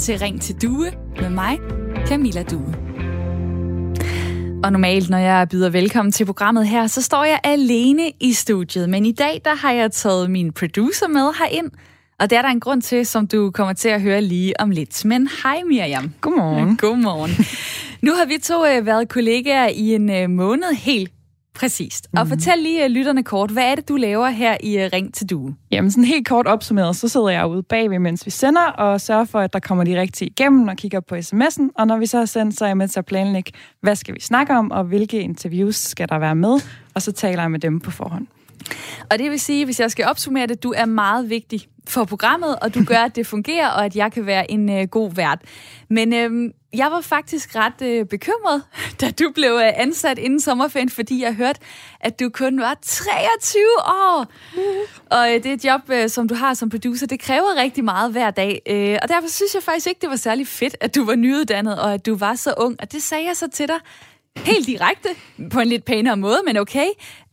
til 0.00 0.18
Ring 0.18 0.42
til 0.42 0.62
Due 0.62 0.92
med 1.20 1.30
mig, 1.30 1.58
Camilla 2.06 2.42
Due. 2.42 2.74
Og 4.64 4.72
normalt, 4.72 5.10
når 5.10 5.18
jeg 5.18 5.48
byder 5.48 5.70
velkommen 5.70 6.12
til 6.12 6.24
programmet 6.24 6.68
her, 6.68 6.86
så 6.86 7.02
står 7.02 7.24
jeg 7.24 7.40
alene 7.44 8.12
i 8.20 8.32
studiet. 8.32 8.88
Men 8.88 9.06
i 9.06 9.12
dag, 9.12 9.40
der 9.44 9.54
har 9.54 9.72
jeg 9.72 9.92
taget 9.92 10.30
min 10.30 10.52
producer 10.52 11.08
med 11.08 11.32
herind. 11.38 11.70
Og 12.20 12.30
det 12.30 12.38
er 12.38 12.42
der 12.42 12.48
en 12.48 12.60
grund 12.60 12.82
til, 12.82 13.06
som 13.06 13.26
du 13.26 13.50
kommer 13.50 13.72
til 13.72 13.88
at 13.88 14.02
høre 14.02 14.22
lige 14.22 14.60
om 14.60 14.70
lidt. 14.70 15.04
Men 15.04 15.28
hej 15.42 15.62
Miriam. 15.68 16.12
Godmorgen. 16.20 16.76
Godmorgen. 16.76 17.30
Nu 18.02 18.12
har 18.14 18.24
vi 18.24 18.38
to 18.42 18.66
øh, 18.66 18.86
været 18.86 19.08
kollegaer 19.08 19.68
i 19.68 19.94
en 19.94 20.10
øh, 20.10 20.30
måned 20.30 20.74
helt 20.74 21.12
Præcist. 21.54 22.08
Og 22.16 22.24
mm. 22.24 22.28
fortæl 22.28 22.58
lige 22.58 22.84
uh, 22.84 22.90
lytterne 22.90 23.22
kort, 23.22 23.50
hvad 23.50 23.64
er 23.64 23.74
det, 23.74 23.88
du 23.88 23.96
laver 23.96 24.28
her 24.28 24.56
i 24.60 24.84
uh, 24.84 24.90
Ring 24.92 25.14
til 25.14 25.30
Due? 25.30 25.54
Jamen 25.70 25.90
sådan 25.90 26.04
helt 26.04 26.28
kort 26.28 26.46
opsummeret, 26.46 26.96
så 26.96 27.08
sidder 27.08 27.28
jeg 27.28 27.46
ude 27.46 27.62
bagved, 27.62 27.98
mens 27.98 28.26
vi 28.26 28.30
sender, 28.30 28.66
og 28.66 29.00
sørger 29.00 29.24
for, 29.24 29.40
at 29.40 29.52
der 29.52 29.58
kommer 29.58 29.84
de 29.84 30.00
rigtige 30.00 30.28
igennem, 30.28 30.68
og 30.68 30.76
kigger 30.76 31.00
på 31.00 31.14
sms'en. 31.14 31.68
Og 31.74 31.86
når 31.86 31.98
vi 31.98 32.06
så 32.06 32.18
har 32.18 32.24
sendt, 32.24 32.58
så 32.58 32.64
er 32.64 32.68
jeg 32.68 32.76
med 32.76 32.88
til 32.88 32.98
at 32.98 33.06
planlægge, 33.06 33.52
hvad 33.80 33.96
skal 33.96 34.14
vi 34.14 34.20
snakke 34.20 34.56
om, 34.56 34.70
og 34.70 34.84
hvilke 34.84 35.20
interviews 35.20 35.76
skal 35.76 36.08
der 36.08 36.18
være 36.18 36.34
med, 36.34 36.60
og 36.94 37.02
så 37.02 37.12
taler 37.12 37.42
jeg 37.42 37.50
med 37.50 37.58
dem 37.58 37.80
på 37.80 37.90
forhånd. 37.90 38.26
Og 39.10 39.18
det 39.18 39.30
vil 39.30 39.40
sige, 39.40 39.64
hvis 39.64 39.80
jeg 39.80 39.90
skal 39.90 40.04
opsummere 40.04 40.46
det, 40.46 40.62
du 40.62 40.72
er 40.76 40.84
meget 40.84 41.30
vigtig 41.30 41.60
for 41.88 42.04
programmet, 42.04 42.56
og 42.62 42.74
du 42.74 42.84
gør, 42.84 42.96
at 42.96 43.16
det 43.16 43.26
fungerer, 43.26 43.68
og 43.68 43.84
at 43.84 43.96
jeg 43.96 44.12
kan 44.12 44.26
være 44.26 44.50
en 44.50 44.70
øh, 44.70 44.88
god 44.88 45.14
vært. 45.14 45.38
Men 45.88 46.14
øh, 46.14 46.50
jeg 46.74 46.90
var 46.90 47.00
faktisk 47.00 47.56
ret 47.56 47.82
øh, 47.82 48.06
bekymret, 48.06 48.62
da 49.00 49.10
du 49.10 49.32
blev 49.34 49.50
øh, 49.50 49.72
ansat 49.74 50.18
inden 50.18 50.40
sommerferien, 50.40 50.88
fordi 50.88 51.22
jeg 51.22 51.34
hørte, 51.34 51.60
at 52.00 52.20
du 52.20 52.28
kun 52.28 52.60
var 52.60 52.78
23 52.82 53.62
år. 53.86 54.26
Mm. 54.54 54.60
Og 55.10 55.34
øh, 55.34 55.42
det 55.42 55.64
job, 55.64 55.80
øh, 55.90 56.08
som 56.08 56.28
du 56.28 56.34
har 56.34 56.54
som 56.54 56.70
producer, 56.70 57.06
det 57.06 57.20
kræver 57.20 57.56
rigtig 57.56 57.84
meget 57.84 58.12
hver 58.12 58.30
dag. 58.30 58.62
Øh, 58.66 58.98
og 59.02 59.08
derfor 59.08 59.28
synes 59.28 59.54
jeg 59.54 59.62
faktisk 59.62 59.86
ikke, 59.86 60.00
det 60.00 60.10
var 60.10 60.16
særlig 60.16 60.46
fedt, 60.46 60.76
at 60.80 60.94
du 60.94 61.04
var 61.04 61.14
nyuddannet, 61.14 61.80
og 61.80 61.94
at 61.94 62.06
du 62.06 62.16
var 62.16 62.34
så 62.34 62.54
ung. 62.56 62.76
Og 62.80 62.92
det 62.92 63.02
sagde 63.02 63.26
jeg 63.26 63.36
så 63.36 63.48
til 63.48 63.68
dig, 63.68 63.78
helt 64.36 64.66
direkte, 64.66 65.08
på 65.50 65.60
en 65.60 65.68
lidt 65.68 65.84
pænere 65.84 66.16
måde, 66.16 66.38
men 66.46 66.56
okay. 66.56 66.86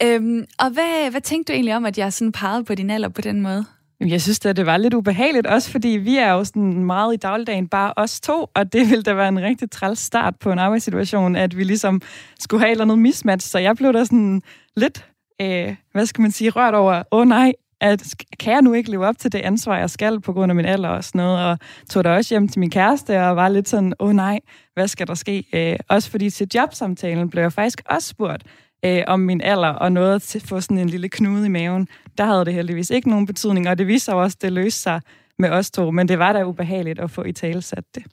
Øhm, 0.04 0.46
og 0.60 0.70
hvad, 0.70 1.12
hvad 1.12 1.22
tænkte 1.22 1.54
du 1.54 1.56
egentlig 1.56 1.76
om, 1.76 1.86
at 1.86 1.98
jeg 1.98 2.14
sådan 2.14 2.32
pegede 2.32 2.64
på 2.64 2.76
din 2.76 2.90
alder 2.90 3.10
på 3.10 3.22
den 3.22 3.42
måde? 3.42 3.66
Jeg 4.00 4.22
synes 4.22 4.40
da, 4.40 4.54
det 4.54 4.66
var 4.66 4.78
lidt 4.78 4.94
ubehageligt, 4.94 5.48
også 5.48 5.72
fordi 5.72 5.88
vi 5.88 6.18
er 6.18 6.32
jo 6.32 6.44
sådan 6.44 6.86
meget 6.86 7.14
i 7.14 7.18
dagligdagen 7.18 7.68
bare 7.68 7.94
os 7.98 8.20
to, 8.20 8.46
og 8.54 8.74
det 8.74 8.90
ville 8.90 9.04
da 9.04 9.14
være 9.14 9.28
en 9.28 9.42
rigtig 9.42 9.72
træls 9.72 10.00
start 10.00 10.36
på 10.40 10.52
en 10.52 10.60
arbejdssituation, 10.60 11.36
at 11.36 11.58
vi 11.58 11.64
ligesom 11.64 12.02
skulle 12.40 12.62
have 12.62 12.68
et 12.68 12.72
eller 12.72 12.86
andet 12.86 13.00
mismatch, 13.00 13.48
så 13.48 13.60
jeg 13.60 13.76
blev 13.76 13.94
da 13.94 14.04
sådan 14.04 14.42
lidt, 14.76 15.06
øh, 15.42 15.76
hvad 15.92 16.06
skal 16.06 16.22
man 16.22 16.32
sige, 16.32 16.50
rørt 16.50 16.74
over, 16.74 17.04
åh 17.12 17.20
oh, 17.20 17.28
nej, 17.28 17.54
at 17.82 18.16
kan 18.40 18.54
jeg 18.54 18.62
nu 18.62 18.74
ikke 18.74 18.92
leve 18.92 19.06
op 19.08 19.18
til 19.18 19.32
det 19.32 19.40
ansvar, 19.40 19.78
jeg 19.78 19.90
skal 19.90 20.22
på 20.22 20.34
grund 20.34 20.52
af 20.52 20.56
min 20.56 20.66
alder 20.66 20.90
og 20.90 21.04
sådan 21.04 21.20
noget, 21.20 21.46
og 21.46 21.58
tog 21.90 22.04
da 22.04 22.16
også 22.16 22.34
hjem 22.34 22.48
til 22.48 22.60
min 22.60 22.70
kæreste 22.70 23.24
og 23.24 23.36
var 23.36 23.50
lidt 23.50 23.70
sådan, 23.70 23.94
åh 24.00 24.08
oh, 24.08 24.16
nej, 24.16 24.40
hvad 24.74 24.88
skal 24.88 25.08
der 25.08 25.14
ske? 25.14 25.44
Øh, 25.54 25.80
også 25.90 26.12
fordi 26.12 26.30
til 26.30 26.48
jobsamtalen 26.56 27.30
blev 27.30 27.44
jeg 27.44 27.54
faktisk 27.54 27.82
også 27.86 28.08
spurgt, 28.08 28.44
øh, 28.86 29.04
om 29.08 29.20
min 29.20 29.42
alder 29.42 29.70
og 29.70 29.92
noget 29.92 30.22
til 30.22 30.40
at 30.40 30.48
få 30.48 30.62
sådan 30.62 30.78
en 30.78 30.90
lille 30.90 31.10
knude 31.10 31.46
i 31.46 31.50
maven. 31.50 31.88
Der 32.18 32.26
havde 32.26 32.46
det 32.46 32.54
heldigvis 32.54 32.90
ikke 32.90 33.10
nogen 33.10 33.26
betydning, 33.26 33.70
og 33.70 33.78
det 33.78 33.88
viste 33.88 34.06
sig 34.06 34.14
også, 34.14 34.36
at 34.38 34.42
det 34.42 34.54
løste 34.54 34.82
sig 34.82 35.02
med 35.40 35.50
os 35.50 35.72
to, 35.72 35.92
men 35.92 36.08
det 36.08 36.20
var 36.20 36.34
da 36.34 36.44
ubehageligt 36.46 37.00
at 37.00 37.12
få 37.12 37.24
i 37.24 37.32
tale 37.32 37.62
sat 37.62 37.84
det. 37.96 38.04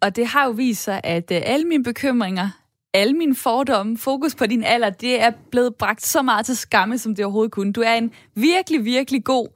Og 0.00 0.16
det 0.16 0.26
har 0.26 0.44
jo 0.44 0.50
vist 0.50 0.82
sig, 0.82 1.00
at 1.04 1.30
øh, 1.32 1.40
alle 1.44 1.66
mine 1.66 1.84
bekymringer, 1.84 2.48
alle 2.94 3.14
mine 3.14 3.34
fordomme, 3.34 3.98
fokus 3.98 4.34
på 4.34 4.46
din 4.46 4.64
alder, 4.64 4.90
det 4.90 5.22
er 5.22 5.30
blevet 5.50 5.74
bragt 5.74 6.02
så 6.02 6.22
meget 6.22 6.46
til 6.46 6.56
skamme, 6.56 6.98
som 6.98 7.14
det 7.14 7.24
overhovedet 7.24 7.52
kunne. 7.52 7.72
Du 7.72 7.80
er 7.80 7.94
en 7.94 8.12
virkelig, 8.34 8.84
virkelig 8.84 9.24
god 9.24 9.48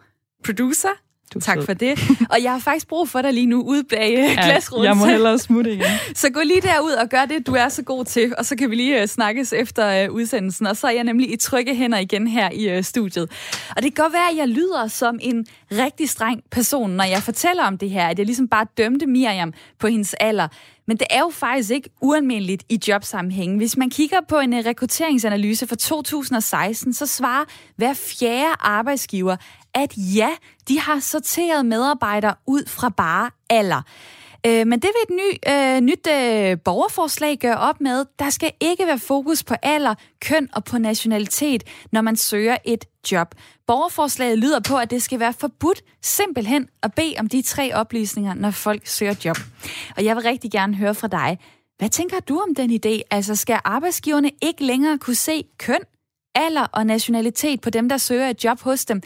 producer, 0.45 0.89
du 1.35 1.41
tak 1.41 1.59
for 1.65 1.73
det. 1.73 1.99
Og 2.31 2.43
jeg 2.43 2.53
har 2.53 2.59
faktisk 2.59 2.89
brug 2.89 3.09
for 3.09 3.23
dig 3.23 3.33
lige 3.33 3.47
nu 3.47 3.63
ude 3.63 3.85
bag 3.85 4.13
øh, 4.13 4.19
ja, 4.19 4.45
glasruden. 4.45 4.85
Jeg 4.85 4.97
må 4.97 5.07
hellere 5.07 5.39
smutte 5.39 5.73
igen. 5.73 5.87
Så 6.15 6.31
gå 6.31 6.41
lige 6.41 6.61
derud 6.61 6.91
og 6.91 7.09
gør 7.09 7.25
det, 7.25 7.47
du 7.47 7.53
er 7.53 7.69
så 7.69 7.83
god 7.83 8.05
til, 8.05 8.35
og 8.39 8.47
så 8.47 8.57
kan 8.57 8.71
vi 8.71 8.75
lige 8.75 9.03
uh, 9.03 9.09
snakkes 9.09 9.53
efter 9.53 10.09
uh, 10.09 10.15
udsendelsen. 10.15 10.67
Og 10.67 10.77
så 10.77 10.87
er 10.87 10.91
jeg 10.91 11.05
nemlig 11.05 11.33
i 11.33 11.37
trygge 11.37 11.75
hænder 11.75 11.99
igen 11.99 12.27
her 12.27 12.51
i 12.51 12.79
uh, 12.79 12.85
studiet. 12.85 13.31
Og 13.77 13.83
det 13.83 13.95
kan 13.95 14.05
godt 14.05 14.13
være, 14.13 14.31
at 14.31 14.37
jeg 14.37 14.49
lyder 14.49 14.87
som 14.87 15.19
en 15.23 15.47
rigtig 15.73 16.09
streng 16.09 16.43
person, 16.51 16.91
når 16.91 17.05
jeg 17.05 17.23
fortæller 17.23 17.65
om 17.65 17.79
det 17.79 17.91
her, 17.91 18.07
at 18.09 18.19
jeg 18.19 18.27
ligesom 18.27 18.49
bare 18.49 18.67
dømte 18.79 19.07
Miriam 19.07 19.53
på 19.79 19.87
hendes 19.87 20.15
alder. 20.15 20.49
Men 20.87 20.97
det 20.97 21.07
er 21.11 21.19
jo 21.19 21.31
faktisk 21.33 21.71
ikke 21.71 21.91
ualmindeligt 22.01 22.65
i 22.69 22.81
jobsammenhæng. 22.89 23.57
Hvis 23.57 23.77
man 23.77 23.91
kigger 23.91 24.21
på 24.29 24.39
en 24.39 24.67
rekrutteringsanalyse 24.67 25.67
fra 25.67 25.77
2016, 25.77 26.93
så 26.93 27.07
svarer 27.07 27.45
hver 27.77 27.95
fjerde 27.95 28.55
arbejdsgiver, 28.61 29.37
at 29.77 29.93
ja, 29.97 30.31
de 30.69 30.81
har 30.81 31.01
sorteret 31.01 31.67
medarbejdere 31.67 32.35
ud 32.47 32.69
fra 32.69 32.89
bare 32.89 33.31
alder. 33.51 33.83
Øh, 34.47 34.67
men 34.67 34.81
det 34.81 34.91
vil 34.95 35.17
et 35.17 35.23
ny, 35.23 35.53
øh, 35.53 35.81
nyt 35.81 36.07
øh, 36.07 36.59
borgerforslag 36.65 37.39
gøre 37.39 37.57
op 37.57 37.81
med. 37.81 38.05
Der 38.19 38.31
skal 38.31 38.53
ikke 38.61 38.87
være 38.87 38.99
fokus 38.99 39.45
på 39.45 39.55
alder, 39.63 39.95
køn 40.21 40.49
og 40.53 40.65
på 40.65 40.79
nationalitet, 40.79 41.65
når 41.93 42.01
man 42.01 42.17
søger 42.17 42.57
et 42.65 42.85
job. 43.13 43.35
Borgerforslaget 43.67 44.39
lyder 44.39 44.61
på, 44.61 44.77
at 44.77 44.91
det 44.91 45.03
skal 45.03 45.21
være 45.21 45.33
forbudt 45.33 45.83
simpelthen 46.03 46.69
at 46.83 46.95
bede 46.95 47.15
om 47.19 47.29
de 47.29 47.43
tre 47.43 47.75
oplysninger, 47.75 48.35
når 48.35 48.51
folk 48.51 48.87
søger 48.87 49.15
job. 49.25 49.37
Og 49.97 50.05
jeg 50.05 50.17
vil 50.17 50.23
rigtig 50.23 50.51
gerne 50.51 50.75
høre 50.75 50.95
fra 50.95 51.09
dig. 51.09 51.39
Hvad 51.79 51.89
tænker 51.89 52.21
du 52.21 52.39
om 52.39 52.55
den 52.55 52.71
idé? 52.71 53.01
Altså 53.11 53.35
skal 53.35 53.61
arbejdsgiverne 53.65 54.31
ikke 54.43 54.65
længere 54.65 54.99
kunne 54.99 55.15
se 55.15 55.45
køn, 55.59 55.81
alder 56.37 56.67
og 56.73 56.87
nationalitet 56.87 57.61
på 57.61 57.71
dem, 57.71 57.89
der 57.89 57.97
søger 57.97 58.29
et 58.29 58.45
job 58.45 58.61
hos 58.61 58.85
dem? 58.85 59.03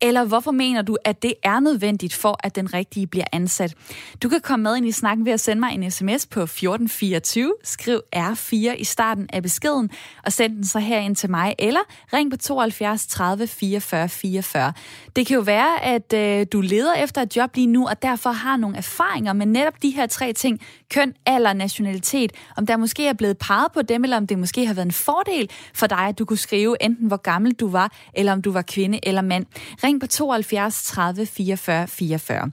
Eller 0.00 0.24
hvorfor 0.24 0.50
mener 0.50 0.82
du, 0.82 0.96
at 1.04 1.22
det 1.22 1.34
er 1.42 1.60
nødvendigt 1.60 2.14
for, 2.14 2.40
at 2.44 2.56
den 2.56 2.74
rigtige 2.74 3.06
bliver 3.06 3.24
ansat? 3.32 3.74
Du 4.22 4.28
kan 4.28 4.40
komme 4.40 4.62
med 4.62 4.76
ind 4.76 4.86
i 4.86 4.92
snakken 4.92 5.26
ved 5.26 5.32
at 5.32 5.40
sende 5.40 5.60
mig 5.60 5.74
en 5.74 5.90
sms 5.90 6.26
på 6.26 6.40
1424. 6.40 7.54
Skriv 7.64 8.00
R4 8.16 8.54
i 8.54 8.84
starten 8.84 9.26
af 9.32 9.42
beskeden, 9.42 9.90
og 10.24 10.32
send 10.32 10.56
den 10.56 10.64
så 10.64 10.78
herind 10.78 11.16
til 11.16 11.30
mig, 11.30 11.54
eller 11.58 11.80
ring 12.12 12.30
på 12.30 12.36
72 12.36 13.06
30 13.06 13.46
44 13.46 14.08
44. 14.08 14.72
Det 15.16 15.26
kan 15.26 15.34
jo 15.34 15.40
være, 15.40 15.84
at 15.84 16.12
øh, 16.12 16.46
du 16.52 16.60
leder 16.60 16.94
efter 16.94 17.22
et 17.22 17.36
job 17.36 17.50
lige 17.54 17.66
nu, 17.66 17.88
og 17.88 18.02
derfor 18.02 18.30
har 18.30 18.56
nogle 18.56 18.76
erfaringer 18.76 19.32
med 19.32 19.46
netop 19.46 19.82
de 19.82 19.90
her 19.90 20.06
tre 20.06 20.32
ting. 20.32 20.60
Køn, 20.90 21.14
alder, 21.26 21.52
nationalitet. 21.52 22.32
Om 22.56 22.66
der 22.66 22.76
måske 22.76 23.06
er 23.06 23.12
blevet 23.12 23.38
peget 23.38 23.72
på 23.74 23.82
dem, 23.82 24.04
eller 24.04 24.16
om 24.16 24.26
det 24.26 24.38
måske 24.38 24.66
har 24.66 24.74
været 24.74 24.86
en 24.86 24.92
fordel 24.92 25.50
for 25.74 25.86
dig, 25.86 25.98
at 25.98 26.18
du 26.18 26.24
kunne 26.24 26.36
skrive 26.36 26.76
enten 26.80 27.06
hvor 27.06 27.16
gammel 27.16 27.52
du 27.52 27.68
var, 27.68 27.92
eller 28.14 28.32
om 28.32 28.42
du 28.42 28.52
var 28.52 28.62
kvinde 28.62 29.00
eller 29.02 29.22
mand. 29.22 29.46
Ring 29.88 30.00
på 30.00 30.06
72 30.06 30.82
30 30.82 31.26
44 31.26 31.86
44. 31.86 32.50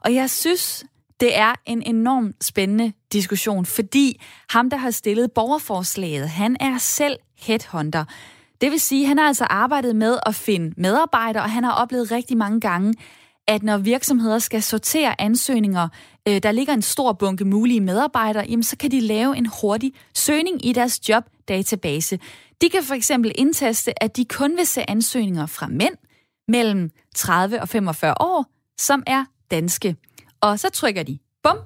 Og 0.00 0.14
jeg 0.14 0.30
synes, 0.30 0.84
det 1.20 1.38
er 1.38 1.54
en 1.66 1.82
enorm 1.82 2.34
spændende 2.40 2.92
diskussion, 3.12 3.66
fordi 3.66 4.20
ham, 4.50 4.70
der 4.70 4.76
har 4.76 4.90
stillet 4.90 5.32
borgerforslaget, 5.32 6.28
han 6.28 6.56
er 6.60 6.78
selv 6.78 7.16
headhunter. 7.38 8.04
Det 8.60 8.70
vil 8.70 8.80
sige, 8.80 9.06
han 9.06 9.18
har 9.18 9.24
altså 9.24 9.44
arbejdet 9.44 9.96
med 9.96 10.18
at 10.26 10.34
finde 10.34 10.74
medarbejdere, 10.76 11.42
og 11.42 11.50
han 11.50 11.64
har 11.64 11.72
oplevet 11.72 12.10
rigtig 12.10 12.36
mange 12.36 12.60
gange, 12.60 12.94
at 13.46 13.62
når 13.62 13.78
virksomheder 13.78 14.38
skal 14.38 14.62
sortere 14.62 15.20
ansøgninger, 15.20 15.88
øh, 16.28 16.42
der 16.42 16.52
ligger 16.52 16.74
en 16.74 16.82
stor 16.82 17.12
bunke 17.12 17.44
mulige 17.44 17.80
medarbejdere, 17.80 18.44
jamen 18.48 18.62
så 18.62 18.76
kan 18.76 18.90
de 18.90 19.00
lave 19.00 19.36
en 19.36 19.50
hurtig 19.60 19.92
søgning 20.14 20.66
i 20.66 20.72
deres 20.72 21.08
jobdatabase. 21.08 22.18
De 22.60 22.68
kan 22.68 22.82
for 22.82 22.94
eksempel 22.94 23.32
indtaste, 23.34 24.02
at 24.02 24.16
de 24.16 24.24
kun 24.24 24.56
vil 24.56 24.66
se 24.66 24.90
ansøgninger 24.90 25.46
fra 25.46 25.66
mænd, 25.66 25.94
mellem 26.48 26.90
30 27.14 27.60
og 27.60 27.68
45 27.68 28.14
år, 28.20 28.46
som 28.78 29.02
er 29.06 29.24
danske. 29.50 29.96
Og 30.40 30.60
så 30.60 30.70
trykker 30.70 31.02
de 31.02 31.18
bum, 31.42 31.58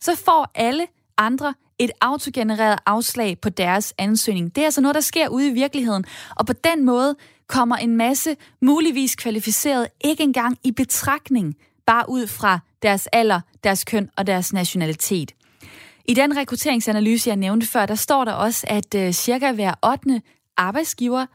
så 0.00 0.16
får 0.24 0.50
alle 0.54 0.86
andre 1.16 1.54
et 1.78 1.90
autogenereret 2.00 2.78
afslag 2.86 3.40
på 3.40 3.48
deres 3.48 3.94
ansøgning. 3.98 4.54
Det 4.54 4.60
er 4.60 4.64
altså 4.64 4.80
noget, 4.80 4.94
der 4.94 5.00
sker 5.00 5.28
ude 5.28 5.48
i 5.48 5.52
virkeligheden. 5.52 6.04
Og 6.36 6.46
på 6.46 6.52
den 6.52 6.84
måde 6.84 7.16
kommer 7.46 7.76
en 7.76 7.96
masse 7.96 8.36
muligvis 8.62 9.16
kvalificeret 9.16 9.88
ikke 10.04 10.22
engang 10.22 10.58
i 10.64 10.72
betragtning, 10.72 11.54
bare 11.86 12.04
ud 12.08 12.26
fra 12.26 12.58
deres 12.82 13.06
alder, 13.06 13.40
deres 13.64 13.84
køn 13.84 14.10
og 14.16 14.26
deres 14.26 14.52
nationalitet. 14.52 15.32
I 16.04 16.14
den 16.14 16.36
rekrutteringsanalyse, 16.36 17.28
jeg 17.28 17.36
nævnte 17.36 17.66
før, 17.66 17.86
der 17.86 17.94
står 17.94 18.24
der 18.24 18.32
også, 18.32 18.66
at 18.70 18.94
øh, 18.94 19.12
cirka 19.12 19.52
hver 19.52 19.74
8. 19.84 20.22
arbejdsgiver 20.56 21.26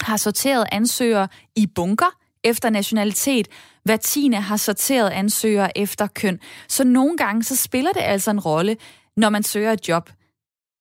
har 0.00 0.16
sorteret 0.16 0.66
ansøgere 0.72 1.28
i 1.56 1.66
bunker, 1.66 2.18
efter 2.44 2.70
nationalitet. 2.70 3.48
Hver 3.84 3.96
tiende 3.96 4.36
har 4.36 4.56
sorteret 4.56 5.10
ansøgere 5.10 5.78
efter 5.78 6.06
køn. 6.06 6.40
Så 6.68 6.84
nogle 6.84 7.16
gange 7.16 7.42
så 7.42 7.56
spiller 7.56 7.92
det 7.92 8.00
altså 8.00 8.30
en 8.30 8.40
rolle, 8.40 8.76
når 9.16 9.30
man 9.30 9.42
søger 9.42 9.72
et 9.72 9.88
job. 9.88 10.10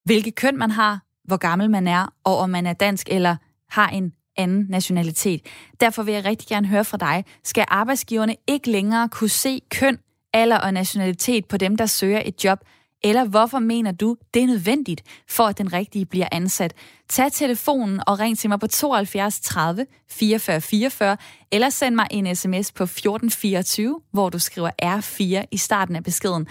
Hvilket 0.06 0.36
køn 0.36 0.58
man 0.58 0.72
har, 0.72 1.00
hvor 1.24 1.38
gammel 1.38 1.70
man 1.70 1.88
er, 1.88 2.14
og 2.24 2.38
om 2.38 2.50
man 2.50 2.66
er 2.66 2.74
dansk 2.74 3.08
eller 3.12 3.36
har 3.70 3.90
en 3.90 4.14
anden 4.38 4.66
nationalitet. 4.70 5.42
Derfor 5.80 6.04
vil 6.04 6.14
jeg 6.14 6.26
rigtig 6.26 6.48
gerne 6.48 6.68
høre 6.68 6.86
fra 6.86 6.98
dig. 6.98 7.26
Skal 7.44 7.66
arbejdsgiverne 7.68 8.36
ikke 8.48 8.72
længere 8.72 9.10
kunne 9.10 9.30
se 9.30 9.62
køn, 9.70 9.98
alder 10.34 10.58
og 10.58 10.74
nationalitet 10.74 11.46
på 11.46 11.58
dem, 11.58 11.78
der 11.78 11.86
søger 11.86 12.22
et 12.26 12.44
job? 12.44 12.60
Eller 13.04 13.26
hvorfor 13.26 13.60
mener 13.60 13.92
du, 13.92 14.18
det 14.34 14.42
er 14.42 14.48
nødvendigt 14.48 15.02
for, 15.30 15.44
at 15.44 15.58
den 15.58 15.74
rigtige 15.74 16.06
bliver 16.06 16.28
ansat? 16.32 16.74
Tag 17.12 17.32
telefonen 17.32 18.00
og 18.08 18.20
ring 18.20 18.38
til 18.38 18.50
mig 18.50 18.60
på 18.60 18.68
72 18.68 19.40
30 19.40 19.86
44 20.10 20.62
44, 20.62 21.18
eller 21.52 21.70
send 21.70 21.96
mig 21.96 22.08
en 22.12 22.36
sms 22.36 22.72
på 22.72 22.84
1424, 22.84 24.00
hvor 24.12 24.30
du 24.30 24.40
skriver 24.40 24.70
R4 24.84 25.46
i 25.52 25.58
starten 25.58 25.96
af 25.96 26.04
beskeden. 26.04 26.48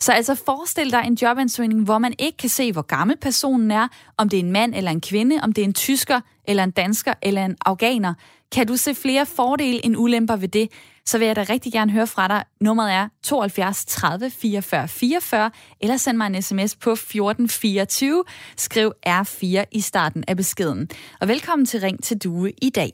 Så 0.00 0.12
altså 0.12 0.34
forestil 0.34 0.92
dig 0.92 1.02
en 1.06 1.18
jobansøgning, 1.22 1.84
hvor 1.84 1.98
man 1.98 2.14
ikke 2.18 2.36
kan 2.36 2.48
se, 2.48 2.72
hvor 2.72 2.82
gammel 2.82 3.16
personen 3.16 3.70
er, 3.70 3.88
om 4.16 4.28
det 4.28 4.38
er 4.38 4.42
en 4.42 4.52
mand 4.52 4.74
eller 4.74 4.90
en 4.90 5.00
kvinde, 5.00 5.38
om 5.42 5.52
det 5.52 5.62
er 5.62 5.66
en 5.66 5.74
tysker 5.74 6.20
eller 6.44 6.64
en 6.64 6.70
dansker 6.70 7.14
eller 7.22 7.44
en 7.44 7.56
afghaner. 7.66 8.14
Kan 8.52 8.66
du 8.66 8.76
se 8.76 8.94
flere 8.94 9.26
fordele 9.26 9.84
end 9.86 9.96
ulemper 9.96 10.36
ved 10.36 10.48
det, 10.48 10.68
så 11.04 11.18
vil 11.18 11.26
jeg 11.26 11.36
da 11.36 11.44
rigtig 11.48 11.72
gerne 11.72 11.92
høre 11.92 12.06
fra 12.06 12.28
dig. 12.28 12.44
Nummeret 12.60 12.92
er 12.92 13.08
72 13.22 13.84
30 13.84 14.30
44 14.30 14.88
44, 14.88 15.50
eller 15.80 15.96
send 15.96 16.16
mig 16.16 16.26
en 16.26 16.42
sms 16.42 16.76
på 16.76 16.92
1424. 16.92 18.24
Skriv 18.56 18.92
R4 19.06 19.64
i 19.72 19.80
starten 19.80 20.01
starten 20.02 20.24
af 20.28 20.36
beskeden. 20.36 20.88
Og 21.20 21.28
velkommen 21.28 21.66
til 21.66 21.80
Ring 21.80 22.02
til 22.04 22.18
Due 22.18 22.52
i 22.62 22.70
dag. 22.70 22.92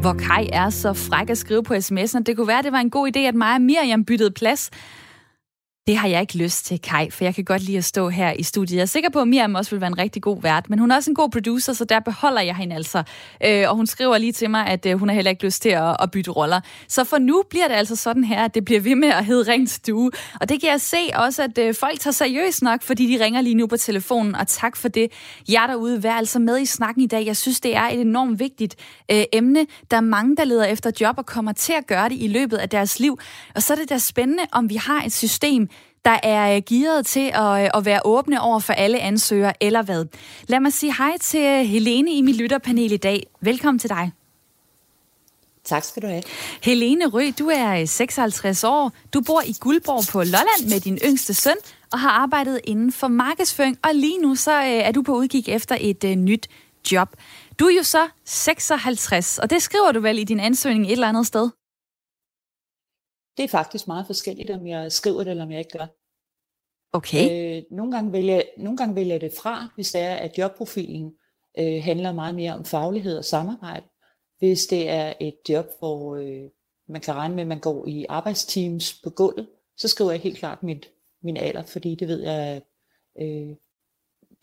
Hvor 0.00 0.12
Kai 0.12 0.48
er 0.52 0.70
så 0.70 0.92
fræk 0.92 1.30
at 1.30 1.38
skrive 1.38 1.62
på 1.62 1.74
sms'en. 1.74 2.22
Det 2.22 2.36
kunne 2.36 2.48
være, 2.48 2.62
det 2.62 2.72
var 2.72 2.78
en 2.78 2.90
god 2.90 3.16
idé, 3.16 3.18
at 3.18 3.34
mig 3.34 3.54
og 3.54 3.60
Miriam 3.60 4.04
byttede 4.04 4.30
plads. 4.30 4.70
Det 5.86 5.96
har 5.96 6.08
jeg 6.08 6.20
ikke 6.20 6.36
lyst 6.36 6.66
til, 6.66 6.80
Kai, 6.80 7.10
for 7.10 7.24
jeg 7.24 7.34
kan 7.34 7.44
godt 7.44 7.62
lide 7.62 7.78
at 7.78 7.84
stå 7.84 8.08
her 8.08 8.32
i 8.32 8.42
studiet. 8.42 8.76
Jeg 8.76 8.82
er 8.82 8.86
sikker 8.86 9.10
på, 9.10 9.20
at 9.20 9.28
Miriam 9.28 9.54
også 9.54 9.70
vil 9.70 9.80
være 9.80 9.88
en 9.88 9.98
rigtig 9.98 10.22
god 10.22 10.42
vært, 10.42 10.70
men 10.70 10.78
hun 10.78 10.90
er 10.90 10.96
også 10.96 11.10
en 11.10 11.14
god 11.14 11.30
producer, 11.30 11.72
så 11.72 11.84
der 11.84 12.00
beholder 12.00 12.40
jeg 12.40 12.56
hende 12.56 12.76
altså. 12.76 13.02
Øh, 13.44 13.64
og 13.68 13.76
hun 13.76 13.86
skriver 13.86 14.18
lige 14.18 14.32
til 14.32 14.50
mig, 14.50 14.66
at 14.66 14.86
øh, 14.86 14.98
hun 14.98 15.08
har 15.08 15.14
heller 15.14 15.30
ikke 15.30 15.44
lyst 15.44 15.62
til 15.62 15.68
at, 15.68 15.96
at 16.00 16.10
bytte 16.10 16.30
roller. 16.30 16.60
Så 16.88 17.04
for 17.04 17.18
nu 17.18 17.42
bliver 17.50 17.68
det 17.68 17.74
altså 17.74 17.96
sådan 17.96 18.24
her, 18.24 18.44
at 18.44 18.54
det 18.54 18.64
bliver 18.64 18.80
ved 18.80 18.94
med 18.94 19.08
at 19.08 19.24
hedde 19.24 19.52
Ring 19.52 19.70
Stue. 19.70 20.10
Og 20.40 20.48
det 20.48 20.60
kan 20.60 20.70
jeg 20.70 20.80
se 20.80 21.10
også, 21.14 21.42
at 21.42 21.58
øh, 21.58 21.74
folk 21.74 22.00
tager 22.00 22.12
seriøst 22.12 22.62
nok, 22.62 22.82
fordi 22.82 23.16
de 23.16 23.24
ringer 23.24 23.40
lige 23.40 23.54
nu 23.54 23.66
på 23.66 23.76
telefonen, 23.76 24.34
og 24.34 24.48
tak 24.48 24.76
for 24.76 24.88
det. 24.88 25.12
Jeg 25.48 25.64
derude, 25.68 26.02
vær 26.02 26.12
altså 26.12 26.38
med 26.38 26.60
i 26.60 26.66
snakken 26.66 27.02
i 27.02 27.06
dag. 27.06 27.26
Jeg 27.26 27.36
synes, 27.36 27.60
det 27.60 27.76
er 27.76 27.88
et 27.88 28.00
enormt 28.00 28.38
vigtigt 28.38 28.76
øh, 29.10 29.24
emne. 29.32 29.66
Der 29.90 29.96
er 29.96 30.00
mange, 30.00 30.36
der 30.36 30.44
leder 30.44 30.64
efter 30.64 30.90
job 31.00 31.18
og 31.18 31.26
kommer 31.26 31.52
til 31.52 31.72
at 31.72 31.86
gøre 31.86 32.08
det 32.08 32.16
i 32.20 32.28
løbet 32.28 32.56
af 32.56 32.68
deres 32.68 33.00
liv. 33.00 33.18
Og 33.54 33.62
så 33.62 33.72
er 33.72 33.76
det 33.76 33.88
da 33.90 33.98
spændende, 33.98 34.42
om 34.52 34.70
vi 34.70 34.76
har 34.76 35.02
et 35.02 35.12
system, 35.12 35.68
der 36.06 36.18
er 36.22 36.56
øh, 36.56 36.62
gearet 36.68 37.06
til 37.06 37.30
at, 37.34 37.62
øh, 37.62 37.70
at 37.74 37.84
være 37.84 38.00
åbne 38.04 38.40
over 38.40 38.58
for 38.58 38.72
alle 38.72 39.00
ansøgere, 39.00 39.52
eller 39.60 39.82
hvad? 39.82 40.04
Lad 40.48 40.60
mig 40.60 40.72
sige 40.72 40.94
hej 40.98 41.18
til 41.20 41.66
Helene 41.66 42.12
i 42.12 42.22
mit 42.22 42.36
lytterpanel 42.36 42.92
i 42.92 42.96
dag. 42.96 43.26
Velkommen 43.40 43.78
til 43.78 43.90
dig. 43.90 44.12
Tak 45.64 45.84
skal 45.84 46.02
du 46.02 46.06
have. 46.06 46.22
Helene 46.62 47.06
Rø, 47.06 47.30
du 47.38 47.48
er 47.48 47.84
56 47.84 48.64
øh, 48.64 48.70
år. 48.70 48.92
Du 49.14 49.20
bor 49.20 49.42
i 49.46 49.54
Guldborg 49.60 50.04
på 50.12 50.18
Lolland 50.18 50.70
med 50.70 50.80
din 50.80 50.98
yngste 51.04 51.34
søn 51.34 51.56
og 51.92 51.98
har 51.98 52.10
arbejdet 52.10 52.60
inden 52.64 52.92
for 52.92 53.08
markedsføring. 53.08 53.78
Og 53.82 53.90
lige 53.94 54.18
nu 54.18 54.34
så 54.34 54.52
er 54.52 54.92
du 54.92 55.02
på 55.02 55.12
udkig 55.12 55.48
efter 55.48 55.76
et 55.80 56.04
uh, 56.04 56.10
nyt 56.10 56.48
job. 56.92 57.08
Du 57.58 57.64
er 57.64 57.76
jo 57.76 57.82
så 57.82 58.08
56, 58.24 59.38
og 59.38 59.50
det 59.50 59.62
skriver 59.62 59.92
du 59.92 60.00
vel 60.00 60.18
i 60.18 60.24
din 60.24 60.40
ansøgning 60.40 60.86
et 60.86 60.92
eller 60.92 61.08
andet 61.08 61.26
sted? 61.26 61.50
Det 63.36 63.44
er 63.44 63.48
faktisk 63.48 63.86
meget 63.86 64.06
forskelligt, 64.06 64.50
om 64.50 64.66
jeg 64.66 64.92
skriver 64.92 65.24
det, 65.24 65.30
eller 65.30 65.44
om 65.44 65.50
jeg 65.50 65.58
ikke 65.58 65.78
gør. 65.78 65.86
Okay. 66.92 67.56
Øh, 67.58 67.62
nogle, 67.70 67.92
gange 67.92 68.12
vælger, 68.12 68.42
nogle 68.58 68.76
gange 68.76 68.94
vælger 68.94 69.14
jeg 69.14 69.20
det 69.20 69.32
fra, 69.32 69.68
hvis 69.74 69.92
det 69.92 70.00
er, 70.00 70.14
at 70.14 70.38
jobprofilen 70.38 71.12
øh, 71.58 71.82
handler 71.82 72.12
meget 72.12 72.34
mere 72.34 72.54
om 72.54 72.64
faglighed 72.64 73.18
og 73.18 73.24
samarbejde. 73.24 73.86
Hvis 74.38 74.66
det 74.66 74.88
er 74.88 75.12
et 75.20 75.36
job, 75.48 75.66
hvor 75.78 76.16
øh, 76.16 76.50
man 76.88 77.00
kan 77.00 77.14
regne 77.14 77.34
med, 77.34 77.42
at 77.42 77.48
man 77.48 77.60
går 77.60 77.86
i 77.86 78.06
arbejdsteams 78.08 79.00
på 79.04 79.10
gulvet, 79.10 79.48
så 79.76 79.88
skriver 79.88 80.10
jeg 80.10 80.20
helt 80.20 80.38
klart 80.38 80.62
mit, 80.62 80.90
min 81.22 81.36
alder, 81.36 81.62
fordi 81.62 81.94
det 81.94 82.08
ved 82.08 82.22
jeg, 82.22 82.62
øh, 83.20 83.56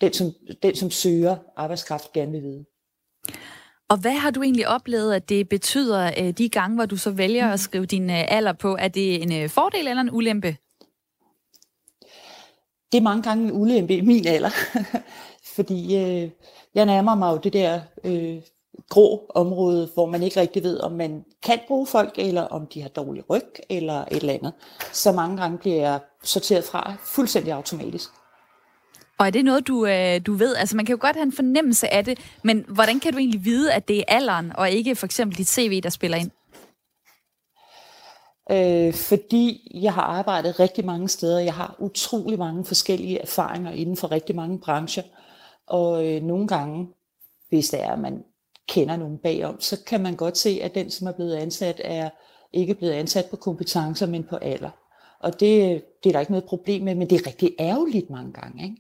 den, 0.02 0.14
som, 0.14 0.32
den 0.64 0.76
som 0.76 0.92
søger 0.92 1.38
arbejdskraft 1.56 2.14
gerne 2.14 2.32
vil 2.32 2.44
vide. 2.44 2.66
Og 3.94 4.00
hvad 4.00 4.12
har 4.12 4.32
du 4.32 4.42
egentlig 4.42 4.68
oplevet, 4.68 5.14
at 5.14 5.30
det 5.30 5.50
betyder 5.50 6.12
øh, 6.18 6.32
de 6.32 6.50
gange, 6.50 6.76
hvor 6.76 6.86
du 6.86 6.98
så 6.98 7.12
vælger 7.12 7.50
at 7.50 7.60
skrive 7.60 7.86
din 7.86 8.10
øh, 8.10 8.26
alder 8.28 8.54
på? 8.54 8.78
Er 8.80 8.88
det 8.88 9.22
en 9.22 9.34
øh, 9.34 9.50
fordel 9.50 9.88
eller 9.88 10.02
en 10.02 10.12
ulempe? 10.12 10.58
Det 12.92 12.98
er 12.98 13.02
mange 13.02 13.24
gange 13.24 13.44
en 13.44 13.52
ulempe 13.52 13.96
i 13.96 14.02
min 14.02 14.28
alder, 14.28 14.50
fordi 15.56 15.96
øh, 15.96 16.30
jeg 16.76 16.86
nærmer 16.86 17.16
mig 17.16 17.32
jo 17.32 17.38
det 17.38 17.54
der 17.54 17.82
øh, 18.04 18.42
grå 18.90 19.26
område, 19.30 19.90
hvor 19.94 20.06
man 20.06 20.24
ikke 20.24 20.40
rigtig 20.40 20.64
ved, 20.64 20.80
om 20.80 20.92
man 20.92 21.26
kan 21.44 21.60
bruge 21.68 21.88
folk, 21.88 22.14
eller 22.18 22.42
om 22.42 22.68
de 22.68 22.82
har 22.82 22.90
dårlig 22.90 23.30
ryg, 23.30 23.50
eller 23.70 24.02
et 24.02 24.18
eller 24.18 24.34
andet. 24.34 24.54
Så 24.92 25.12
mange 25.12 25.38
gange 25.38 25.58
bliver 25.58 25.76
jeg 25.76 26.00
sorteret 26.24 26.64
fra 26.64 26.94
fuldstændig 27.04 27.54
automatisk. 27.54 28.10
Og 29.18 29.28
er 29.28 29.32
det 29.32 29.46
noget, 29.46 29.68
du, 29.68 29.86
øh, 29.86 30.22
du 30.26 30.34
ved? 30.34 30.56
Altså, 30.56 30.76
man 30.76 30.86
kan 30.86 30.96
jo 30.96 31.02
godt 31.02 31.16
have 31.16 31.24
en 31.24 31.32
fornemmelse 31.32 31.94
af 31.94 32.06
det, 32.06 32.20
men 32.44 32.66
hvordan 32.68 33.00
kan 33.00 33.14
du 33.14 33.20
egentlig 33.20 33.46
vide, 33.46 33.74
at 33.74 33.88
det 33.88 33.98
er 34.00 34.04
alderen, 34.08 34.52
og 34.56 34.70
ikke 34.70 34.96
for 34.96 35.06
eksempel 35.06 35.38
dit 35.38 35.48
CV, 35.48 35.82
der 35.82 35.90
spiller 35.90 36.18
ind? 36.18 36.32
Øh, 38.52 38.94
fordi 38.94 39.72
jeg 39.84 39.94
har 39.94 40.02
arbejdet 40.02 40.60
rigtig 40.60 40.86
mange 40.86 41.10
steder. 41.10 41.40
Jeg 41.40 41.54
har 41.54 41.76
utrolig 41.80 42.40
mange 42.40 42.66
forskellige 42.66 43.20
erfaringer 43.20 43.72
inden 43.72 43.98
for 43.98 44.12
rigtig 44.12 44.36
mange 44.36 44.60
brancher. 44.60 45.04
Og 45.68 46.08
øh, 46.08 46.22
nogle 46.22 46.48
gange, 46.48 46.88
hvis 47.50 47.70
det 47.70 47.84
er, 47.84 47.92
at 47.92 48.00
man 48.00 48.24
kender 48.68 48.96
nogen 48.96 49.18
bagom, 49.18 49.62
så 49.62 49.84
kan 49.88 50.02
man 50.02 50.16
godt 50.16 50.38
se, 50.38 50.60
at 50.64 50.76
den, 50.76 50.92
som 50.92 51.08
er 51.08 51.12
blevet 51.12 51.36
ansat, 51.36 51.82
er 51.84 52.10
ikke 52.54 52.76
blevet 52.76 52.94
ansat 52.94 53.26
på 53.30 53.36
kompetencer, 53.36 54.08
men 54.08 54.24
på 54.24 54.36
alder. 54.36 54.70
Og 55.20 55.40
det, 55.40 55.84
det 56.04 56.10
er 56.10 56.14
der 56.14 56.20
ikke 56.20 56.32
noget 56.32 56.46
problem 56.46 56.84
med, 56.84 56.96
men 56.96 57.10
det 57.10 57.22
er 57.22 57.28
rigtig 57.28 57.56
ærgerligt 57.60 58.10
mange 58.10 58.34
gange. 58.34 58.64
Ikke? 58.64 58.76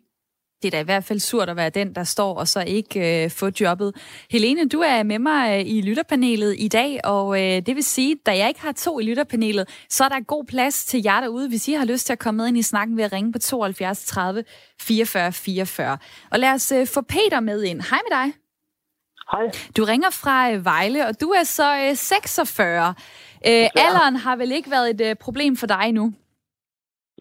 Det 0.63 0.67
er 0.67 0.71
da 0.71 0.79
i 0.79 0.83
hvert 0.83 1.03
fald 1.03 1.19
surt 1.19 1.49
at 1.49 1.55
være 1.55 1.69
den, 1.69 1.95
der 1.95 2.03
står 2.03 2.35
og 2.35 2.47
så 2.47 2.63
ikke 2.67 3.23
øh, 3.23 3.31
få 3.31 3.49
jobbet. 3.61 3.95
Helene, 4.31 4.69
du 4.69 4.79
er 4.79 5.03
med 5.03 5.19
mig 5.19 5.59
øh, 5.59 5.67
i 5.67 5.81
lytterpanelet 5.81 6.55
i 6.59 6.67
dag, 6.67 6.99
og 7.03 7.41
øh, 7.41 7.61
det 7.65 7.75
vil 7.75 7.83
sige, 7.83 8.15
da 8.25 8.37
jeg 8.37 8.47
ikke 8.47 8.61
har 8.61 8.71
to 8.71 8.99
i 8.99 9.03
lytterpanelet, 9.03 9.69
så 9.89 10.03
er 10.03 10.09
der 10.09 10.19
god 10.19 10.45
plads 10.45 10.85
til 10.85 11.01
jer 11.03 11.21
derude, 11.21 11.49
hvis 11.49 11.67
I 11.67 11.73
har 11.73 11.85
lyst 11.85 12.05
til 12.05 12.13
at 12.13 12.19
komme 12.19 12.37
med 12.37 12.47
ind 12.47 12.57
i 12.57 12.61
snakken 12.61 12.97
ved 12.97 13.03
at 13.03 13.13
ringe 13.13 13.31
på 13.31 13.39
72 13.39 14.05
30 14.05 14.43
44 14.81 15.31
44. 15.31 15.97
Og 16.31 16.39
lad 16.39 16.51
os 16.51 16.71
øh, 16.71 16.87
få 16.87 17.01
Peter 17.01 17.39
med 17.39 17.63
ind. 17.63 17.81
Hej 17.81 17.99
med 18.09 18.17
dig. 18.17 18.33
Hej. 19.31 19.51
Du 19.77 19.83
ringer 19.83 20.09
fra 20.09 20.51
øh, 20.51 20.65
Vejle, 20.65 21.07
og 21.07 21.21
du 21.21 21.29
er 21.29 21.43
så 21.43 21.77
øh, 21.89 21.95
46. 21.95 22.93
Øh, 23.47 23.67
alderen 23.75 24.15
har 24.15 24.35
vel 24.35 24.51
ikke 24.51 24.71
været 24.71 24.89
et 24.89 25.01
øh, 25.01 25.15
problem 25.15 25.57
for 25.57 25.67
dig 25.67 25.91
nu? 25.91 26.13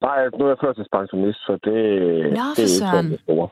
Nej, 0.08 0.19
nu 0.38 0.44
er 0.44 0.49
jeg 0.49 0.62
førtidspensionist, 0.64 1.40
så 1.46 1.52
det, 1.52 1.78
Nå, 2.38 2.46
det 2.56 2.58
er 2.58 2.69
ikke 2.69 2.82
sådan 2.84 3.10
det 3.10 3.20
store. 3.20 3.49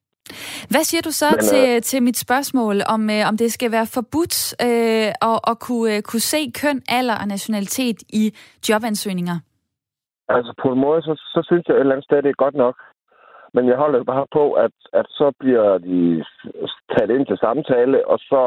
Hvad 0.72 0.84
siger 0.90 1.02
du 1.02 1.12
så 1.22 1.28
Men, 1.30 1.44
til, 1.50 1.64
øh, 1.70 1.82
til 1.82 2.02
mit 2.02 2.18
spørgsmål, 2.26 2.76
om, 2.94 3.10
øh, 3.10 3.22
om 3.28 3.36
det 3.36 3.52
skal 3.52 3.70
være 3.72 3.88
forbudt 3.96 4.36
øh, 4.66 5.08
at, 5.30 5.38
at 5.50 5.56
kunne, 5.66 5.96
øh, 5.96 6.02
kunne 6.02 6.26
se 6.34 6.40
køn, 6.62 6.78
alder 6.98 7.16
og 7.22 7.26
nationalitet 7.28 7.98
i 8.22 8.24
jobansøgninger? 8.68 9.36
Altså 10.36 10.52
på 10.62 10.68
en 10.72 10.80
måde, 10.86 11.02
så, 11.02 11.14
så 11.34 11.40
synes 11.48 11.64
jeg 11.66 11.74
et 11.74 11.80
eller 11.80 11.94
andet 11.94 12.08
sted, 12.08 12.22
det 12.22 12.30
er 12.30 12.44
godt 12.44 12.58
nok. 12.64 12.76
Men 13.54 13.68
jeg 13.68 13.76
holder 13.76 14.04
bare 14.04 14.26
på, 14.38 14.44
at, 14.52 14.74
at 14.92 15.06
så 15.08 15.32
bliver 15.40 15.78
de 15.78 16.24
taget 16.92 17.10
ind 17.16 17.26
til 17.26 17.38
samtale, 17.38 17.98
og 18.12 18.18
så, 18.18 18.42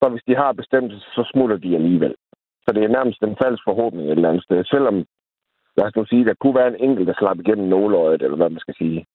så 0.00 0.04
hvis 0.08 0.26
de 0.28 0.34
har 0.42 0.52
bestemt 0.52 0.92
så 1.16 1.22
smutter 1.32 1.56
de 1.56 1.74
alligevel. 1.74 2.14
Så 2.64 2.68
det 2.74 2.82
er 2.84 2.96
nærmest 2.98 3.22
en 3.22 3.36
falsk 3.42 3.62
forhåbning 3.68 4.06
et 4.06 4.10
eller 4.10 4.28
andet 4.28 4.44
sted. 4.44 4.64
Selvom 4.64 4.96
lad 5.76 5.86
os 5.86 5.96
nu 5.96 6.04
sige, 6.04 6.24
der 6.24 6.34
kunne 6.40 6.54
være 6.54 6.68
en 6.68 6.82
enkelt, 6.86 7.08
der 7.08 7.14
slap 7.18 7.38
igennem 7.40 7.68
nåløjet, 7.68 8.22
eller 8.22 8.36
hvad 8.36 8.50
man 8.50 8.64
skal 8.64 8.74
sige. 8.74 9.06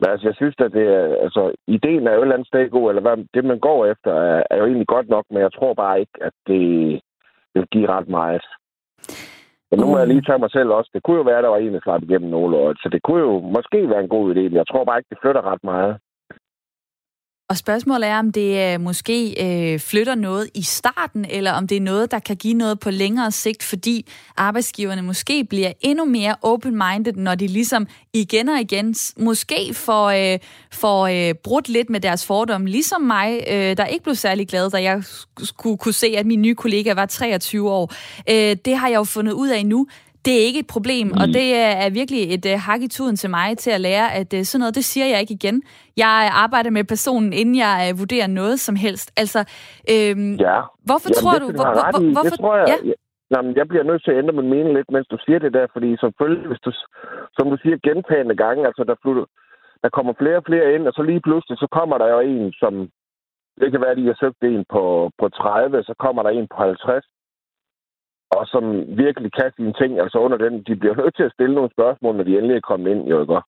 Men 0.00 0.10
altså, 0.10 0.26
jeg 0.28 0.36
synes, 0.36 0.54
at 0.58 0.72
det 0.72 0.86
er, 0.98 1.16
altså, 1.26 1.42
ideen 1.66 2.06
er 2.06 2.12
jo 2.14 2.18
et 2.18 2.22
eller 2.22 2.34
andet 2.34 2.48
sted 2.48 2.70
god, 2.70 2.88
eller 2.88 3.02
hvad, 3.02 3.16
det, 3.34 3.44
man 3.44 3.58
går 3.58 3.86
efter, 3.86 4.10
er, 4.12 4.42
er 4.50 4.56
jo 4.56 4.64
egentlig 4.66 4.86
godt 4.86 5.08
nok, 5.08 5.24
men 5.30 5.40
jeg 5.42 5.52
tror 5.52 5.74
bare 5.74 6.00
ikke, 6.00 6.16
at 6.20 6.32
det, 6.46 6.62
det 7.52 7.58
vil 7.60 7.72
give 7.74 7.88
ret 7.88 8.08
meget. 8.08 8.44
Men 9.70 9.80
nu 9.80 9.86
må 9.86 9.98
jeg 9.98 10.08
lige 10.08 10.26
tage 10.26 10.38
mig 10.38 10.50
selv 10.50 10.70
også. 10.70 10.90
Det 10.94 11.02
kunne 11.02 11.16
jo 11.16 11.22
være, 11.22 11.38
at 11.38 11.44
der 11.44 11.50
var 11.50 11.56
en, 11.56 11.74
der 11.74 11.80
slap 11.82 12.02
igennem 12.02 12.30
nåløjet, 12.30 12.78
så 12.82 12.88
det 12.92 13.02
kunne 13.02 13.20
jo 13.20 13.40
måske 13.40 13.90
være 13.90 14.02
en 14.02 14.14
god 14.16 14.24
idé, 14.34 14.42
men 14.50 14.60
jeg 14.60 14.66
tror 14.66 14.84
bare 14.84 14.98
ikke, 14.98 15.10
det 15.10 15.22
flytter 15.22 15.42
ret 15.52 15.64
meget. 15.64 15.96
Og 17.52 17.58
spørgsmålet 17.58 18.08
er, 18.08 18.18
om 18.18 18.32
det 18.32 18.74
øh, 18.74 18.80
måske 18.80 19.44
øh, 19.44 19.80
flytter 19.80 20.14
noget 20.14 20.50
i 20.54 20.62
starten, 20.62 21.24
eller 21.30 21.52
om 21.52 21.66
det 21.66 21.76
er 21.76 21.80
noget, 21.80 22.10
der 22.10 22.18
kan 22.18 22.36
give 22.36 22.54
noget 22.54 22.80
på 22.80 22.90
længere 22.90 23.30
sigt, 23.30 23.62
fordi 23.62 24.06
arbejdsgiverne 24.36 25.02
måske 25.02 25.44
bliver 25.44 25.72
endnu 25.80 26.04
mere 26.04 26.36
open-minded, 26.42 27.12
når 27.12 27.34
de 27.34 27.46
ligesom 27.46 27.86
igen 28.12 28.48
og 28.48 28.60
igen 28.60 28.94
måske 29.16 29.74
får, 29.74 30.10
øh, 30.10 30.38
får 30.72 31.06
øh, 31.06 31.34
brudt 31.34 31.68
lidt 31.68 31.90
med 31.90 32.00
deres 32.00 32.26
fordomme, 32.26 32.68
ligesom 32.68 33.02
mig, 33.02 33.44
øh, 33.50 33.76
der 33.76 33.86
ikke 33.86 34.02
blev 34.02 34.14
særlig 34.14 34.48
glad, 34.48 34.70
da 34.70 34.82
jeg 34.82 35.02
skulle 35.42 35.78
kunne 35.78 35.94
se, 35.94 36.14
at 36.16 36.26
min 36.26 36.42
nye 36.42 36.54
kollega 36.54 36.94
var 36.94 37.06
23 37.06 37.70
år. 37.70 37.92
Øh, 38.30 38.56
det 38.64 38.76
har 38.76 38.88
jeg 38.88 38.96
jo 38.96 39.04
fundet 39.04 39.32
ud 39.32 39.48
af 39.48 39.66
nu 39.66 39.86
det 40.24 40.32
er 40.40 40.44
ikke 40.48 40.60
et 40.60 40.70
problem, 40.76 41.06
mm. 41.06 41.20
og 41.20 41.26
det 41.38 41.48
er 41.56 41.90
virkelig 41.90 42.22
et 42.34 42.44
uh, 42.52 42.60
hak 42.66 42.80
i 42.82 42.88
tuden 42.88 43.16
til 43.16 43.30
mig 43.30 43.58
til 43.58 43.70
at 43.70 43.80
lære, 43.80 44.06
at 44.20 44.30
uh, 44.34 44.42
sådan 44.42 44.60
noget, 44.60 44.74
det 44.74 44.84
siger 44.84 45.06
jeg 45.06 45.20
ikke 45.20 45.34
igen. 45.40 45.62
Jeg 45.96 46.30
arbejder 46.44 46.70
med 46.70 46.84
personen, 46.84 47.32
inden 47.32 47.56
jeg 47.56 47.74
uh, 47.92 47.98
vurderer 48.00 48.26
noget 48.26 48.60
som 48.60 48.76
helst. 48.76 49.08
Altså, 49.16 49.40
øhm, 49.92 50.34
ja. 50.46 50.58
hvorfor 50.88 51.08
Jamen, 51.08 51.20
tror 51.20 51.34
du... 51.42 51.46
Hvor, 51.58 51.68
hvor, 51.76 51.86
hvor, 51.92 52.02
hvorfor, 52.16 52.34
det 52.36 52.40
tror 52.40 52.56
jeg, 52.56 52.78
ja. 52.84 52.92
Nej, 53.32 53.42
men 53.46 53.54
jeg 53.60 53.68
bliver 53.68 53.88
nødt 53.90 54.02
til 54.04 54.12
at 54.12 54.18
ændre 54.20 54.38
min 54.38 54.52
mening 54.54 54.72
lidt, 54.74 54.90
mens 54.94 55.06
du 55.06 55.18
siger 55.24 55.38
det 55.38 55.52
der, 55.58 55.66
fordi 55.72 55.88
selvfølgelig, 56.02 56.48
hvis 56.50 56.64
du, 56.66 56.72
som 57.36 57.46
du 57.52 57.56
siger, 57.62 57.86
gentagende 57.88 58.36
gange, 58.44 58.66
altså 58.66 58.82
der, 58.84 58.96
flytter, 59.02 59.24
der 59.82 59.88
kommer 59.96 60.12
flere 60.18 60.36
og 60.40 60.46
flere 60.48 60.74
ind, 60.74 60.84
og 60.88 60.92
så 60.94 61.02
lige 61.02 61.24
pludselig, 61.26 61.56
så 61.58 61.68
kommer 61.78 61.96
der 61.98 62.08
jo 62.14 62.20
en, 62.20 62.52
som, 62.62 62.72
det 63.60 63.70
kan 63.70 63.80
være, 63.80 63.94
at 63.94 64.00
de 64.02 64.10
har 64.10 64.18
søgt 64.20 64.42
en 64.42 64.64
på, 64.74 65.10
på 65.20 65.28
30, 65.28 65.82
så 65.82 65.94
kommer 66.04 66.22
der 66.22 66.30
en 66.30 66.48
på 66.52 66.56
50, 66.56 67.04
og 68.36 68.42
som 68.46 68.64
virkelig 69.02 69.30
kan 69.32 69.52
sine 69.56 69.72
ting, 69.72 70.00
altså 70.00 70.18
under 70.18 70.38
den, 70.44 70.62
de 70.62 70.76
bliver 70.76 70.96
nødt 70.96 71.16
til 71.16 71.28
at 71.28 71.32
stille 71.32 71.54
nogle 71.54 71.74
spørgsmål, 71.76 72.16
når 72.16 72.24
de 72.24 72.36
endelig 72.36 72.56
er 72.56 72.68
kommet 72.70 72.90
ind, 72.90 73.08
jo 73.08 73.20
ikke? 73.20 73.40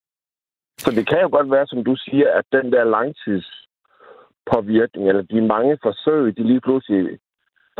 Så 0.82 0.90
det 0.96 1.04
kan 1.08 1.20
jo 1.22 1.28
godt 1.36 1.50
være, 1.50 1.66
som 1.66 1.84
du 1.84 1.96
siger, 1.96 2.28
at 2.38 2.44
den 2.52 2.72
der 2.72 2.84
langtidspåvirkning, 2.96 5.08
eller 5.08 5.22
de 5.22 5.40
mange 5.54 5.78
forsøg, 5.82 6.36
de 6.36 6.42
lige 6.42 6.60
pludselig 6.60 7.18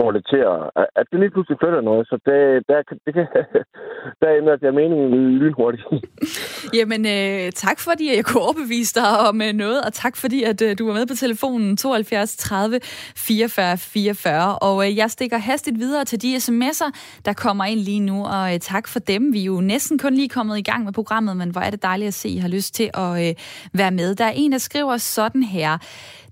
får 0.01 0.11
det 0.17 0.23
til 0.33 0.43
at, 0.53 0.87
at 1.01 1.07
det 1.11 1.21
lige 1.21 1.31
pludselig 1.35 1.59
flytter 1.63 1.81
noget. 1.81 2.07
Så 2.11 2.17
det, 2.29 2.41
der, 2.69 2.77
det 3.05 3.13
kan, 3.17 3.27
der 4.21 4.29
ændrer 4.39 4.57
jeg 4.63 4.75
meningen 4.75 5.39
lynhurtigt. 5.41 5.85
Jamen, 6.79 7.03
øh, 7.17 7.53
tak 7.53 7.79
fordi 7.81 8.17
jeg 8.17 8.25
kunne 8.25 8.43
overbevise 8.43 8.95
dig 9.01 9.11
om 9.29 9.43
øh, 9.43 9.53
noget, 9.53 9.81
og 9.87 9.93
tak 9.93 10.17
fordi 10.17 10.43
at 10.43 10.63
øh, 10.63 10.79
du 10.79 10.87
var 10.87 10.95
med 10.95 11.07
på 11.07 11.15
telefonen 11.15 11.77
72 11.77 12.37
30 12.37 12.81
44 13.17 13.77
44. 13.79 14.59
Og 14.59 14.87
øh, 14.87 14.97
jeg 14.97 15.11
stikker 15.11 15.39
hastigt 15.39 15.79
videre 15.79 16.05
til 16.05 16.23
de 16.23 16.37
sms'er, 16.37 16.91
der 17.25 17.33
kommer 17.33 17.65
ind 17.65 17.81
lige 17.81 18.01
nu, 18.01 18.25
og 18.25 18.55
øh, 18.55 18.61
tak 18.61 18.89
for 18.89 18.99
dem. 18.99 19.33
Vi 19.33 19.41
er 19.41 19.45
jo 19.45 19.61
næsten 19.61 19.99
kun 19.99 20.15
lige 20.15 20.29
kommet 20.29 20.59
i 20.59 20.63
gang 20.63 20.85
med 20.85 20.93
programmet, 20.93 21.37
men 21.37 21.51
hvor 21.51 21.61
er 21.61 21.71
det 21.71 21.83
dejligt 21.83 22.09
at 22.09 22.15
se, 22.15 22.29
I 22.29 22.39
har 22.39 22.49
lyst 22.49 22.75
til 22.75 22.91
at 22.95 23.29
øh, 23.29 23.35
være 23.73 23.91
med. 23.91 24.15
Der 24.15 24.25
er 24.25 24.33
en, 24.35 24.53
der 24.53 24.59
skriver 24.59 24.97
sådan 24.97 25.43
her. 25.43 25.79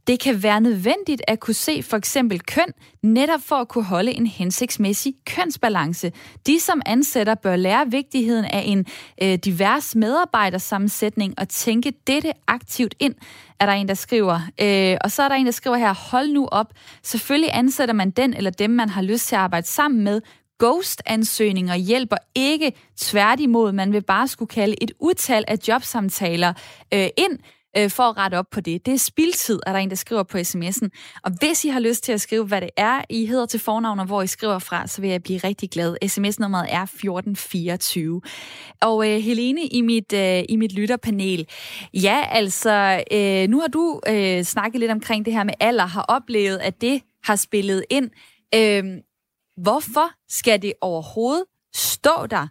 Det 0.07 0.21
kan 0.21 0.43
være 0.43 0.61
nødvendigt 0.61 1.23
at 1.29 1.41
kunne 1.41 1.55
se 1.55 1.83
for 1.83 1.97
eksempel 1.97 2.41
køn, 2.43 2.73
netop 3.03 3.41
for 3.43 3.57
at 3.57 3.69
kunne 3.69 3.85
holde 3.85 4.13
en 4.13 4.27
hensigtsmæssig 4.27 5.15
kønsbalance. 5.27 6.13
De, 6.47 6.61
som 6.61 6.83
ansætter, 6.87 7.35
bør 7.35 7.57
lære 7.57 7.91
vigtigheden 7.91 8.45
af 8.45 8.63
en 8.67 8.87
øh, 9.23 9.35
divers 9.35 9.95
medarbejdersammensætning 9.95 11.35
og 11.39 11.49
tænke 11.49 11.93
dette 12.07 12.33
aktivt 12.47 12.95
ind, 13.01 13.15
er 13.61 13.67
der 13.67 13.73
en, 13.73 13.89
der 13.89 13.95
skriver. 13.95 14.41
Øh, 14.61 14.97
og 15.01 15.11
så 15.11 15.23
er 15.23 15.29
der 15.29 15.35
en, 15.35 15.47
der 15.47 15.53
skriver 15.53 15.77
her, 15.77 15.95
hold 16.11 16.29
nu 16.29 16.47
op. 16.47 16.73
Selvfølgelig 17.03 17.51
ansætter 17.53 17.95
man 17.95 18.11
den 18.11 18.35
eller 18.35 18.51
dem, 18.51 18.71
man 18.71 18.89
har 18.89 19.03
lyst 19.03 19.29
til 19.29 19.35
at 19.35 19.41
arbejde 19.41 19.67
sammen 19.67 20.05
med. 20.05 20.21
Ghost-ansøgninger 20.59 21.75
hjælper 21.75 22.17
ikke. 22.35 22.73
Tværtimod, 22.97 23.73
man 23.73 23.93
vil 23.93 24.03
bare 24.03 24.29
skulle 24.29 24.49
kalde 24.49 24.83
et 24.83 24.93
utal 25.01 25.45
af 25.49 25.57
jobsamtaler 25.69 26.53
øh, 26.95 27.09
ind, 27.17 27.39
øh, 27.77 27.91
for 27.91 28.03
at 28.03 28.17
rette 28.17 28.39
op 28.39 28.47
på 28.51 28.61
det. 28.61 28.87
Det 28.87 28.95
er 28.95 28.99
spildtid, 28.99 29.61
er 29.67 29.73
der 29.73 29.79
en, 29.79 29.91
der 29.91 29.97
skriver 29.97 30.23
på 30.23 30.39
sms'en. 30.39 30.89
Og 31.25 31.33
hvis 31.39 31.65
I 31.65 31.69
har 31.69 31.81
lyst 31.81 32.05
til 32.05 32.13
at 32.13 32.21
skrive, 32.21 32.45
hvad 32.45 32.61
det 32.61 32.71
er, 32.77 33.03
I 33.11 33.27
hedder 33.27 33.47
til 33.47 33.61
fornavn, 33.61 34.01
og 34.01 34.07
hvor 34.07 34.23
I 34.23 34.27
skriver 34.27 34.59
fra, 34.59 34.87
så 34.87 35.01
vil 35.01 35.11
jeg 35.11 35.23
blive 35.23 35.39
rigtig 35.39 35.71
glad. 35.71 35.97
SMS-nummeret 36.09 36.67
er 36.69 36.83
1424. 36.83 38.23
Og 38.81 39.11
øh, 39.11 39.21
Helene, 39.21 39.67
i 39.67 39.81
mit, 39.81 40.13
øh, 40.13 40.43
i 40.49 40.57
mit 40.57 40.73
lytterpanel, 40.73 41.49
ja, 41.95 42.25
altså, 42.31 43.05
øh, 43.13 43.49
nu 43.49 43.61
har 43.61 43.69
du 43.69 44.01
øh, 44.09 44.45
snakket 44.45 44.81
lidt 44.81 44.91
omkring 44.91 45.25
det 45.25 45.33
her 45.33 45.45
med 45.45 45.55
alder, 45.61 45.87
har 45.87 46.03
oplevet, 46.03 46.59
at 46.59 46.81
det 46.81 47.03
har 47.25 47.37
spillet 47.37 47.85
ind. 47.91 48.11
Øh, 48.55 48.85
hvorfor 49.63 50.11
skal 50.29 50.63
det 50.63 50.73
overhovedet 50.81 51.45
stå 51.75 52.27
der, 52.31 52.47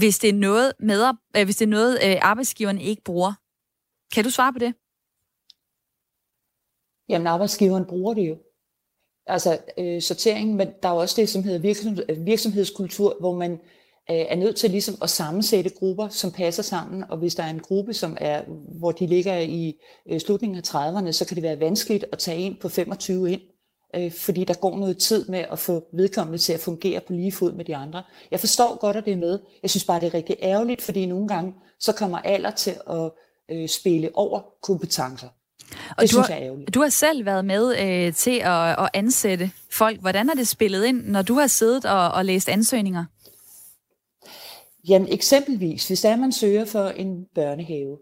hvis 0.00 0.18
det 0.18 0.30
er 0.30 0.34
noget, 0.34 0.72
med, 0.80 1.12
øh, 1.36 1.44
hvis 1.44 1.56
det 1.56 1.64
er 1.64 1.70
noget 1.70 1.98
øh, 2.04 2.16
arbejdsgiverne 2.22 2.82
ikke 2.82 3.02
bruger? 3.04 3.32
Kan 4.14 4.24
du 4.24 4.30
svare 4.30 4.52
på 4.52 4.58
det? 4.58 4.74
Jamen, 7.08 7.26
arbejdsgiveren 7.26 7.84
bruger 7.84 8.14
det 8.14 8.28
jo. 8.28 8.36
Altså 9.26 9.58
øh, 9.78 10.02
sortering, 10.02 10.54
men 10.54 10.68
der 10.82 10.88
er 10.88 10.92
også 10.92 11.20
det, 11.20 11.28
som 11.28 11.42
hedder 11.42 11.58
virksomhed, 11.58 12.04
øh, 12.08 12.26
virksomhedskultur, 12.26 13.16
hvor 13.20 13.34
man 13.34 13.52
øh, 14.10 14.16
er 14.28 14.36
nødt 14.36 14.56
til 14.56 14.70
ligesom 14.70 14.94
at 15.02 15.10
sammensætte 15.10 15.70
grupper, 15.70 16.08
som 16.08 16.32
passer 16.32 16.62
sammen, 16.62 17.04
og 17.10 17.18
hvis 17.18 17.34
der 17.34 17.42
er 17.42 17.50
en 17.50 17.60
gruppe, 17.60 17.94
som 17.94 18.16
er, 18.20 18.42
hvor 18.78 18.92
de 18.92 19.06
ligger 19.06 19.38
i 19.38 19.80
øh, 20.10 20.20
slutningen 20.20 20.58
af 20.58 20.74
30'erne, 20.74 21.12
så 21.12 21.24
kan 21.28 21.34
det 21.34 21.42
være 21.42 21.60
vanskeligt 21.60 22.04
at 22.12 22.18
tage 22.18 22.38
en 22.38 22.56
på 22.60 22.68
25 22.68 23.32
ind, 23.32 23.40
øh, 23.96 24.12
fordi 24.12 24.44
der 24.44 24.54
går 24.54 24.76
noget 24.76 24.98
tid 24.98 25.28
med 25.28 25.44
at 25.50 25.58
få 25.58 25.84
vedkommende 25.92 26.38
til 26.38 26.52
at 26.52 26.60
fungere 26.60 27.00
på 27.00 27.12
lige 27.12 27.32
fod 27.32 27.52
med 27.52 27.64
de 27.64 27.76
andre. 27.76 28.02
Jeg 28.30 28.40
forstår 28.40 28.78
godt, 28.78 28.96
at 28.96 29.04
det 29.04 29.12
er 29.12 29.16
med. 29.16 29.38
Jeg 29.62 29.70
synes 29.70 29.84
bare, 29.84 30.00
det 30.00 30.06
er 30.06 30.14
rigtig 30.14 30.36
ærgerligt, 30.42 30.82
fordi 30.82 31.06
nogle 31.06 31.28
gange, 31.28 31.54
så 31.78 31.92
kommer 31.92 32.18
alder 32.18 32.50
til 32.50 32.74
at 32.90 33.10
øh, 33.50 33.68
spille 33.68 34.10
over 34.14 34.40
kompetencer. 34.62 35.28
Og 35.96 36.02
det 36.02 36.10
du, 36.10 36.14
synes 36.14 36.28
jeg 36.28 36.38
er 36.38 36.44
ærgerligt. 36.44 36.74
Du 36.74 36.80
har 36.80 36.88
selv 36.88 37.26
været 37.26 37.44
med 37.44 37.78
øh, 37.78 38.14
til 38.14 38.40
at, 38.44 38.70
at 38.70 38.88
ansætte 38.94 39.50
folk. 39.70 40.00
Hvordan 40.00 40.28
har 40.28 40.34
det 40.34 40.48
spillet 40.48 40.84
ind, 40.84 41.06
når 41.06 41.22
du 41.22 41.34
har 41.34 41.46
siddet 41.46 41.84
og, 41.84 42.10
og 42.10 42.24
læst 42.24 42.48
ansøgninger? 42.48 43.04
Jamen 44.88 45.12
eksempelvis, 45.12 45.88
hvis 45.88 46.00
der 46.00 46.16
man 46.16 46.32
søger 46.32 46.64
for 46.64 46.88
en 46.88 47.24
børnehave, 47.34 47.98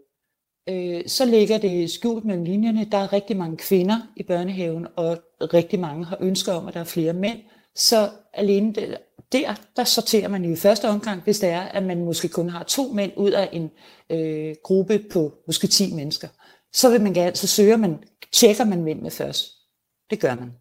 øh, 0.69 1.07
så 1.07 1.25
ligger 1.25 1.57
det 1.57 1.91
skjult 1.91 2.25
mellem 2.25 2.43
linjerne. 2.43 2.87
Der 2.91 2.97
er 2.97 3.13
rigtig 3.13 3.37
mange 3.37 3.57
kvinder 3.57 3.97
i 4.15 4.23
børnehaven, 4.23 4.87
og 4.95 5.17
rigtig 5.53 5.79
mange 5.79 6.05
har 6.05 6.17
ønsker 6.19 6.53
om, 6.53 6.67
at 6.67 6.73
der 6.73 6.79
er 6.79 6.83
flere 6.83 7.13
mænd. 7.13 7.39
Så 7.75 8.09
alene 8.33 8.97
der, 9.31 9.55
der 9.75 9.83
sorterer 9.83 10.27
man 10.27 10.45
jo 10.45 10.51
i 10.51 10.55
første 10.55 10.89
omgang, 10.89 11.21
hvis 11.21 11.39
det 11.39 11.49
er, 11.49 11.61
at 11.61 11.83
man 11.83 12.05
måske 12.05 12.27
kun 12.27 12.49
har 12.49 12.63
to 12.63 12.93
mænd 12.93 13.11
ud 13.17 13.31
af 13.31 13.49
en 13.51 13.71
øh, 14.09 14.55
gruppe 14.63 15.03
på 15.11 15.33
måske 15.47 15.67
10 15.67 15.93
mennesker. 15.93 16.27
Så 16.73 16.89
vil 16.89 17.01
man 17.01 17.13
gerne, 17.13 17.35
så 17.35 17.47
søger 17.47 17.77
man, 17.77 17.97
tjekker 18.31 18.63
man 18.63 18.83
mændene 18.83 19.11
først. 19.11 19.47
Det 20.09 20.19
gør 20.19 20.35
man. 20.35 20.51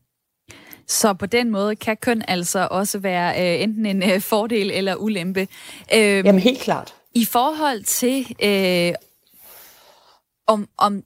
Så 0.87 1.15
på 1.15 1.27
den 1.27 1.51
måde 1.51 1.77
kan 1.77 1.97
køn 1.97 2.23
altså 2.29 2.69
også 2.71 2.99
være 2.99 3.55
øh, 3.57 3.63
enten 3.63 3.87
en 3.87 4.11
øh, 4.11 4.21
fordel 4.21 4.71
eller 4.71 4.95
ulempe. 4.95 5.49
Øh, 5.95 6.01
Jamen 6.01 6.39
helt 6.39 6.61
klart. 6.61 6.95
I 7.15 7.25
forhold 7.25 7.83
til, 7.83 8.37
øh, 8.43 8.95
om, 10.47 10.69
om 10.79 11.03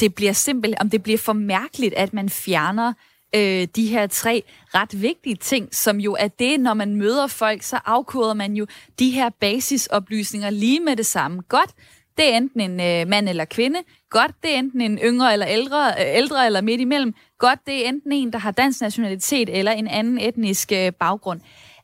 det 0.00 0.14
bliver 0.14 0.32
simpelt, 0.32 0.74
om 0.80 0.90
det 0.90 1.02
bliver 1.02 1.18
for 1.18 1.32
mærkeligt, 1.32 1.94
at 1.94 2.12
man 2.12 2.28
fjerner 2.28 2.92
øh, 3.34 3.68
de 3.76 3.86
her 3.86 4.06
tre 4.06 4.42
ret 4.74 5.02
vigtige 5.02 5.34
ting, 5.34 5.74
som 5.74 6.00
jo 6.00 6.16
er 6.18 6.28
det, 6.28 6.60
når 6.60 6.74
man 6.74 6.96
møder 6.96 7.26
folk, 7.26 7.62
så 7.62 7.78
afkoder 7.84 8.34
man 8.34 8.54
jo 8.54 8.66
de 8.98 9.10
her 9.10 9.30
basisoplysninger 9.40 10.50
lige 10.50 10.80
med 10.80 10.96
det 10.96 11.06
samme. 11.06 11.42
Godt, 11.48 11.70
det 12.16 12.32
er 12.32 12.36
enten 12.36 12.60
en 12.60 12.80
øh, 12.80 13.08
mand 13.08 13.28
eller 13.28 13.44
kvinde. 13.44 13.78
Godt, 14.10 14.32
det 14.42 14.54
er 14.54 14.58
enten 14.58 14.80
en 14.80 14.98
yngre 14.98 15.32
eller 15.32 15.46
ældre, 15.48 15.90
øh, 15.90 16.16
ældre 16.16 16.46
eller 16.46 16.60
midt 16.60 16.80
imellem. 16.80 17.14
Godt, 17.38 17.58
det 17.66 17.84
er 17.84 17.88
enten 17.88 18.12
en, 18.12 18.32
der 18.32 18.38
har 18.38 18.50
dansk 18.50 18.80
nationalitet 18.80 19.58
eller 19.58 19.72
en 19.72 19.88
anden 19.88 20.18
etnisk 20.18 20.72
øh, 20.72 20.92
baggrund. 20.92 21.40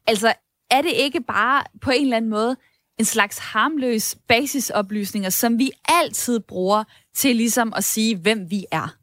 Altså, 0.07 0.33
er 0.71 0.83
det 0.83 0.93
ikke 0.95 1.21
bare 1.21 1.65
på 1.81 1.91
en 1.91 2.03
eller 2.03 2.17
anden 2.17 2.31
måde 2.31 2.57
en 2.99 3.05
slags 3.05 3.39
harmløs 3.39 4.17
basisoplysninger, 4.29 5.31
som 5.31 5.59
vi 5.59 5.71
altid 5.89 6.41
bruger 6.41 6.85
til 7.15 7.37
ligesom 7.37 7.73
at 7.77 7.85
sige, 7.85 8.17
hvem 8.17 8.51
vi 8.51 8.65
er? 8.71 8.97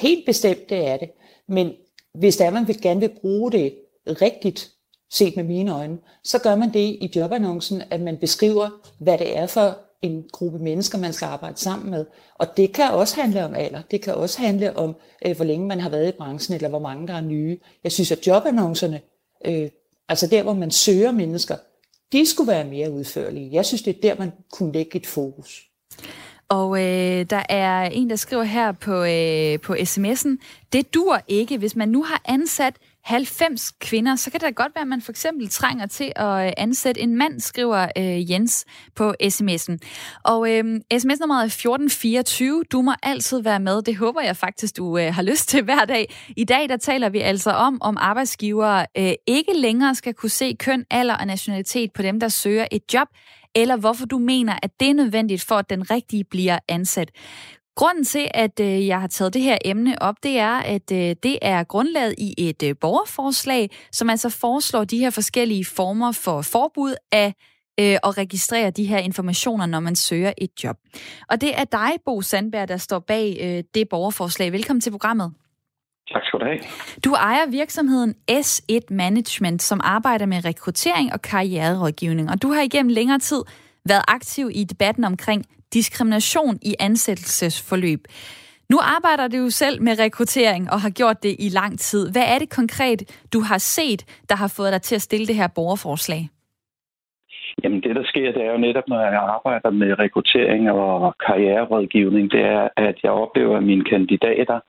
Helt 0.00 0.26
bestemt, 0.26 0.70
det 0.70 0.86
er 0.86 0.96
det. 0.96 1.10
Men 1.48 1.72
hvis 2.14 2.36
der 2.36 2.50
man 2.50 2.68
vil 2.68 2.80
gerne 2.80 3.00
vil 3.00 3.12
bruge 3.20 3.52
det 3.52 3.74
rigtigt, 4.06 4.70
set 5.10 5.36
med 5.36 5.44
mine 5.44 5.74
øjne, 5.74 5.98
så 6.24 6.38
gør 6.38 6.56
man 6.56 6.72
det 6.72 6.78
i 6.78 7.12
jobannoncen, 7.16 7.82
at 7.90 8.00
man 8.00 8.16
beskriver, 8.16 8.68
hvad 8.98 9.18
det 9.18 9.38
er 9.38 9.46
for 9.46 9.78
en 10.02 10.24
gruppe 10.32 10.58
mennesker, 10.58 10.98
man 10.98 11.12
skal 11.12 11.26
arbejde 11.26 11.56
sammen 11.56 11.90
med. 11.90 12.06
Og 12.34 12.56
det 12.56 12.72
kan 12.72 12.90
også 12.90 13.20
handle 13.20 13.44
om 13.44 13.54
alder. 13.54 13.82
Det 13.90 14.02
kan 14.02 14.14
også 14.14 14.38
handle 14.38 14.76
om, 14.76 14.96
øh, 15.26 15.36
hvor 15.36 15.44
længe 15.44 15.66
man 15.66 15.80
har 15.80 15.88
været 15.88 16.08
i 16.08 16.16
branchen, 16.18 16.54
eller 16.54 16.68
hvor 16.68 16.78
mange 16.78 17.08
der 17.08 17.14
er 17.14 17.20
nye. 17.20 17.58
Jeg 17.84 17.92
synes, 17.92 18.12
at 18.12 18.26
jobannoncerne, 18.26 19.00
øh, 19.44 19.70
altså 20.08 20.26
der, 20.26 20.42
hvor 20.42 20.54
man 20.54 20.70
søger 20.70 21.12
mennesker, 21.12 21.56
de 22.12 22.26
skulle 22.26 22.52
være 22.52 22.64
mere 22.64 22.90
udførlige. 22.90 23.50
Jeg 23.52 23.66
synes, 23.66 23.82
det 23.82 23.96
er 23.96 24.00
der, 24.00 24.18
man 24.18 24.32
kunne 24.52 24.72
lægge 24.72 24.96
et 24.96 25.06
fokus. 25.06 25.70
Og 26.50 26.78
øh, 26.80 27.26
der 27.30 27.42
er 27.48 27.82
en, 27.82 28.10
der 28.10 28.16
skriver 28.16 28.42
her 28.42 28.72
på, 28.72 29.04
øh, 29.04 29.60
på 29.60 29.74
sms'en, 29.74 30.36
det 30.72 30.94
dur 30.94 31.20
ikke, 31.28 31.58
hvis 31.58 31.76
man 31.76 31.88
nu 31.88 32.02
har 32.02 32.22
ansat 32.24 32.76
90 33.04 33.70
kvinder, 33.80 34.16
så 34.16 34.30
kan 34.30 34.40
det 34.40 34.46
da 34.46 34.62
godt 34.62 34.74
være, 34.74 34.82
at 34.82 34.88
man 34.88 35.02
for 35.02 35.12
eksempel 35.12 35.48
trænger 35.48 35.86
til 35.86 36.12
at 36.16 36.46
øh, 36.46 36.52
ansætte 36.56 37.00
en 37.00 37.16
mand, 37.16 37.40
skriver 37.40 37.88
øh, 37.98 38.30
Jens 38.30 38.64
på 38.94 39.14
sms'en. 39.22 39.76
Og 40.24 40.50
øh, 40.50 40.80
sms-nummeret 40.98 41.40
er 41.40 41.46
1424. 41.46 42.64
Du 42.72 42.82
må 42.82 42.92
altid 43.02 43.42
være 43.42 43.60
med. 43.60 43.82
Det 43.82 43.96
håber 43.96 44.20
jeg 44.20 44.36
faktisk, 44.36 44.76
du 44.76 44.98
øh, 44.98 45.14
har 45.14 45.22
lyst 45.22 45.48
til 45.48 45.62
hver 45.64 45.84
dag. 45.84 46.14
I 46.36 46.44
dag 46.44 46.68
der 46.68 46.76
taler 46.76 47.08
vi 47.08 47.18
altså 47.18 47.50
om, 47.50 47.78
om 47.82 47.96
arbejdsgivere 48.00 48.86
øh, 48.98 49.12
ikke 49.26 49.52
længere 49.52 49.94
skal 49.94 50.14
kunne 50.14 50.30
se 50.30 50.56
køn, 50.58 50.84
alder 50.90 51.14
og 51.14 51.26
nationalitet 51.26 51.92
på 51.92 52.02
dem, 52.02 52.20
der 52.20 52.28
søger 52.28 52.66
et 52.72 52.94
job, 52.94 53.08
eller 53.54 53.76
hvorfor 53.76 54.06
du 54.06 54.18
mener, 54.18 54.58
at 54.62 54.70
det 54.80 54.90
er 54.90 54.94
nødvendigt 54.94 55.42
for, 55.42 55.54
at 55.54 55.70
den 55.70 55.90
rigtige 55.90 56.24
bliver 56.24 56.58
ansat. 56.68 57.10
Grunden 57.76 58.04
til, 58.04 58.28
at 58.34 58.60
øh, 58.60 58.86
jeg 58.86 59.00
har 59.00 59.06
taget 59.06 59.34
det 59.34 59.42
her 59.42 59.58
emne 59.64 60.02
op, 60.02 60.14
det 60.22 60.38
er, 60.38 60.54
at 60.54 60.92
øh, 60.92 61.16
det 61.22 61.38
er 61.42 61.64
grundlaget 61.64 62.14
i 62.18 62.34
et 62.38 62.62
øh, 62.62 62.74
borgerforslag, 62.80 63.70
som 63.92 64.10
altså 64.10 64.28
foreslår 64.28 64.84
de 64.84 64.98
her 64.98 65.10
forskellige 65.10 65.64
former 65.64 66.12
for 66.12 66.42
forbud 66.42 66.94
af 67.12 67.34
øh, 67.80 67.96
og 68.02 68.18
registrere 68.18 68.70
de 68.70 68.84
her 68.84 68.98
informationer, 68.98 69.66
når 69.66 69.80
man 69.80 69.96
søger 69.96 70.32
et 70.38 70.64
job. 70.64 70.76
Og 71.28 71.40
det 71.40 71.58
er 71.60 71.64
dig, 71.64 71.90
Bo 72.04 72.22
Sandberg, 72.22 72.68
der 72.68 72.76
står 72.76 72.98
bag 72.98 73.38
øh, 73.40 73.64
det 73.74 73.88
borgerforslag. 73.88 74.52
Velkommen 74.52 74.80
til 74.80 74.90
programmet. 74.90 75.32
Tak 76.12 76.22
skal 76.24 76.40
du 76.40 76.44
have. 76.44 76.58
Du 77.04 77.12
ejer 77.14 77.50
virksomheden 77.50 78.14
S1 78.30 78.84
Management, 78.90 79.62
som 79.62 79.80
arbejder 79.84 80.26
med 80.26 80.44
rekruttering 80.44 81.12
og 81.12 81.22
karriererådgivning. 81.22 82.30
Og 82.30 82.42
du 82.42 82.48
har 82.48 82.62
igennem 82.62 82.92
længere 82.94 83.18
tid 83.18 83.42
været 83.88 84.04
aktiv 84.08 84.50
i 84.54 84.64
debatten 84.64 85.04
omkring 85.04 85.44
diskrimination 85.74 86.58
i 86.62 86.74
ansættelsesforløb. 86.80 88.00
Nu 88.70 88.78
arbejder 88.96 89.28
du 89.28 89.36
jo 89.36 89.50
selv 89.50 89.82
med 89.82 89.98
rekruttering 89.98 90.70
og 90.72 90.80
har 90.80 90.90
gjort 90.90 91.22
det 91.22 91.36
i 91.38 91.48
lang 91.48 91.78
tid. 91.78 92.12
Hvad 92.12 92.26
er 92.34 92.38
det 92.38 92.50
konkret, 92.50 93.00
du 93.32 93.40
har 93.40 93.58
set, 93.58 94.22
der 94.28 94.36
har 94.36 94.54
fået 94.56 94.72
dig 94.72 94.82
til 94.82 94.94
at 94.94 95.02
stille 95.02 95.26
det 95.26 95.34
her 95.34 95.48
borgerforslag? 95.54 96.28
Jamen 97.64 97.80
det, 97.82 97.96
der 97.96 98.04
sker, 98.04 98.32
det 98.32 98.42
er 98.42 98.52
jo 98.52 98.58
netop, 98.58 98.88
når 98.88 99.00
jeg 99.00 99.22
arbejder 99.36 99.70
med 99.70 99.98
rekruttering 99.98 100.70
og 100.70 101.14
karriererådgivning, 101.26 102.30
det 102.30 102.40
er, 102.40 102.68
at 102.76 102.96
jeg 103.02 103.10
oplever, 103.10 103.56
at 103.56 103.62
mine 103.62 103.84
kandidater 103.84 104.60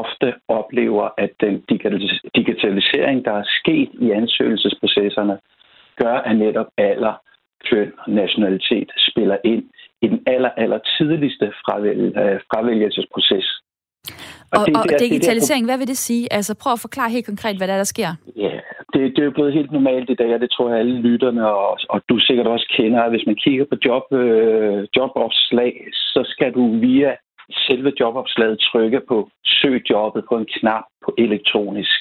ofte 0.00 0.28
oplever, 0.48 1.08
at 1.18 1.30
den 1.40 1.54
digitalisering, 2.36 3.24
der 3.24 3.32
er 3.32 3.46
sket 3.60 3.90
i 4.04 4.10
ansøgelsesprocesserne, 4.10 5.38
gør, 6.02 6.16
at 6.28 6.36
netop 6.36 6.66
alder, 6.78 7.14
køn 7.68 7.92
og 7.98 8.10
nationalitet 8.12 8.90
spiller 9.08 9.36
ind 9.44 9.64
i 10.02 10.06
den 10.06 10.20
aller, 10.26 10.50
aller 10.56 10.80
tidligste 10.98 11.46
øh, 11.46 11.52
fravælgelsesproces. 12.50 13.46
Og, 14.52 14.60
og, 14.60 14.66
det, 14.66 14.76
og 14.76 14.84
det, 14.88 15.00
digitalisering, 15.00 15.62
det 15.62 15.68
der, 15.68 15.72
hvad 15.72 15.78
vil 15.78 15.88
det 15.88 15.96
sige? 15.96 16.32
Altså 16.32 16.52
prøv 16.62 16.72
at 16.72 16.80
forklare 16.86 17.10
helt 17.10 17.26
konkret, 17.26 17.56
hvad 17.56 17.68
der, 17.68 17.74
er, 17.74 17.82
der 17.84 17.94
sker. 17.94 18.10
Ja, 18.36 18.56
det, 18.92 19.00
det 19.14 19.18
er 19.18 19.28
jo 19.30 19.36
blevet 19.38 19.52
helt 19.52 19.72
normalt 19.72 20.10
i 20.10 20.14
dag, 20.14 20.34
og 20.34 20.40
det 20.40 20.50
tror 20.50 20.70
jeg 20.70 20.78
alle 20.78 21.00
lytterne, 21.00 21.42
og, 21.48 21.78
og 21.88 22.02
du 22.08 22.18
sikkert 22.18 22.46
også 22.46 22.66
kender, 22.76 23.02
at 23.02 23.10
hvis 23.10 23.26
man 23.26 23.36
kigger 23.44 23.64
på 23.70 23.76
job, 23.86 24.04
øh, 24.12 24.88
jobopslag, 24.96 25.72
så 25.92 26.20
skal 26.32 26.52
du 26.52 26.78
via 26.78 27.12
selve 27.52 27.92
jobopslaget 28.00 28.58
trykke 28.60 29.00
på 29.08 29.30
søg 29.44 29.90
jobbet 29.90 30.24
på 30.28 30.36
en 30.36 30.46
knap 30.56 30.84
på 31.04 31.14
elektronisk. 31.18 32.00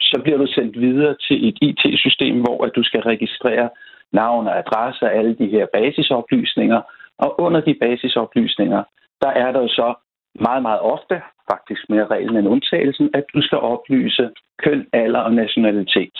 Så 0.00 0.20
bliver 0.22 0.38
du 0.38 0.46
sendt 0.46 0.80
videre 0.80 1.16
til 1.26 1.48
et 1.48 1.58
IT-system, 1.62 2.40
hvor 2.40 2.64
at 2.64 2.72
du 2.76 2.82
skal 2.82 3.00
registrere 3.00 3.68
navn 4.12 4.46
og 4.46 4.58
adresse 4.58 5.04
og 5.04 5.14
alle 5.14 5.34
de 5.34 5.46
her 5.46 5.66
basisoplysninger. 5.72 6.80
Og 7.18 7.40
under 7.40 7.60
de 7.60 7.74
basisoplysninger, 7.80 8.82
der 9.22 9.28
er 9.28 9.52
der 9.52 9.60
jo 9.60 9.68
så 9.68 9.94
meget, 10.40 10.62
meget 10.62 10.80
ofte, 10.80 11.22
faktisk 11.52 11.90
mere 11.90 12.06
reglen 12.06 12.36
end 12.36 12.48
undtagelsen, 12.48 13.10
at 13.14 13.24
du 13.34 13.42
skal 13.42 13.58
oplyse 13.58 14.30
køn, 14.58 14.86
alder 14.92 15.20
og 15.20 15.34
nationalitet. 15.34 16.18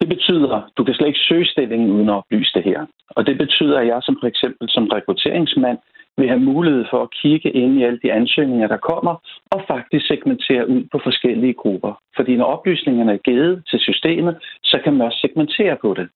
Det 0.00 0.08
betyder, 0.08 0.56
at 0.56 0.62
du 0.76 0.84
kan 0.84 0.94
slet 0.94 1.06
ikke 1.06 1.26
søge 1.28 1.46
stillingen 1.46 1.90
uden 1.90 2.08
at 2.08 2.14
oplyse 2.14 2.52
det 2.54 2.64
her. 2.64 2.86
Og 3.10 3.26
det 3.26 3.38
betyder, 3.38 3.78
at 3.78 3.86
jeg 3.86 4.00
som 4.02 4.16
for 4.20 4.26
eksempel 4.26 4.68
som 4.70 4.86
rekrutteringsmand 4.86 5.78
vil 6.16 6.28
have 6.28 6.40
mulighed 6.40 6.84
for 6.90 7.02
at 7.02 7.14
kigge 7.22 7.50
ind 7.50 7.78
i 7.78 7.84
alle 7.84 8.00
de 8.02 8.12
ansøgninger, 8.12 8.66
der 8.68 8.76
kommer, 8.76 9.14
og 9.50 9.60
faktisk 9.66 10.06
segmentere 10.06 10.68
ud 10.68 10.82
på 10.92 11.00
forskellige 11.02 11.54
grupper. 11.54 11.92
Fordi 12.16 12.36
når 12.36 12.44
oplysningerne 12.44 13.12
er 13.12 13.26
givet 13.30 13.62
til 13.70 13.78
systemet, 13.78 14.36
så 14.62 14.80
kan 14.84 14.92
man 14.92 15.06
også 15.06 15.18
segmentere 15.20 15.76
på 15.76 15.94
det. 15.94 16.08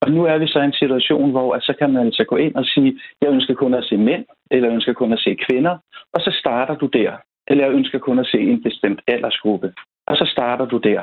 Og 0.00 0.10
nu 0.10 0.24
er 0.24 0.38
vi 0.38 0.46
så 0.46 0.58
i 0.60 0.64
en 0.64 0.72
situation, 0.72 1.30
hvor 1.30 1.54
at 1.54 1.62
så 1.62 1.74
kan 1.78 1.92
man 1.92 2.06
altså 2.06 2.24
gå 2.24 2.36
ind 2.36 2.54
og 2.54 2.64
sige, 2.64 3.00
jeg 3.20 3.30
ønsker 3.30 3.54
kun 3.54 3.74
at 3.74 3.84
se 3.84 3.96
mænd, 3.96 4.24
eller 4.50 4.68
jeg 4.68 4.74
ønsker 4.74 4.92
kun 4.92 5.12
at 5.12 5.18
se 5.18 5.36
kvinder, 5.48 5.78
og 6.14 6.20
så 6.20 6.36
starter 6.40 6.74
du 6.74 6.86
der. 6.86 7.12
Eller 7.48 7.64
jeg 7.64 7.74
ønsker 7.74 7.98
kun 7.98 8.18
at 8.18 8.26
se 8.26 8.38
en 8.40 8.62
bestemt 8.62 9.00
aldersgruppe, 9.06 9.72
og 10.06 10.16
så 10.16 10.24
starter 10.32 10.66
du 10.66 10.78
der. 10.78 11.00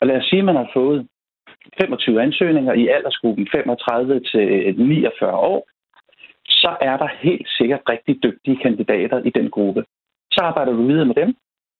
Og 0.00 0.06
lad 0.06 0.16
os 0.16 0.24
sige, 0.24 0.38
at 0.38 0.44
man 0.44 0.56
har 0.56 0.70
fået 0.74 1.06
25 1.80 2.22
ansøgninger 2.22 2.72
i 2.72 2.88
aldersgruppen 2.88 3.48
35 3.52 4.20
til 4.20 4.74
49 4.78 5.32
år, 5.32 5.68
så 6.64 6.70
er 6.80 6.96
der 7.02 7.08
helt 7.26 7.48
sikkert 7.58 7.82
rigtig 7.88 8.14
dygtige 8.22 8.58
kandidater 8.64 9.18
i 9.28 9.30
den 9.38 9.50
gruppe. 9.50 9.84
Så 10.32 10.40
arbejder 10.48 10.72
du 10.72 10.86
videre 10.86 11.06
med 11.10 11.14
dem, 11.14 11.30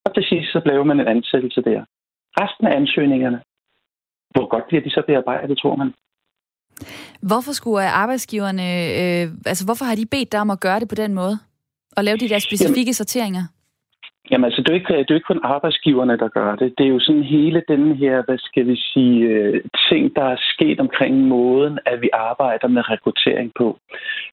og 0.05 0.15
til 0.15 0.25
sidst 0.31 0.53
så 0.53 0.61
laver 0.67 0.85
man 0.85 1.01
en 1.01 1.09
ansættelse 1.17 1.63
der. 1.63 1.81
Resten 2.41 2.67
af 2.67 2.77
ansøgningerne, 2.81 3.39
hvor 4.35 4.47
godt 4.49 4.65
bliver 4.69 4.83
de 4.83 4.91
så 4.91 5.03
bearbejdet, 5.07 5.59
tror 5.59 5.77
man? 5.77 5.95
Hvorfor 7.31 7.53
skulle 7.53 7.91
arbejdsgiverne, 8.03 8.67
øh, 9.01 9.25
altså 9.47 9.65
hvorfor 9.65 9.85
har 9.85 9.95
de 9.95 10.07
bedt 10.07 10.33
dig 10.33 10.41
om 10.41 10.51
at 10.51 10.61
gøre 10.61 10.81
det 10.81 10.89
på 10.89 10.95
den 10.95 11.15
måde? 11.15 11.37
Og 11.97 12.05
lave 12.05 12.17
de 12.17 12.29
der 12.29 12.39
specifikke 12.39 12.91
Jamen, 12.91 13.01
sorteringer? 13.03 13.45
Jamen 14.31 14.45
altså, 14.45 14.63
det 14.63 14.71
er, 14.71 14.75
ikke, 14.75 14.99
det 14.99 15.11
er 15.11 15.15
ikke 15.15 15.33
kun 15.33 15.41
arbejdsgiverne, 15.55 16.19
der 16.19 16.29
gør 16.29 16.55
det. 16.55 16.75
Det 16.79 16.87
er 16.87 16.91
jo 16.91 17.01
sådan 17.01 17.23
hele 17.23 17.63
den 17.69 17.97
her, 17.97 18.23
hvad 18.23 18.39
skal 18.39 18.67
vi 18.67 18.77
sige, 18.77 19.21
øh, 19.25 19.65
ting, 19.89 20.17
der 20.17 20.25
er 20.25 20.37
sket 20.55 20.81
omkring 20.81 21.17
måden, 21.17 21.79
at 21.87 22.01
vi 22.01 22.11
arbejder 22.13 22.69
med 22.69 22.91
rekruttering 22.91 23.53
på. 23.59 23.79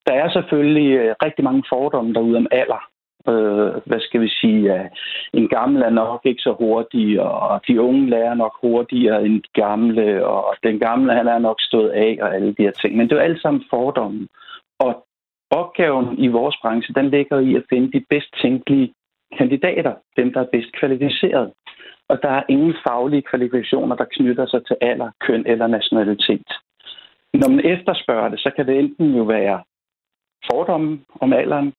Der 0.07 0.13
er 0.13 0.29
selvfølgelig 0.29 0.91
øh, 0.91 1.15
rigtig 1.23 1.43
mange 1.43 1.63
fordomme 1.69 2.13
derude 2.13 2.37
om 2.37 2.47
alder. 2.51 2.81
Øh, 3.29 3.81
hvad 3.85 3.99
skal 3.99 4.21
vi 4.21 4.29
sige, 4.29 4.73
at 4.73 4.91
en 5.33 5.47
gammel 5.47 5.81
er 5.81 5.89
nok 5.89 6.21
ikke 6.25 6.41
så 6.41 6.53
hurtig, 6.59 7.21
og 7.21 7.61
de 7.67 7.81
unge 7.81 8.09
lærer 8.09 8.33
nok 8.33 8.53
hurtigere 8.61 9.25
end 9.25 9.35
de 9.41 9.61
gamle, 9.61 10.25
og 10.25 10.55
den 10.63 10.79
gamle 10.79 11.13
han 11.13 11.27
er 11.27 11.39
nok 11.39 11.61
stået 11.61 11.89
af, 11.89 12.17
og 12.21 12.35
alle 12.35 12.47
de 12.47 12.63
her 12.63 12.71
ting. 12.71 12.97
Men 12.97 13.09
det 13.09 13.11
er 13.11 13.19
jo 13.19 13.27
alt 13.29 13.41
sammen 13.41 13.63
fordomme. 13.69 14.27
Og 14.79 15.05
opgaven 15.51 16.17
i 16.17 16.27
vores 16.27 16.55
branche, 16.61 16.93
den 16.93 17.09
ligger 17.09 17.39
i 17.39 17.55
at 17.55 17.63
finde 17.69 17.91
de 17.91 18.05
bedst 18.09 18.33
tænkelige 18.41 18.93
kandidater, 19.37 19.93
dem 20.17 20.33
der 20.33 20.41
er 20.41 20.51
bedst 20.51 20.71
kvalificeret. 20.71 21.51
Og 22.07 22.19
der 22.23 22.29
er 22.29 22.43
ingen 22.49 22.75
faglige 22.87 23.21
kvalifikationer, 23.21 23.95
der 23.95 24.05
knytter 24.05 24.45
sig 24.45 24.65
til 24.65 24.77
alder, 24.81 25.11
køn 25.21 25.43
eller 25.47 25.67
nationalitet. 25.67 26.49
Når 27.33 27.49
man 27.49 27.65
efterspørger 27.65 28.29
det, 28.29 28.39
så 28.39 28.51
kan 28.55 28.67
det 28.67 28.79
enten 28.79 29.15
jo 29.15 29.23
være 29.23 29.63
fordomme 30.51 30.99
om 31.21 31.33
alderen. 31.33 31.73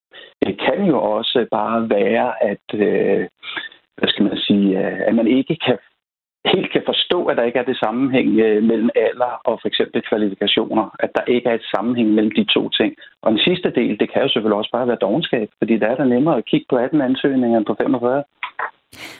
Det 0.45 0.59
kan 0.59 0.85
jo 0.85 1.01
også 1.01 1.47
bare 1.51 1.89
være, 1.89 2.43
at, 2.43 2.67
øh, 2.73 3.27
hvad 3.97 4.09
skal 4.09 4.25
man 4.25 4.37
sige, 4.37 4.79
øh, 4.79 4.99
at 5.07 5.15
man 5.15 5.27
ikke 5.27 5.57
kan 5.65 5.77
helt 6.45 6.71
kan 6.71 6.83
forstå, 6.85 7.25
at 7.25 7.37
der 7.37 7.43
ikke 7.43 7.59
er 7.59 7.63
det 7.63 7.77
sammenhæng 7.77 8.39
øh, 8.39 8.63
mellem 8.63 8.89
alder 8.95 9.31
og 9.49 9.59
for 9.61 9.67
eksempel 9.67 10.01
kvalifikationer. 10.09 10.95
At 10.99 11.11
der 11.15 11.23
ikke 11.27 11.49
er 11.49 11.53
et 11.53 11.69
sammenhæng 11.75 12.09
mellem 12.09 12.31
de 12.31 12.43
to 12.55 12.69
ting. 12.69 12.95
Og 13.21 13.31
den 13.31 13.39
sidste 13.39 13.69
del, 13.79 13.99
det 13.99 14.11
kan 14.11 14.21
jo 14.21 14.29
selvfølgelig 14.29 14.57
også 14.57 14.71
bare 14.71 14.87
være 14.87 15.03
dogenskab, 15.05 15.47
fordi 15.57 15.77
der 15.77 15.87
er 15.87 15.95
der 15.95 16.13
nemmere 16.13 16.37
at 16.37 16.45
kigge 16.45 16.65
på 16.69 16.75
18 16.75 17.01
ansøgninger 17.01 17.57
end 17.57 17.65
på 17.65 17.75
45. 17.81 18.23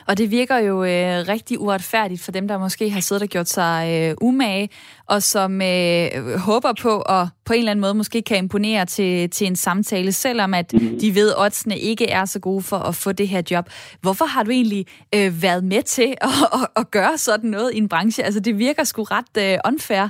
Og 0.08 0.18
det 0.18 0.30
virker 0.30 0.58
jo 0.58 0.76
øh, 0.84 1.16
rigtig 1.34 1.60
uretfærdigt 1.60 2.24
for 2.24 2.32
dem, 2.32 2.48
der 2.48 2.58
måske 2.58 2.90
har 2.90 3.00
siddet 3.00 3.22
og 3.22 3.28
gjort 3.28 3.48
sig 3.48 3.78
øh, 3.94 4.28
umage, 4.28 4.68
og 5.08 5.22
som 5.22 5.62
øh, 5.62 6.06
håber 6.48 6.72
på 6.82 7.00
at 7.00 7.24
på 7.46 7.52
en 7.52 7.58
eller 7.58 7.70
anden 7.70 7.80
måde 7.80 7.94
måske 7.94 8.22
kan 8.22 8.38
imponere 8.38 8.84
til, 8.84 9.30
til 9.30 9.46
en 9.46 9.56
samtale, 9.56 10.12
selvom 10.12 10.54
at 10.54 10.72
mm. 10.72 10.98
de 11.00 11.14
ved, 11.14 11.28
at 11.30 11.44
oddsene 11.44 11.78
ikke 11.78 12.10
er 12.10 12.24
så 12.24 12.40
gode 12.40 12.62
for 12.62 12.76
at 12.76 12.94
få 13.04 13.12
det 13.12 13.28
her 13.28 13.42
job. 13.50 13.64
Hvorfor 14.02 14.24
har 14.24 14.42
du 14.42 14.50
egentlig 14.50 14.84
øh, 15.14 15.30
været 15.42 15.64
med 15.64 15.82
til 15.82 16.10
at, 16.28 16.34
at, 16.58 16.66
at 16.76 16.90
gøre 16.90 17.16
sådan 17.16 17.50
noget 17.50 17.74
i 17.74 17.78
en 17.78 17.88
branche? 17.88 18.24
Altså, 18.24 18.40
det 18.40 18.58
virker 18.58 18.84
sgu 18.84 19.02
ret 19.02 19.34
øh, 19.44 19.58
unfair. 19.70 20.08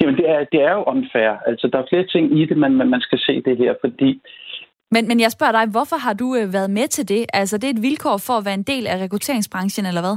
Jamen, 0.00 0.16
det 0.16 0.26
er, 0.30 0.44
det 0.52 0.60
er 0.68 0.72
jo 0.72 0.82
unfair. 0.94 1.30
Altså, 1.46 1.68
der 1.72 1.78
er 1.78 1.86
flere 1.90 2.06
ting 2.06 2.40
i 2.40 2.46
det, 2.46 2.56
man, 2.56 2.72
man 2.72 3.00
skal 3.00 3.18
se 3.18 3.42
det 3.42 3.56
her, 3.56 3.74
fordi 3.84 4.20
men, 4.94 5.08
men 5.08 5.20
jeg 5.20 5.30
spørger 5.30 5.52
dig, 5.52 5.66
hvorfor 5.70 5.96
har 5.96 6.14
du 6.22 6.36
øh, 6.38 6.52
været 6.52 6.70
med 6.70 6.88
til 6.88 7.08
det? 7.08 7.26
Altså, 7.32 7.58
det 7.58 7.66
er 7.66 7.74
et 7.74 7.82
vilkår 7.82 8.16
for 8.26 8.34
at 8.38 8.44
være 8.44 8.54
en 8.54 8.70
del 8.72 8.86
af 8.86 8.96
rekrutteringsbranchen, 9.02 9.86
eller 9.86 10.00
hvad? 10.00 10.16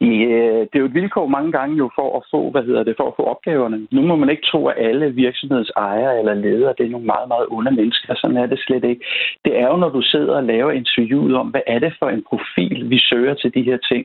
Ja, 0.00 0.06
øh, 0.06 0.60
det 0.68 0.74
er 0.74 0.84
jo 0.84 0.90
et 0.90 0.94
vilkår 1.00 1.26
mange 1.26 1.52
gange 1.52 1.76
jo 1.76 1.90
for 1.98 2.16
at 2.18 2.22
få, 2.30 2.50
hvad 2.50 2.62
hedder 2.68 2.82
det, 2.82 2.94
for 2.96 3.06
at 3.08 3.16
få 3.16 3.22
opgaverne. 3.22 3.86
Nu 3.90 4.00
må 4.02 4.16
man 4.16 4.30
ikke 4.30 4.46
tro, 4.50 4.66
at 4.66 4.86
alle 4.88 5.06
virksomhedsejere 5.10 6.18
eller 6.18 6.34
ledere, 6.34 6.74
det 6.78 6.86
er 6.86 6.90
nogle 6.90 7.06
meget, 7.06 7.28
meget 7.28 7.46
onde 7.50 7.70
mennesker. 7.70 8.14
Sådan 8.14 8.36
er 8.36 8.46
det 8.46 8.58
slet 8.66 8.84
ikke. 8.84 9.04
Det 9.44 9.52
er 9.60 9.66
jo, 9.66 9.76
når 9.76 9.88
du 9.88 10.02
sidder 10.02 10.34
og 10.36 10.44
laver 10.44 10.70
interviewet 10.70 11.34
om, 11.36 11.48
hvad 11.48 11.60
er 11.66 11.78
det 11.78 11.92
for 11.98 12.08
en 12.08 12.24
profil, 12.30 12.90
vi 12.90 12.98
søger 12.98 13.34
til 13.34 13.54
de 13.54 13.62
her 13.62 13.78
ting. 13.90 14.04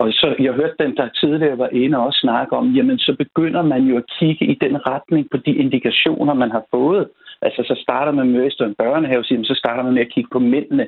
Og 0.00 0.12
så, 0.12 0.34
jeg 0.38 0.52
hørte 0.52 0.82
den, 0.84 0.96
der 0.96 1.08
tidligere 1.20 1.58
var 1.58 1.68
inde 1.72 1.98
og 1.98 2.04
også 2.06 2.20
snakke 2.20 2.56
om, 2.56 2.66
jamen 2.76 2.98
så 2.98 3.12
begynder 3.18 3.62
man 3.62 3.82
jo 3.90 3.96
at 3.96 4.10
kigge 4.18 4.44
i 4.46 4.54
den 4.54 4.86
retning 4.86 5.30
på 5.30 5.36
de 5.36 5.52
indikationer, 5.64 6.34
man 6.34 6.50
har 6.50 6.64
fået. 6.70 7.08
Altså, 7.42 7.62
så 7.62 7.74
starter 7.82 8.12
man 8.12 8.28
med 8.30 8.44
at 8.44 8.52
Børnehave, 8.58 8.74
børnehave, 8.78 9.44
så 9.44 9.54
starter 9.58 9.82
man 9.82 9.94
med 9.94 10.02
at 10.02 10.12
kigge 10.12 10.30
på 10.32 10.38
mændene. 10.38 10.86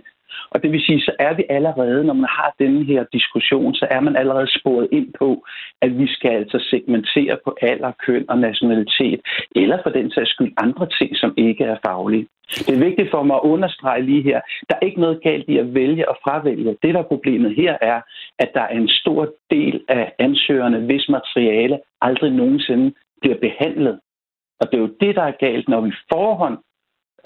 Og 0.51 0.62
det 0.62 0.72
vil 0.72 0.81
sige, 0.87 1.01
så 1.01 1.12
er 1.18 1.35
vi 1.35 1.44
allerede, 1.48 2.05
når 2.05 2.14
man 2.14 2.31
har 2.38 2.55
denne 2.59 2.85
her 2.85 3.05
diskussion, 3.12 3.75
så 3.75 3.87
er 3.90 4.01
man 4.01 4.16
allerede 4.16 4.59
sporet 4.59 4.88
ind 4.92 5.09
på, 5.18 5.44
at 5.83 5.98
vi 5.98 6.07
skal 6.07 6.31
altså 6.31 6.59
segmentere 6.70 7.37
på 7.44 7.57
alder, 7.62 7.92
køn 8.07 8.25
og 8.29 8.38
nationalitet, 8.38 9.20
eller 9.57 9.79
for 9.83 9.90
den 9.90 10.11
sags 10.11 10.31
skyld 10.31 10.53
andre 10.57 10.87
ting, 10.98 11.16
som 11.16 11.35
ikke 11.37 11.64
er 11.64 11.77
faglige. 11.87 12.27
Det 12.66 12.74
er 12.74 12.84
vigtigt 12.88 13.10
for 13.10 13.22
mig 13.22 13.36
at 13.36 13.48
understrege 13.54 14.02
lige 14.02 14.22
her, 14.22 14.40
der 14.68 14.74
er 14.76 14.86
ikke 14.86 15.00
noget 15.00 15.22
galt 15.22 15.48
i 15.48 15.58
at 15.58 15.74
vælge 15.74 16.08
og 16.08 16.16
fravælge. 16.24 16.76
Det, 16.82 16.94
der 16.94 17.00
er 17.00 17.12
problemet 17.14 17.54
her, 17.56 17.78
er, 17.80 18.00
at 18.38 18.50
der 18.54 18.60
er 18.60 18.76
en 18.82 18.88
stor 18.88 19.34
del 19.50 19.84
af 19.88 20.12
ansøgerne, 20.18 20.78
hvis 20.80 21.08
materiale 21.08 21.80
aldrig 22.00 22.32
nogensinde 22.32 22.92
bliver 23.20 23.38
behandlet 23.38 23.98
og 24.62 24.70
det 24.70 24.76
er 24.76 24.82
jo 24.86 24.94
det, 25.00 25.16
der 25.16 25.22
er 25.22 25.40
galt, 25.46 25.68
når 25.68 25.80
vi 25.80 25.92
forhånd, 26.12 26.58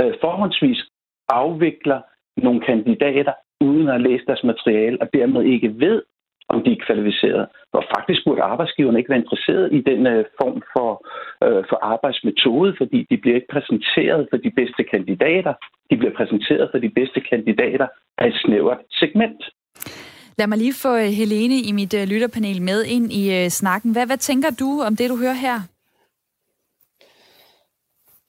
øh, 0.01 0.15
forhåndsvis 0.21 0.81
afvikler 1.29 2.01
nogle 2.37 2.61
kandidater 2.61 3.33
uden 3.61 3.89
at 3.89 4.01
læse 4.01 4.25
deres 4.27 4.45
materiale, 4.45 5.01
og 5.03 5.09
dermed 5.13 5.43
ikke 5.43 5.81
ved, 5.81 6.03
om 6.49 6.59
de 6.65 6.71
er 6.73 6.85
kvalificerede. 6.87 7.47
Og 7.77 7.83
faktisk 7.97 8.21
burde 8.27 8.43
arbejdsgiverne 8.43 8.99
ikke 8.99 9.11
være 9.11 9.25
interesseret 9.25 9.67
i 9.79 9.81
den 9.91 10.07
øh, 10.07 10.25
form 10.41 10.59
for, 10.75 10.91
øh, 11.45 11.63
for 11.71 11.79
arbejdsmetode, 11.95 12.75
fordi 12.81 12.99
de 13.11 13.17
bliver 13.23 13.37
ikke 13.39 13.53
præsenteret 13.57 14.23
for 14.31 14.37
de 14.37 14.51
bedste 14.61 14.83
kandidater. 14.93 15.55
De 15.91 15.97
bliver 15.97 16.15
præsenteret 16.19 16.69
for 16.73 16.79
de 16.79 16.91
bedste 16.99 17.21
kandidater 17.21 17.87
af 18.19 18.27
et 18.29 18.37
snævert 18.45 18.81
segment. 19.01 19.41
Lad 20.39 20.47
mig 20.47 20.59
lige 20.59 20.75
få 20.83 20.97
øh, 20.97 21.11
Helene 21.21 21.59
i 21.69 21.73
mit 21.73 21.95
uh, 21.95 22.09
lytterpanel 22.13 22.63
med 22.63 22.85
ind 22.85 23.13
i 23.13 23.25
uh, 23.37 23.49
snakken. 23.49 23.93
Hvad, 23.93 24.07
hvad 24.07 24.17
tænker 24.17 24.51
du 24.51 24.71
om 24.89 24.97
det, 24.97 25.11
du 25.11 25.17
hører 25.17 25.39
her? 25.47 25.59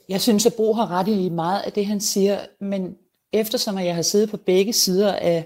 Jeg 0.09 0.21
synes, 0.21 0.45
at 0.45 0.53
Bro 0.57 0.73
har 0.73 0.91
ret 0.91 1.07
i 1.07 1.29
meget 1.29 1.61
af 1.65 1.71
det, 1.71 1.85
han 1.85 1.99
siger, 1.99 2.37
men 2.59 2.97
eftersom 3.33 3.75
jeg 3.77 3.95
har 3.95 4.01
siddet 4.01 4.29
på 4.31 4.37
begge 4.37 4.73
sider 4.73 5.13
af, 5.15 5.45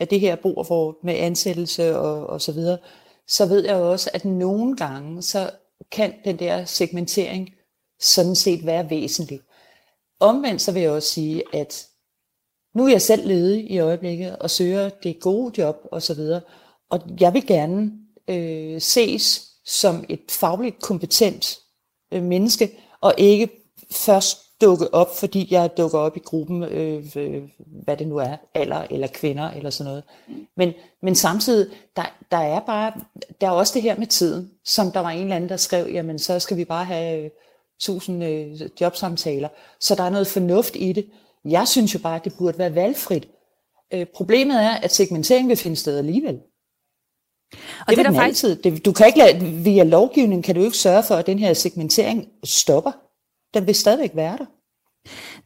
af 0.00 0.08
det 0.08 0.20
her 0.20 0.36
bord 0.36 0.66
for, 0.66 0.96
med 1.02 1.14
ansættelse 1.14 1.98
og, 1.98 2.26
og 2.26 2.40
så 2.40 2.52
videre, 2.52 2.78
så 3.28 3.46
ved 3.46 3.64
jeg 3.64 3.76
også, 3.76 4.10
at 4.12 4.24
nogle 4.24 4.76
gange, 4.76 5.22
så 5.22 5.50
kan 5.90 6.14
den 6.24 6.38
der 6.38 6.64
segmentering 6.64 7.54
sådan 8.00 8.34
set 8.34 8.66
være 8.66 8.90
væsentlig. 8.90 9.40
Omvendt 10.20 10.62
så 10.62 10.72
vil 10.72 10.82
jeg 10.82 10.90
også 10.90 11.08
sige, 11.08 11.42
at 11.52 11.86
nu 12.74 12.84
er 12.86 12.90
jeg 12.90 13.02
selv 13.02 13.26
ledig 13.26 13.70
i 13.70 13.78
øjeblikket 13.78 14.36
og 14.36 14.50
søger 14.50 14.88
det 14.88 15.20
gode 15.20 15.62
job 15.62 15.76
og 15.92 16.02
så 16.02 16.14
videre, 16.14 16.40
og 16.90 17.00
jeg 17.20 17.34
vil 17.34 17.46
gerne 17.46 17.92
øh, 18.28 18.80
ses 18.80 19.50
som 19.64 20.04
et 20.08 20.20
fagligt 20.30 20.82
kompetent 20.82 21.58
øh, 22.12 22.22
menneske, 22.22 22.78
og 23.00 23.14
ikke 23.18 23.48
først 23.90 24.38
dukke 24.60 24.94
op, 24.94 25.16
fordi 25.16 25.48
jeg 25.50 25.76
dukker 25.76 25.98
op 25.98 26.16
i 26.16 26.20
gruppen, 26.20 26.62
øh, 26.62 27.04
øh, 27.16 27.42
hvad 27.84 27.96
det 27.96 28.08
nu 28.08 28.16
er, 28.16 28.36
alder 28.54 28.86
eller 28.90 29.06
kvinder 29.06 29.50
eller 29.50 29.70
sådan 29.70 29.90
noget. 29.90 30.04
Men, 30.56 30.72
men 31.02 31.14
samtidig, 31.14 31.66
der, 31.96 32.02
der 32.30 32.36
er 32.36 32.60
bare, 32.60 32.92
der 33.40 33.46
er 33.46 33.50
også 33.50 33.74
det 33.74 33.82
her 33.82 33.96
med 33.98 34.06
tiden, 34.06 34.50
som 34.64 34.92
der 34.92 35.00
var 35.00 35.10
en 35.10 35.22
eller 35.22 35.36
anden, 35.36 35.50
der 35.50 35.56
skrev, 35.56 35.86
jamen 35.92 36.18
så 36.18 36.38
skal 36.38 36.56
vi 36.56 36.64
bare 36.64 36.84
have 36.84 37.24
øh, 37.24 37.30
tusind 37.80 38.24
øh, 38.24 38.60
jobsamtaler. 38.80 39.48
Så 39.80 39.94
der 39.94 40.02
er 40.02 40.10
noget 40.10 40.26
fornuft 40.26 40.76
i 40.76 40.92
det. 40.92 41.06
Jeg 41.44 41.68
synes 41.68 41.94
jo 41.94 41.98
bare, 41.98 42.16
at 42.16 42.24
det 42.24 42.32
burde 42.38 42.58
være 42.58 42.74
valgfrit. 42.74 43.28
Øh, 43.94 44.06
problemet 44.14 44.62
er, 44.62 44.74
at 44.74 44.94
segmentering 44.94 45.48
vil 45.48 45.56
finde 45.56 45.76
sted 45.76 45.98
alligevel. 45.98 46.40
Og 47.54 47.58
det, 47.88 47.98
det 47.98 47.98
er 47.98 48.10
der 48.10 48.18
faktisk... 48.18 48.44
altid. 48.44 48.62
Det, 48.62 48.84
du 48.84 48.92
kan 48.92 49.06
ikke 49.06 49.18
lade, 49.18 49.40
via 49.44 49.82
lovgivning 49.82 50.44
kan 50.44 50.54
du 50.54 50.64
ikke 50.64 50.76
sørge 50.76 51.02
for, 51.02 51.14
at 51.14 51.26
den 51.26 51.38
her 51.38 51.54
segmentering 51.54 52.28
stopper 52.44 52.92
den 53.54 53.66
vil 53.66 53.74
stadigvæk 53.74 54.10
være 54.14 54.38
der. 54.38 54.44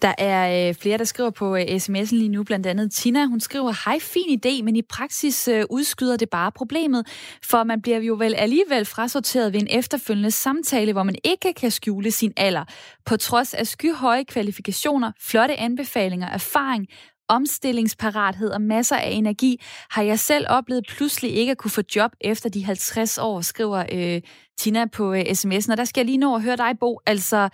Der 0.03 0.15
er 0.19 0.69
øh, 0.69 0.75
flere, 0.75 0.99
der 0.99 1.05
skriver 1.05 1.31
på 1.31 1.57
øh, 1.57 1.63
sms'en 1.63 2.15
lige 2.15 2.29
nu, 2.29 2.45
blandt 2.45 2.67
andet 2.67 2.93
Tina. 2.93 3.27
Hun 3.27 3.41
skriver, 3.41 3.73
hej, 3.85 3.99
fin 3.99 4.41
idé, 4.41 4.63
men 4.63 4.77
i 4.77 4.83
praksis 4.83 5.49
øh, 5.49 5.65
udskyder 5.71 6.17
det 6.17 6.31
bare 6.31 6.53
problemet, 6.53 7.07
for 7.45 7.65
man 7.65 7.83
bliver 7.83 8.01
jo 8.01 8.15
vel 8.15 8.35
alligevel 8.35 8.85
frasorteret 8.85 9.53
ved 9.53 9.61
en 9.61 9.67
efterfølgende 9.71 10.31
samtale, 10.31 10.93
hvor 10.93 11.03
man 11.03 11.17
ikke 11.25 11.53
kan 11.53 11.71
skjule 11.71 12.11
sin 12.11 12.33
alder. 12.37 12.65
På 13.07 13.17
trods 13.17 13.55
af 13.55 13.67
skyhøje 13.67 14.25
kvalifikationer, 14.25 15.13
flotte 15.21 15.57
anbefalinger, 15.57 16.29
erfaring 16.29 16.87
omstillingsparathed 17.29 18.51
og 18.51 18.61
masser 18.61 18.97
af 18.97 19.11
energi, 19.11 19.63
har 19.91 20.03
jeg 20.03 20.19
selv 20.19 20.47
oplevet 20.49 20.87
pludselig 20.89 21.35
ikke 21.35 21.51
at 21.51 21.59
kunne 21.59 21.71
få 21.71 21.83
job 21.97 22.13
efter 22.21 22.49
de 22.49 22.65
50 22.65 23.19
år, 23.19 23.41
skriver 23.41 23.85
øh, 23.93 24.21
Tina 24.59 24.87
på 24.87 25.13
øh, 25.15 25.21
sms'en. 25.21 25.71
Og 25.71 25.77
der 25.77 25.85
skal 25.85 26.01
jeg 26.01 26.07
lige 26.07 26.19
nå 26.19 26.35
at 26.35 26.43
høre 26.43 26.57
dig, 26.57 26.79
Bo. 26.81 27.01
Altså, 27.07 27.49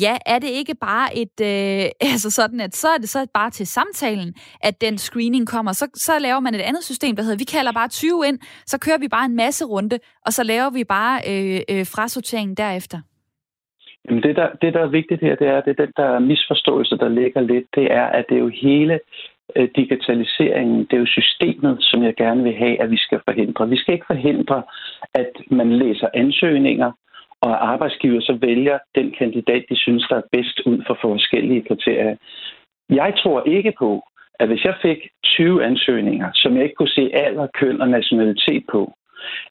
ja, 0.00 0.16
er 0.26 0.38
det 0.38 0.48
ikke 0.48 0.74
bare 0.74 1.16
et, 1.16 1.40
øh, 1.40 1.90
altså 2.12 2.30
sådan, 2.30 2.60
at 2.60 2.76
så 2.76 2.88
er 2.88 2.98
det 2.98 3.08
så 3.08 3.26
bare 3.34 3.50
til 3.50 3.66
samtalen, 3.66 4.34
at 4.60 4.80
den 4.80 4.98
screening 4.98 5.46
kommer. 5.46 5.72
Så, 5.72 5.86
så 5.94 6.18
laver 6.18 6.40
man 6.40 6.54
et 6.54 6.60
andet 6.60 6.84
system, 6.84 7.16
der 7.16 7.22
hedder, 7.22 7.36
vi 7.36 7.44
kalder 7.44 7.72
bare 7.72 7.88
20 7.88 8.28
ind, 8.28 8.38
så 8.66 8.78
kører 8.78 8.98
vi 8.98 9.08
bare 9.08 9.24
en 9.24 9.36
masse 9.36 9.64
runde, 9.64 9.98
og 10.26 10.32
så 10.32 10.42
laver 10.42 10.70
vi 10.70 10.84
bare 10.84 11.20
øh, 11.28 11.60
øh, 11.68 11.86
frasorteringen 11.86 12.56
derefter. 12.56 13.00
Jamen 14.06 14.22
det, 14.22 14.36
der, 14.36 14.48
det, 14.62 14.74
der 14.74 14.80
er 14.80 14.96
vigtigt 14.98 15.20
her, 15.20 15.34
det 15.36 15.48
er, 15.48 15.60
det 15.60 15.70
er 15.70 15.84
den 15.84 15.92
der 15.96 16.18
misforståelse, 16.18 16.96
der 16.98 17.08
ligger 17.08 17.40
lidt, 17.40 17.66
det 17.74 17.92
er, 17.92 18.06
at 18.06 18.24
det 18.28 18.34
er 18.34 18.40
jo 18.40 18.48
hele 18.48 19.00
øh, 19.56 19.68
digitaliseringen, 19.76 20.78
det 20.84 20.92
er 20.92 21.00
jo 21.00 21.06
systemet, 21.06 21.76
som 21.80 22.02
jeg 22.02 22.14
gerne 22.14 22.42
vil 22.42 22.54
have, 22.54 22.82
at 22.82 22.90
vi 22.90 22.96
skal 22.96 23.20
forhindre. 23.24 23.68
Vi 23.68 23.76
skal 23.76 23.94
ikke 23.94 24.06
forhindre, 24.06 24.62
at 25.14 25.32
man 25.50 25.72
læser 25.72 26.08
ansøgninger, 26.14 26.92
og 27.40 27.68
arbejdsgiver 27.72 28.20
så 28.20 28.38
vælger 28.40 28.78
den 28.94 29.14
kandidat, 29.18 29.64
de 29.70 29.76
synes, 29.76 30.06
der 30.10 30.16
er 30.16 30.30
bedst 30.32 30.60
ud 30.66 30.82
for 30.86 30.98
forskellige 31.00 31.62
kriterier. 31.68 32.16
Jeg 32.90 33.14
tror 33.22 33.42
ikke 33.46 33.72
på, 33.78 34.02
at 34.40 34.48
hvis 34.48 34.64
jeg 34.64 34.74
fik 34.82 34.98
20 35.24 35.64
ansøgninger, 35.64 36.30
som 36.34 36.54
jeg 36.54 36.62
ikke 36.62 36.74
kunne 36.74 36.98
se 36.98 37.10
alder, 37.14 37.46
køn 37.54 37.80
og 37.80 37.88
nationalitet 37.88 38.64
på, 38.72 38.92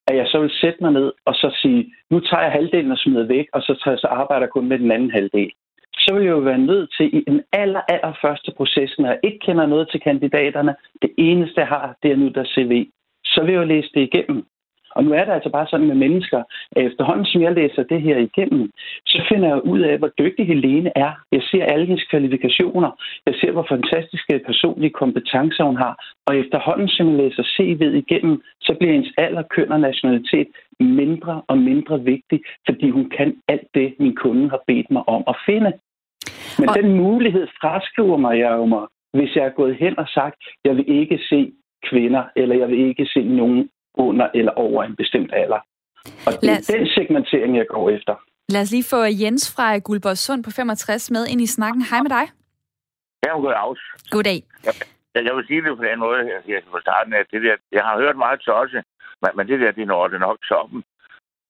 at 0.07 0.15
jeg 0.17 0.27
så 0.27 0.39
vil 0.39 0.51
sætte 0.61 0.79
mig 0.81 0.91
ned 0.91 1.11
og 1.25 1.33
så 1.35 1.57
sige, 1.61 1.93
nu 2.11 2.19
tager 2.19 2.43
jeg 2.43 2.51
halvdelen 2.51 2.91
og 2.91 2.97
smider 2.97 3.27
væk, 3.27 3.47
og 3.53 3.61
så, 3.61 3.79
tager 3.83 3.95
jeg 3.95 3.99
så 3.99 4.07
arbejder 4.07 4.47
kun 4.47 4.67
med 4.67 4.79
den 4.79 4.91
anden 4.91 5.11
halvdel. 5.11 5.51
Så 5.93 6.13
vil 6.13 6.23
jeg 6.23 6.31
jo 6.31 6.39
være 6.51 6.57
nødt 6.57 6.89
til 6.97 7.15
i 7.17 7.23
den 7.27 7.41
aller, 7.51 7.81
aller 7.87 8.13
første 8.21 8.51
proces, 8.57 8.99
når 8.99 9.07
jeg 9.07 9.19
ikke 9.23 9.39
kender 9.39 9.65
noget 9.65 9.89
til 9.89 9.99
kandidaterne, 10.01 10.75
det 11.01 11.11
eneste 11.17 11.59
jeg 11.59 11.67
har, 11.67 11.95
det 12.03 12.11
er 12.11 12.15
nu 12.15 12.27
der 12.27 12.45
CV, 12.45 12.87
så 13.25 13.41
vil 13.43 13.53
jeg 13.53 13.59
jo 13.59 13.65
læse 13.65 13.89
det 13.93 14.01
igennem. 14.01 14.45
Og 14.97 15.03
nu 15.03 15.11
er 15.13 15.23
det 15.25 15.33
altså 15.37 15.49
bare 15.49 15.67
sådan 15.67 15.87
med 15.87 15.95
mennesker, 15.95 16.43
at 16.75 16.85
efterhånden 16.85 17.25
som 17.25 17.41
jeg 17.41 17.53
læser 17.53 17.83
det 17.83 18.01
her 18.01 18.17
igennem, 18.17 18.71
så 19.05 19.17
finder 19.29 19.47
jeg 19.47 19.65
ud 19.65 19.79
af, 19.79 19.97
hvor 19.97 20.11
dygtig 20.19 20.47
Helene 20.47 20.91
er. 20.95 21.11
Jeg 21.31 21.41
ser 21.51 21.63
alle 21.65 21.85
hendes 21.85 22.03
kvalifikationer. 22.11 22.91
Jeg 23.25 23.35
ser, 23.39 23.51
hvor 23.51 23.65
fantastiske 23.69 24.39
personlige 24.45 24.97
kompetencer 25.01 25.63
hun 25.63 25.77
har. 25.77 25.93
Og 26.27 26.37
efterhånden 26.37 26.87
som 26.87 27.09
jeg 27.09 27.17
læser 27.17 27.43
CV'et 27.43 27.95
igennem, 28.03 28.41
så 28.61 28.75
bliver 28.79 28.93
hendes 28.93 29.13
alder, 29.17 29.43
køn 29.55 29.71
og 29.71 29.79
nationalitet 29.79 30.47
mindre 30.79 31.41
og 31.47 31.57
mindre 31.57 32.03
vigtig, 32.03 32.39
fordi 32.67 32.89
hun 32.89 33.09
kan 33.17 33.35
alt 33.47 33.67
det, 33.73 33.95
min 33.99 34.15
kunde 34.15 34.49
har 34.49 34.61
bedt 34.67 34.91
mig 34.91 35.03
om 35.09 35.23
at 35.27 35.37
finde. 35.45 35.71
Men 36.59 36.69
og... 36.69 36.75
den 36.75 36.93
mulighed 36.93 37.47
fraskriver 37.61 38.17
mig 38.17 38.39
jeg 38.39 38.51
jo 38.51 38.65
mig, 38.65 38.85
hvis 39.13 39.35
jeg 39.35 39.45
er 39.45 39.59
gået 39.59 39.75
hen 39.75 39.99
og 39.99 40.07
sagt, 40.07 40.35
jeg 40.65 40.75
vil 40.75 40.85
ikke 40.87 41.19
se 41.29 41.51
kvinder, 41.89 42.23
eller 42.35 42.55
jeg 42.55 42.67
vil 42.67 42.79
ikke 42.79 43.05
se 43.05 43.23
nogen 43.23 43.69
under 43.97 44.27
eller 44.33 44.51
over 44.51 44.83
en 44.83 44.95
bestemt 44.95 45.31
alder. 45.33 45.61
Og 46.27 46.31
det 46.41 46.49
er 46.49 46.57
os... 46.59 46.67
den 46.67 46.87
segmentering, 46.87 47.57
jeg 47.57 47.67
går 47.67 47.89
efter. 47.89 48.15
Lad 48.49 48.61
os 48.61 48.71
lige 48.71 48.89
få 48.93 48.99
Jens 49.21 49.55
fra 49.55 49.77
Guldborgsund 49.77 50.43
på 50.43 50.51
65 50.51 51.11
med 51.11 51.27
ind 51.27 51.41
i 51.41 51.47
snakken. 51.47 51.81
Hej 51.89 52.01
med 52.01 52.09
dig. 52.09 52.25
Ja, 53.25 53.31
goddag. 53.39 53.75
Goddag. 54.15 54.39
Ja, 54.65 55.19
jeg 55.27 55.35
vil 55.35 55.47
sige 55.47 55.61
det 55.63 55.77
på 55.77 55.83
den 55.83 55.99
måde, 55.99 56.19
jeg 56.47 56.63
fra 56.71 56.81
starten, 56.81 57.13
at 57.13 57.27
det 57.31 57.41
der, 57.43 57.55
jeg 57.71 57.83
har 57.83 57.97
hørt 57.97 58.17
meget 58.17 58.41
til 58.41 58.53
også, 58.53 58.81
men, 59.21 59.31
men 59.35 59.47
det 59.47 59.59
der, 59.59 59.71
det 59.71 59.87
når 59.87 60.07
det 60.07 60.19
nok 60.19 60.37
toppen. 60.49 60.83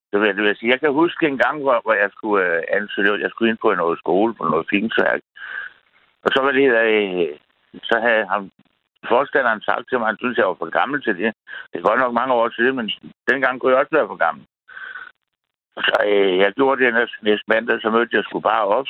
Så 0.09 0.19
vil 0.19 0.27
jeg, 0.27 0.35
det 0.35 0.43
vil 0.43 0.55
sige, 0.57 0.71
jeg 0.71 0.79
kan 0.79 0.93
huske 0.93 1.27
en 1.27 1.37
gang, 1.37 1.61
hvor, 1.61 1.81
hvor 1.83 1.93
jeg 1.93 2.09
skulle 2.11 2.43
uh, 2.45 2.77
ansøge, 2.77 3.21
jeg 3.23 3.29
skulle 3.29 3.49
ind 3.49 3.57
på 3.61 3.73
noget 3.73 3.99
skole, 3.99 4.33
på 4.33 4.43
noget 4.43 4.67
finsværk. 4.69 5.21
Og 6.23 6.29
så 6.33 6.39
var 6.45 6.51
det, 6.51 6.65
uh, 6.81 7.37
så 7.83 7.99
havde 7.99 8.25
ham, 8.33 8.51
forstanderen 9.11 9.61
sagt 9.61 9.85
til 9.89 9.97
mig, 9.97 10.05
at 10.05 10.11
han 10.11 10.21
synes, 10.21 10.37
jeg 10.37 10.47
var 10.47 10.59
for 10.59 10.69
gammel 10.79 10.99
til 11.03 11.15
det. 11.21 11.29
Det 11.69 11.77
er 11.77 11.87
godt 11.89 11.99
nok 11.99 12.13
mange 12.13 12.33
år 12.33 12.49
siden, 12.49 12.75
men 12.75 12.87
dengang 13.29 13.53
kunne 13.59 13.71
jeg 13.71 13.79
også 13.81 13.95
være 13.97 14.11
for 14.11 14.19
gammel. 14.25 14.43
Så 15.89 15.97
øh, 16.11 16.37
jeg 16.37 16.53
gjorde 16.57 16.83
det 16.83 16.93
næste, 16.93 17.17
næste 17.21 17.45
mandag, 17.53 17.81
så 17.81 17.89
mødte 17.89 18.15
jeg 18.15 18.23
sgu 18.23 18.39
bare 18.39 18.65
op. 18.77 18.89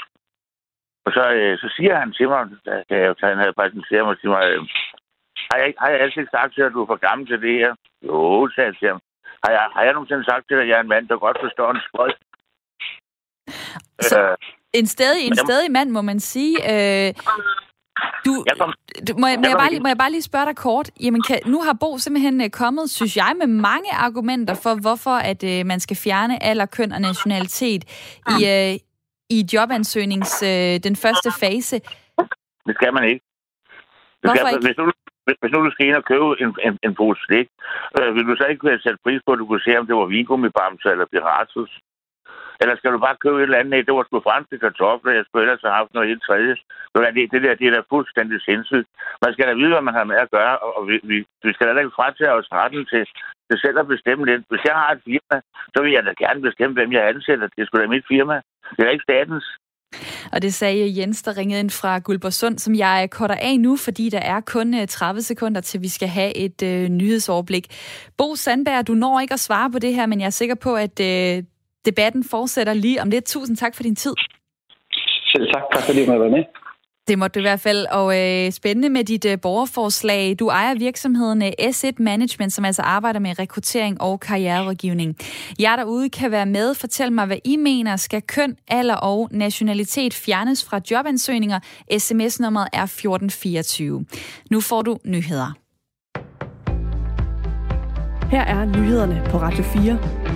Og 1.05 1.11
så, 1.17 1.23
øh, 1.39 1.57
så 1.61 1.67
siger 1.75 1.95
han 2.01 2.11
til 2.13 2.27
mig, 2.29 2.41
da 2.65 2.83
jeg, 2.89 3.15
han 3.23 3.37
havde 3.43 3.57
præsenteret 3.59 4.05
mig 4.07 4.17
til 4.19 4.29
mig, 4.29 4.43
øh, 4.51 4.61
har, 5.49 5.57
jeg, 5.61 5.73
har 5.81 5.89
jeg 5.89 5.99
altid 5.99 6.27
sagt 6.31 6.53
til 6.53 6.61
dig, 6.61 6.69
at 6.69 6.73
du 6.73 6.81
er 6.81 6.91
for 6.91 7.05
gammel 7.07 7.27
til 7.27 7.41
det 7.41 7.53
her? 7.61 7.73
Jo, 8.07 8.49
sagde 8.55 8.69
jeg 8.69 8.77
til 8.79 8.87
ham. 8.87 9.01
Har 9.43 9.51
jeg, 9.55 9.63
har 9.75 9.83
jeg 9.83 9.93
nogensinde 9.93 10.25
sagt 10.25 10.43
til 10.47 10.55
dig, 10.57 10.63
at 10.63 10.69
jeg 10.69 10.77
er 10.77 10.83
en 10.83 10.93
mand, 10.95 11.07
der 11.07 11.25
godt 11.25 11.37
forstår 11.45 11.71
en 11.71 11.81
sprøjt? 11.87 12.17
Så, 14.11 14.19
øh, 14.21 14.37
en 14.73 14.85
stadig, 14.85 15.27
en 15.27 15.35
stadig 15.35 15.71
mand, 15.71 15.89
må 15.89 16.01
man 16.01 16.19
sige. 16.19 16.55
Øh, 16.73 17.13
du, 18.25 18.33
kom, 18.59 18.73
du, 19.07 19.13
må, 19.21 19.27
jeg, 19.27 19.39
må, 19.39 19.47
jeg 19.47 19.57
bare 19.63 19.69
lige, 19.69 19.79
må 19.79 19.87
jeg 19.87 19.97
bare 19.97 20.11
lige 20.11 20.21
spørge 20.21 20.45
dig 20.45 20.55
kort? 20.55 20.87
Jamen, 21.03 21.21
kan, 21.27 21.39
nu 21.45 21.61
har 21.61 21.73
Bo 21.81 21.97
simpelthen 21.97 22.41
øh, 22.41 22.49
kommet, 22.49 22.89
synes 22.89 23.17
jeg, 23.17 23.31
med 23.41 23.47
mange 23.47 23.91
argumenter 23.93 24.55
for, 24.63 24.81
hvorfor 24.81 25.15
at 25.31 25.41
øh, 25.51 25.65
man 25.65 25.79
skal 25.79 25.97
fjerne 26.05 26.43
alder, 26.43 26.65
køn 26.65 26.91
og 26.91 27.01
nationalitet 27.01 27.81
i, 28.33 28.37
øh, 28.53 28.73
i 29.29 29.39
jobansøgnings 29.53 30.43
øh, 30.43 30.73
den 30.87 30.95
første 31.03 31.29
fase. 31.41 31.75
Det 32.67 32.75
skal 32.79 32.93
man 32.93 33.03
ikke. 33.03 33.23
Det 34.21 34.25
hvorfor 34.27 34.37
skal, 34.37 34.53
ikke? 34.53 34.67
Hvis 34.67 34.75
du, 34.79 34.83
hvis 35.41 35.51
nu 35.53 35.65
du 35.65 35.71
skal 35.71 35.87
ind 35.87 35.95
og 36.01 36.05
købe 36.11 36.25
en, 36.43 36.49
en, 36.67 36.73
en 36.85 36.93
pose 36.99 37.21
slik, 37.25 37.47
øh, 37.99 38.15
vil 38.15 38.27
du 38.29 38.35
så 38.37 38.45
ikke 38.49 38.59
kunne 38.59 38.85
sætte 38.85 38.99
pris 39.05 39.21
på, 39.25 39.31
at 39.33 39.39
du 39.39 39.45
kunne 39.47 39.65
se, 39.67 39.77
om 39.79 39.87
det 39.87 39.95
var 39.95 40.05
vingummibamser 40.15 40.89
eller 40.93 41.05
piratus? 41.13 41.71
Eller 42.61 42.75
skal 42.75 42.91
du 42.93 42.99
bare 43.05 43.21
købe 43.23 43.37
et 43.37 43.43
eller 43.43 43.59
andet? 43.59 43.73
Nej, 43.73 43.81
det 43.87 43.93
var 43.95 44.05
sgu 44.05 44.19
franske 44.29 44.57
kartofler. 44.65 45.17
Jeg 45.17 45.25
skulle 45.25 45.43
ellers 45.45 45.65
have 45.67 45.79
haft 45.79 45.93
noget 45.93 46.09
helt 46.11 46.23
tredje. 46.27 46.53
Det, 47.17 47.31
det 47.33 47.41
der, 47.45 47.59
det 47.59 47.67
er 47.67 47.75
da 47.75 47.81
fuldstændig 47.93 48.37
sindssygt. 48.49 48.87
Man 49.23 49.33
skal 49.33 49.47
da 49.47 49.53
vide, 49.53 49.73
hvad 49.73 49.85
man 49.87 49.97
har 49.99 50.05
med 50.11 50.19
at 50.25 50.31
gøre, 50.37 50.55
og 50.57 50.81
vi, 50.89 50.95
vi, 51.11 51.17
vi 51.45 51.51
skal 51.53 51.67
da 51.67 51.79
ikke 51.83 51.97
fratage 51.99 52.33
os 52.39 52.47
retten 52.59 52.83
til, 52.91 53.03
til 53.47 53.57
selv 53.63 53.77
at 53.79 53.91
bestemme 53.93 54.23
lidt. 54.25 54.43
Hvis 54.51 54.63
jeg 54.69 54.75
har 54.81 54.89
et 54.91 55.01
firma, 55.09 55.35
så 55.73 55.77
vil 55.83 55.91
jeg 55.95 56.03
da 56.05 56.13
gerne 56.23 56.41
bestemme, 56.47 56.73
hvem 56.77 56.91
jeg 56.97 57.09
ansætter. 57.11 57.47
Det 57.47 57.53
skulle 57.53 57.67
sgu 57.67 57.75
da 57.83 57.95
mit 57.95 58.07
firma. 58.13 58.35
Det 58.75 58.81
er 58.83 58.95
ikke 58.95 59.07
statens. 59.09 59.45
Og 60.33 60.41
det 60.41 60.53
sagde 60.53 60.99
Jens, 60.99 61.23
der 61.23 61.37
ringede 61.37 61.59
ind 61.59 61.69
fra 61.69 61.99
Guldborgsund, 61.99 62.59
som 62.59 62.75
jeg 62.75 63.09
korter 63.11 63.35
af 63.41 63.59
nu, 63.59 63.77
fordi 63.77 64.09
der 64.09 64.19
er 64.19 64.41
kun 64.41 64.73
øh, 64.73 64.87
30 64.87 65.21
sekunder 65.21 65.61
til, 65.61 65.81
vi 65.81 65.87
skal 65.87 66.07
have 66.07 66.37
et 66.37 66.63
øh, 66.63 66.89
nyhedsoverblik. 66.89 67.65
Bo 68.17 68.35
Sandberg, 68.35 68.87
du 68.87 68.93
når 68.93 69.19
ikke 69.19 69.33
at 69.33 69.39
svare 69.39 69.71
på 69.71 69.79
det 69.79 69.93
her, 69.95 70.05
men 70.05 70.19
jeg 70.19 70.25
er 70.25 70.29
sikker 70.29 70.55
på, 70.55 70.75
at 70.75 70.99
øh, 70.99 71.43
Debatten 71.89 72.23
fortsætter 72.23 72.73
lige 72.73 73.01
om 73.01 73.09
lidt. 73.09 73.25
Tusind 73.25 73.57
tak 73.57 73.75
for 73.75 73.83
din 73.83 73.95
tid. 73.95 74.13
Selv 75.31 75.47
tak. 75.53 75.63
Tak 75.73 75.83
fordi 75.83 76.05
du 76.05 76.11
har 76.11 76.17
været 76.17 76.31
med. 76.31 76.43
Det 77.07 77.19
måtte 77.19 77.33
du 77.33 77.39
i 77.39 77.49
hvert 77.49 77.59
fald, 77.59 77.85
og 77.91 78.19
øh, 78.19 78.51
spændende 78.51 78.89
med 78.89 79.03
dit 79.03 79.25
øh, 79.25 79.37
borgerforslag. 79.41 80.35
Du 80.39 80.49
ejer 80.49 80.75
virksomheden 80.75 81.43
øh, 81.43 81.51
S1 81.61 81.91
Management, 81.97 82.53
som 82.53 82.65
altså 82.65 82.81
arbejder 82.81 83.19
med 83.19 83.39
rekruttering 83.39 84.01
og 84.01 84.19
karriererådgivning. 84.19 85.17
Jeg 85.59 85.75
derude 85.77 86.09
kan 86.09 86.31
være 86.31 86.45
med. 86.45 86.75
Fortæl 86.75 87.11
mig, 87.11 87.25
hvad 87.25 87.37
I 87.43 87.55
mener. 87.55 87.95
Skal 87.95 88.21
køn, 88.21 88.57
alder 88.67 88.95
og 88.95 89.29
nationalitet 89.31 90.13
fjernes 90.13 90.65
fra 90.65 90.81
jobansøgninger? 90.91 91.59
SMS-nummeret 91.97 92.67
er 92.73 92.83
1424. 92.83 94.05
Nu 94.51 94.61
får 94.61 94.81
du 94.81 94.97
nyheder. 95.05 95.53
Her 98.31 98.41
er 98.41 98.65
nyhederne 98.65 99.27
på 99.29 99.37
Radio 99.37 99.63
4. 99.63 100.26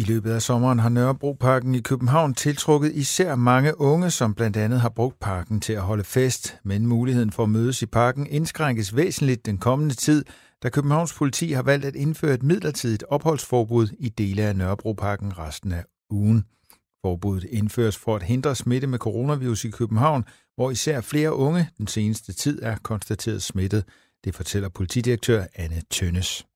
I 0.00 0.02
løbet 0.02 0.30
af 0.30 0.42
sommeren 0.42 0.78
har 0.78 0.88
Nørrebroparken 0.88 1.74
i 1.74 1.80
København 1.80 2.34
tiltrukket 2.34 2.92
især 2.94 3.34
mange 3.34 3.80
unge, 3.80 4.10
som 4.10 4.34
blandt 4.34 4.56
andet 4.56 4.80
har 4.80 4.88
brugt 4.88 5.20
parken 5.20 5.60
til 5.60 5.72
at 5.72 5.82
holde 5.82 6.04
fest, 6.04 6.56
men 6.64 6.86
muligheden 6.86 7.32
for 7.32 7.42
at 7.42 7.48
mødes 7.48 7.82
i 7.82 7.86
parken 7.86 8.26
indskrænkes 8.26 8.96
væsentligt 8.96 9.46
den 9.46 9.58
kommende 9.58 9.94
tid, 9.94 10.24
da 10.62 10.68
Københavns 10.68 11.14
politi 11.14 11.52
har 11.52 11.62
valgt 11.62 11.84
at 11.84 11.96
indføre 11.96 12.34
et 12.34 12.42
midlertidigt 12.42 13.04
opholdsforbud 13.08 13.88
i 13.98 14.08
dele 14.08 14.42
af 14.42 14.56
Nørrebroparken 14.56 15.38
resten 15.38 15.72
af 15.72 15.84
ugen. 16.10 16.44
Forbuddet 17.04 17.44
indføres 17.50 17.96
for 17.96 18.16
at 18.16 18.22
hindre 18.22 18.54
smitte 18.54 18.86
med 18.86 18.98
coronavirus 18.98 19.64
i 19.64 19.70
København, 19.70 20.24
hvor 20.54 20.70
især 20.70 21.00
flere 21.00 21.34
unge 21.34 21.68
den 21.78 21.86
seneste 21.86 22.32
tid 22.32 22.62
er 22.62 22.76
konstateret 22.82 23.42
smittet. 23.42 23.84
Det 24.24 24.34
fortæller 24.34 24.68
politidirektør 24.68 25.44
Anne 25.54 25.82
Tønnes. 25.90 26.46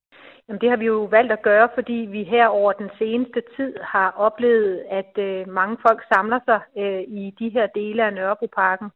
Jamen, 0.47 0.61
det 0.61 0.69
har 0.69 0.77
vi 0.77 0.85
jo 0.85 1.03
valgt 1.03 1.31
at 1.31 1.41
gøre, 1.41 1.69
fordi 1.73 1.93
vi 1.93 2.23
her 2.23 2.47
over 2.47 2.71
den 2.71 2.89
seneste 2.97 3.41
tid 3.55 3.73
har 3.81 4.09
oplevet, 4.17 4.83
at 4.89 5.17
øh, 5.17 5.47
mange 5.47 5.77
folk 5.87 6.03
samler 6.13 6.39
sig 6.45 6.59
øh, 6.77 7.01
i 7.01 7.33
de 7.39 7.49
her 7.49 7.67
dele 7.67 8.05
af 8.05 8.13
Nørrebroparken. 8.13 8.89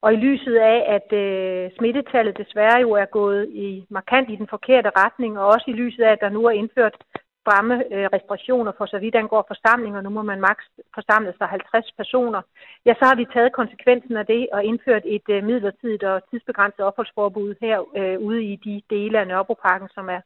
Og 0.00 0.12
i 0.12 0.16
lyset 0.16 0.56
af, 0.56 0.78
at 0.96 1.18
øh, 1.22 1.70
smittetallet 1.78 2.38
desværre 2.38 2.80
jo 2.80 2.90
er 2.92 3.04
gået 3.04 3.48
i 3.48 3.86
markant 3.90 4.30
i 4.30 4.36
den 4.36 4.48
forkerte 4.48 4.90
retning, 4.96 5.38
og 5.38 5.46
også 5.46 5.64
i 5.68 5.72
lyset 5.82 6.02
af, 6.02 6.12
at 6.12 6.20
der 6.20 6.28
nu 6.28 6.44
er 6.44 6.50
indført 6.50 6.96
stramme 7.42 7.74
øh, 7.94 8.06
restriktioner 8.16 8.72
for 8.78 8.86
så 8.86 8.98
vidt 8.98 9.14
angår 9.14 9.44
forsamlinger, 9.52 10.00
nu 10.00 10.10
må 10.10 10.22
man 10.22 10.40
maks 10.40 10.64
forsamle 10.94 11.32
sig 11.38 11.46
50 11.46 11.92
personer, 12.00 12.42
ja, 12.86 12.92
så 12.94 13.04
har 13.08 13.16
vi 13.16 13.26
taget 13.34 13.52
konsekvensen 13.60 14.16
af 14.16 14.26
det 14.26 14.48
og 14.52 14.64
indført 14.64 15.04
et 15.16 15.28
øh, 15.34 15.44
midlertidigt 15.44 16.04
og 16.04 16.22
tidsbegrænset 16.30 16.80
opholdsforbud 16.88 17.54
her 17.60 17.76
øh, 17.98 18.18
ude 18.28 18.42
i 18.52 18.56
de 18.66 18.82
dele 18.90 19.20
af 19.20 19.26
Nørrebroparken, 19.26 19.88
som 19.96 20.08
er 20.08 20.20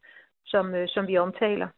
som, 0.47 0.75
øh, 0.75 0.89
som 0.89 1.07
vi 1.07 1.19
omtaler. 1.19 1.69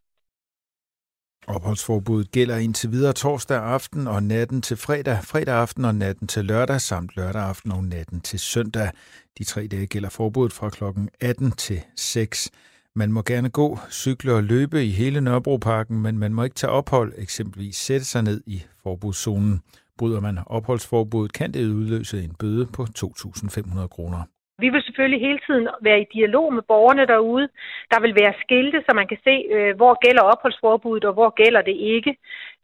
Opholdsforbuddet 1.47 2.31
gælder 2.31 2.57
indtil 2.57 2.91
videre 2.91 3.13
torsdag 3.13 3.57
aften 3.57 4.07
og 4.07 4.23
natten 4.23 4.61
til 4.61 4.77
fredag, 4.77 5.17
fredag 5.23 5.55
aften 5.55 5.85
og 5.85 5.95
natten 5.95 6.27
til 6.27 6.45
lørdag, 6.45 6.81
samt 6.81 7.11
lørdag 7.15 7.41
aften 7.41 7.71
og 7.71 7.83
natten 7.83 8.21
til 8.21 8.39
søndag. 8.39 8.91
De 9.37 9.43
tre 9.43 9.67
dage 9.67 9.87
gælder 9.87 10.09
forbuddet 10.09 10.53
fra 10.53 10.69
kl. 10.69 10.83
18 11.21 11.51
til 11.51 11.81
6. 11.95 12.51
Man 12.95 13.11
må 13.11 13.21
gerne 13.21 13.49
gå, 13.49 13.77
cykle 13.91 14.33
og 14.33 14.43
løbe 14.43 14.85
i 14.85 14.89
hele 14.89 15.21
Nørrebroparken, 15.21 16.01
men 16.01 16.19
man 16.19 16.33
må 16.33 16.43
ikke 16.43 16.55
tage 16.55 16.71
ophold, 16.71 17.13
eksempelvis 17.17 17.75
sætte 17.75 18.05
sig 18.05 18.23
ned 18.23 18.41
i 18.45 18.63
forbudszonen. 18.83 19.61
Bryder 19.97 20.19
man 20.19 20.39
opholdsforbuddet, 20.45 21.33
kan 21.33 21.53
det 21.53 21.71
udløse 21.71 22.23
en 22.23 22.35
bøde 22.39 22.65
på 22.65 22.83
2.500 22.83 23.87
kroner. 23.87 24.23
Vi 24.59 24.69
vil 24.69 24.81
selvfølgelig 24.83 25.21
hele 25.27 25.39
tiden 25.47 25.67
være 25.87 26.01
i 26.01 26.11
dialog 26.17 26.53
med 26.53 26.63
borgerne 26.71 27.05
derude. 27.13 27.47
Der 27.91 27.99
vil 28.01 28.13
være 28.21 28.39
skilte, 28.43 28.79
så 28.85 28.91
man 28.95 29.07
kan 29.07 29.19
se, 29.27 29.35
øh, 29.55 29.75
hvor 29.79 29.93
gælder 30.05 30.23
opholdsforbuddet, 30.33 31.05
og 31.09 31.13
hvor 31.13 31.29
gælder 31.41 31.61
det 31.61 31.77
ikke. 31.95 32.11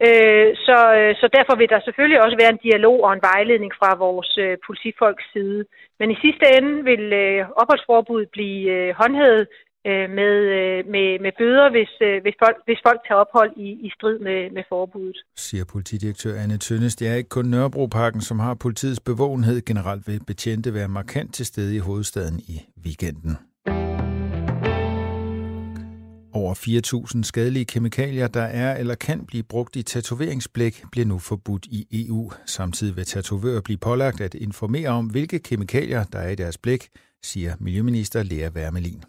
Øh, 0.06 0.50
så, 0.68 0.78
øh, 0.98 1.16
så 1.22 1.28
derfor 1.38 1.56
vil 1.56 1.70
der 1.70 1.80
selvfølgelig 1.80 2.22
også 2.26 2.38
være 2.42 2.54
en 2.54 2.64
dialog 2.68 2.98
og 3.04 3.14
en 3.14 3.26
vejledning 3.32 3.72
fra 3.80 3.90
vores 4.06 4.32
politifolks 4.68 5.26
side. 5.34 5.66
Men 6.00 6.12
i 6.12 6.18
sidste 6.24 6.46
ende 6.58 6.84
vil 6.90 7.06
opholdsforbuddet 7.62 8.30
blive 8.30 8.94
håndhævet 8.94 9.48
øh, 9.90 10.10
med, 10.20 10.34
øh, 10.60 10.78
med, 10.94 11.08
med 11.26 11.32
bøder, 11.40 11.68
hvis, 11.76 11.92
øh, 12.02 12.22
hvis, 12.22 12.36
folk, 12.44 12.58
hvis 12.68 12.80
folk 12.88 13.00
tager 13.08 13.20
ophold 13.26 13.52
i, 13.58 13.70
i 13.88 13.90
strid 13.96 14.20
med, 14.20 14.40
med 14.52 14.64
forbuddet. 14.70 15.18
Siger 15.36 15.66
politidirektør 15.74 16.34
Anne 16.42 16.58
Tønnes. 16.58 16.96
Det 16.96 17.08
er 17.08 17.16
ikke 17.16 17.30
kun 17.30 17.46
Nørrebroparken, 17.46 18.22
som 18.22 18.40
har 18.40 18.54
politiets 18.54 19.00
bevågenhed. 19.00 19.62
Generelt 19.66 20.08
vil 20.08 20.22
betjente 20.28 20.74
være 20.74 20.88
markant 20.88 21.34
til 21.34 21.46
stede 21.46 21.76
i 21.76 21.80
hovedstaden 21.80 22.40
i 22.40 22.56
weekenden. 22.86 23.38
Over 26.34 26.54
4.000 27.18 27.24
skadelige 27.24 27.66
kemikalier, 27.66 28.28
der 28.28 28.42
er 28.42 28.78
eller 28.78 28.96
kan 28.96 29.26
blive 29.26 29.44
brugt 29.44 29.76
i 29.76 29.84
tatoveringsblæk, 29.84 30.84
bliver 30.92 31.06
nu 31.06 31.20
forbudt 31.20 31.66
i 31.66 32.08
EU. 32.08 32.32
Samtidig 32.46 32.96
vil 32.96 33.06
tatovører 33.06 33.62
blive 33.62 33.78
pålagt 33.78 34.22
at 34.22 34.34
informere 34.34 34.90
om, 34.90 35.06
hvilke 35.06 35.40
kemikalier, 35.40 36.04
der 36.04 36.20
er 36.20 36.30
i 36.30 36.36
deres 36.36 36.58
blæk, 36.58 36.88
siger 37.24 37.54
Miljøminister 37.60 38.24
Lea 38.24 38.50
Wermelin. 38.50 39.04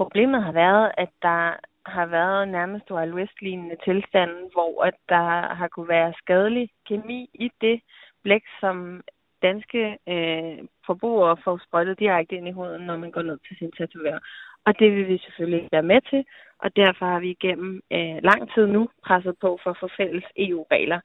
Problemet 0.00 0.42
har 0.42 0.52
været, 0.52 0.90
at 0.96 1.12
der 1.22 1.40
har 1.86 2.06
været 2.06 2.48
nærmest 2.48 2.90
Wild 2.90 3.14
West-lignende 3.14 3.76
tilstande, 3.84 4.38
hvor 4.52 4.84
at 4.84 4.94
der 5.08 5.54
har 5.58 5.68
kunne 5.68 5.88
være 5.88 6.14
skadelig 6.22 6.68
kemi 6.88 7.30
i 7.34 7.50
det 7.60 7.80
blæk, 8.22 8.42
som 8.60 9.00
danske 9.42 9.98
øh, 10.08 10.58
forbrugere 10.86 11.36
får 11.44 11.60
sprøjtet 11.66 11.98
direkte 11.98 12.36
ind 12.36 12.48
i 12.48 12.56
huden, 12.58 12.82
når 12.86 12.96
man 12.96 13.10
går 13.10 13.22
ned 13.22 13.38
til 13.48 13.56
sin 13.56 13.72
tatovør. 13.72 14.18
Og 14.66 14.78
det 14.78 14.92
vil 14.92 15.08
vi 15.08 15.18
selvfølgelig 15.18 15.68
være 15.72 15.90
med 15.92 16.00
til, 16.10 16.24
og 16.58 16.76
derfor 16.76 17.06
har 17.06 17.20
vi 17.20 17.30
igennem 17.30 17.82
øh, 17.92 18.16
lang 18.22 18.54
tid 18.54 18.66
nu 18.66 18.88
presset 19.06 19.34
på 19.40 19.58
for 19.62 19.70
at 19.70 19.80
få 19.80 19.88
fælles 19.96 20.24
EU-regler 20.36 21.00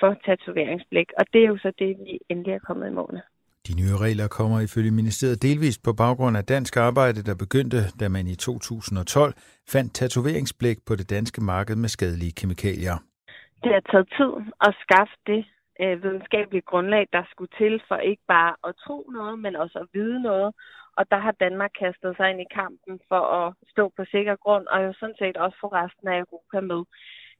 for 0.00 0.16
tatoveringsblæk. 0.24 1.08
Og 1.18 1.24
det 1.32 1.40
er 1.42 1.48
jo 1.48 1.58
så 1.58 1.72
det, 1.78 1.96
vi 2.06 2.18
endelig 2.28 2.54
er 2.54 2.66
kommet 2.68 2.86
i 2.86 2.92
mål 2.92 3.12
med. 3.12 3.22
De 3.68 3.72
nye 3.80 3.96
regler 4.04 4.28
kommer 4.38 4.60
ifølge 4.60 4.90
ministeriet 4.90 5.42
delvist 5.42 5.80
på 5.84 5.92
baggrund 5.92 6.36
af 6.36 6.44
dansk 6.44 6.76
arbejde, 6.76 7.20
der 7.28 7.34
begyndte, 7.44 7.78
da 8.00 8.08
man 8.08 8.26
i 8.26 8.36
2012 8.36 9.34
fandt 9.72 9.94
tatoveringsblæk 9.94 10.76
på 10.86 10.94
det 10.96 11.10
danske 11.10 11.40
marked 11.40 11.76
med 11.76 11.88
skadelige 11.88 12.32
kemikalier. 12.40 12.96
Det 13.62 13.72
har 13.76 13.84
taget 13.90 14.08
tid 14.18 14.32
at 14.66 14.72
skaffe 14.84 15.14
det 15.26 15.42
øh, 15.82 16.02
videnskabelige 16.02 16.68
grundlag, 16.70 17.04
der 17.12 17.22
skulle 17.30 17.52
til 17.60 17.82
for 17.88 17.96
ikke 18.10 18.24
bare 18.28 18.54
at 18.68 18.74
tro 18.84 18.98
noget, 19.18 19.38
men 19.38 19.56
også 19.56 19.78
at 19.78 19.88
vide 19.94 20.22
noget. 20.22 20.54
Og 20.98 21.04
der 21.10 21.18
har 21.26 21.34
Danmark 21.44 21.72
kastet 21.82 22.16
sig 22.16 22.30
ind 22.30 22.40
i 22.40 22.54
kampen 22.60 22.94
for 23.08 23.22
at 23.40 23.54
stå 23.72 23.84
på 23.96 24.02
sikker 24.14 24.36
grund, 24.44 24.66
og 24.66 24.78
jo 24.84 24.92
sådan 25.00 25.20
set 25.22 25.36
også 25.36 25.56
få 25.60 25.66
resten 25.66 26.08
af 26.08 26.18
Europa 26.24 26.60
med. 26.60 26.82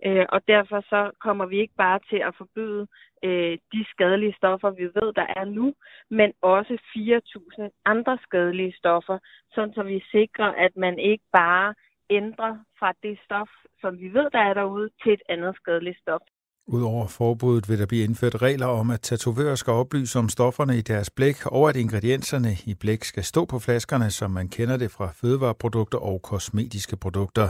Øh, 0.06 0.26
og 0.28 0.40
derfor 0.48 0.80
så 0.80 1.10
kommer 1.24 1.46
vi 1.46 1.56
ikke 1.60 1.74
bare 1.76 2.00
til 2.10 2.20
at 2.28 2.34
forbyde 2.38 2.86
øh, 3.24 3.58
de 3.72 3.84
skadelige 3.92 4.34
stoffer, 4.40 4.70
vi 4.70 4.84
ved, 4.84 5.08
der 5.20 5.26
er 5.40 5.44
nu, 5.44 5.74
men 6.10 6.32
også 6.42 6.74
4.000 6.96 7.82
andre 7.84 8.18
skadelige 8.22 8.74
stoffer, 8.76 9.18
sådan 9.54 9.74
så 9.74 9.82
vi 9.82 10.04
sikrer, 10.10 10.50
at 10.66 10.72
man 10.76 10.98
ikke 10.98 11.24
bare 11.32 11.74
ændrer 12.10 12.54
fra 12.78 12.92
det 13.02 13.18
stof, 13.24 13.48
som 13.80 13.98
vi 13.98 14.08
ved, 14.08 14.30
der 14.32 14.42
er 14.48 14.54
derude, 14.54 14.90
til 15.02 15.12
et 15.12 15.22
andet 15.28 15.56
skadeligt 15.56 15.98
stof. 15.98 16.20
Udover 16.66 17.06
forbuddet 17.18 17.68
vil 17.68 17.78
der 17.78 17.86
blive 17.86 18.04
indført 18.04 18.42
regler 18.42 18.66
om, 18.66 18.90
at 18.90 19.00
tatovører 19.00 19.54
skal 19.54 19.72
oplyse 19.72 20.18
om 20.18 20.28
stofferne 20.28 20.78
i 20.78 20.80
deres 20.80 21.10
blæk, 21.10 21.46
og 21.46 21.68
at 21.68 21.76
ingredienserne 21.76 22.52
i 22.66 22.74
blæk 22.80 23.04
skal 23.04 23.24
stå 23.24 23.44
på 23.44 23.58
flaskerne, 23.58 24.10
som 24.10 24.30
man 24.30 24.48
kender 24.48 24.76
det 24.76 24.90
fra 24.90 25.12
fødevareprodukter 25.20 25.98
og 25.98 26.22
kosmetiske 26.22 26.96
produkter. 26.96 27.48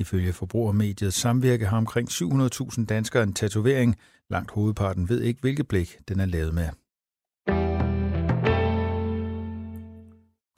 Ifølge 0.00 0.32
Forbrugermediet 0.32 1.14
Samvirke 1.14 1.66
har 1.66 1.76
omkring 1.76 2.08
700.000 2.10 2.84
danskere 2.84 3.22
en 3.22 3.32
tatovering. 3.32 3.96
Langt 4.30 4.50
hovedparten 4.50 5.08
ved 5.08 5.20
ikke, 5.20 5.40
hvilket 5.40 5.68
blik 5.68 5.98
den 6.08 6.20
er 6.20 6.26
lavet 6.26 6.54
med. 6.54 6.68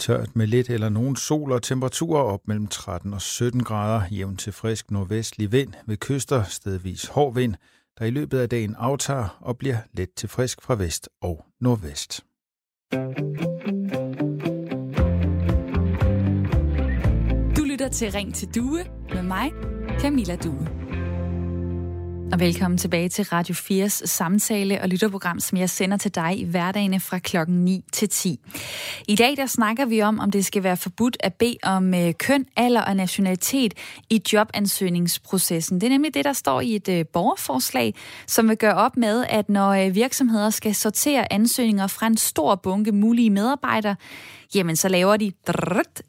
Tørt 0.01 0.37
med 0.37 0.47
lidt 0.47 0.71
eller 0.71 0.89
nogen 0.89 1.17
sol 1.17 1.53
og 1.53 1.63
temperaturer 1.63 2.23
op 2.23 2.41
mellem 2.49 2.67
13 2.67 3.15
og 3.15 3.21
17 3.21 3.63
grader, 3.63 4.03
jævn 4.11 4.37
til 4.37 4.53
frisk 4.53 4.91
nordvestlig 4.91 5.53
vind 5.53 5.73
ved 5.87 5.97
kyster, 5.97 6.45
stedvis 6.45 7.07
hård 7.07 7.35
vind, 7.35 7.55
der 7.99 8.05
i 8.05 8.11
løbet 8.11 8.39
af 8.39 8.49
dagen 8.49 8.75
aftager 8.79 9.39
og 9.41 9.59
bliver 9.59 9.79
let 9.93 10.11
til 10.17 10.29
frisk 10.29 10.63
fra 10.63 10.75
vest 10.75 11.09
og 11.21 11.45
nordvest. 11.61 12.25
Til 17.93 18.13
Ring 18.13 18.35
til 18.35 18.49
Due 18.55 18.85
med 19.15 19.23
mig, 19.23 19.53
Camilla 20.01 20.37
Due. 20.37 20.69
Og 22.33 22.41
velkommen 22.41 22.79
tilbage 22.79 23.09
til 23.09 23.25
Radio 23.25 23.55
4's 23.55 24.07
samtale- 24.07 24.83
og 24.83 24.89
lytterprogram, 24.89 25.41
som 25.41 25.59
jeg 25.59 25.71
sender 25.71 25.97
til 25.97 26.15
dig 26.15 26.39
i 26.39 26.45
hverdagene 26.45 27.01
fra 27.01 27.19
klokken 27.19 27.65
9 27.65 27.85
til 27.93 28.09
10. 28.09 28.41
I 29.09 29.17
dag 29.17 29.37
der 29.37 29.47
snakker 29.47 29.85
vi 29.85 30.03
om, 30.03 30.19
om 30.19 30.31
det 30.31 30.45
skal 30.45 30.63
være 30.63 30.77
forbudt 30.77 31.17
at 31.21 31.35
bede 31.35 31.57
om 31.63 31.95
øh, 31.95 32.15
køn, 32.15 32.47
alder 32.57 32.83
og 32.83 32.97
nationalitet 32.97 33.75
i 34.11 34.23
jobansøgningsprocessen. 34.33 35.81
Det 35.81 35.87
er 35.87 35.91
nemlig 35.91 36.15
det, 36.15 36.25
der 36.25 36.33
står 36.33 36.61
i 36.61 36.77
et 36.77 36.89
øh, 36.89 37.05
borgerforslag, 37.13 37.95
som 38.27 38.49
vil 38.49 38.57
gøre 38.57 38.75
op 38.75 38.97
med, 38.97 39.27
at 39.29 39.49
når 39.49 39.71
øh, 39.71 39.95
virksomheder 39.95 40.51
skal 40.51 40.75
sortere 40.75 41.33
ansøgninger 41.33 41.87
fra 41.87 42.07
en 42.07 42.17
stor 42.17 42.55
bunke 42.55 42.93
mulige 42.93 43.31
medarbejdere, 43.31 43.97
jamen 44.55 44.77
så 44.77 44.89
laver 44.89 45.17
de 45.17 45.33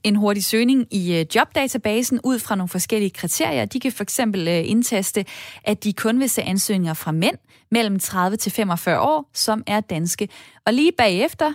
en 0.03 0.15
hurtig 0.15 0.43
søgning 0.43 0.87
i 0.91 1.19
øh, 1.19 1.25
jobdatabasen 1.35 2.19
ud 2.23 2.39
fra 2.39 2.55
nogle 2.55 2.69
forskellige 2.69 3.09
kriterier. 3.09 3.65
De 3.65 3.79
kan 3.79 3.91
for 3.91 4.03
eksempel 4.03 4.47
øh, 4.47 4.69
indtaste, 4.69 5.25
at 5.63 5.83
de 5.83 5.93
kun 5.93 6.13
kun 6.13 6.19
vil 6.19 6.29
se 6.29 6.41
ansøgninger 6.41 6.93
fra 6.93 7.11
mænd 7.11 7.37
mellem 7.71 7.99
30 7.99 8.37
til 8.37 8.51
45 8.51 8.99
år, 8.99 9.29
som 9.33 9.63
er 9.67 9.79
danske. 9.79 10.29
Og 10.65 10.73
lige 10.73 10.91
bagefter, 10.97 11.53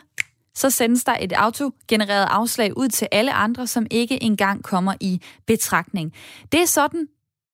så 0.54 0.70
sendes 0.70 1.04
der 1.04 1.16
et 1.20 1.32
autogenereret 1.32 2.26
afslag 2.30 2.76
ud 2.76 2.88
til 2.88 3.08
alle 3.12 3.32
andre, 3.32 3.66
som 3.66 3.86
ikke 3.90 4.22
engang 4.22 4.64
kommer 4.64 4.94
i 5.00 5.20
betragtning. 5.46 6.12
Det 6.52 6.60
er 6.60 6.66
sådan, 6.66 7.06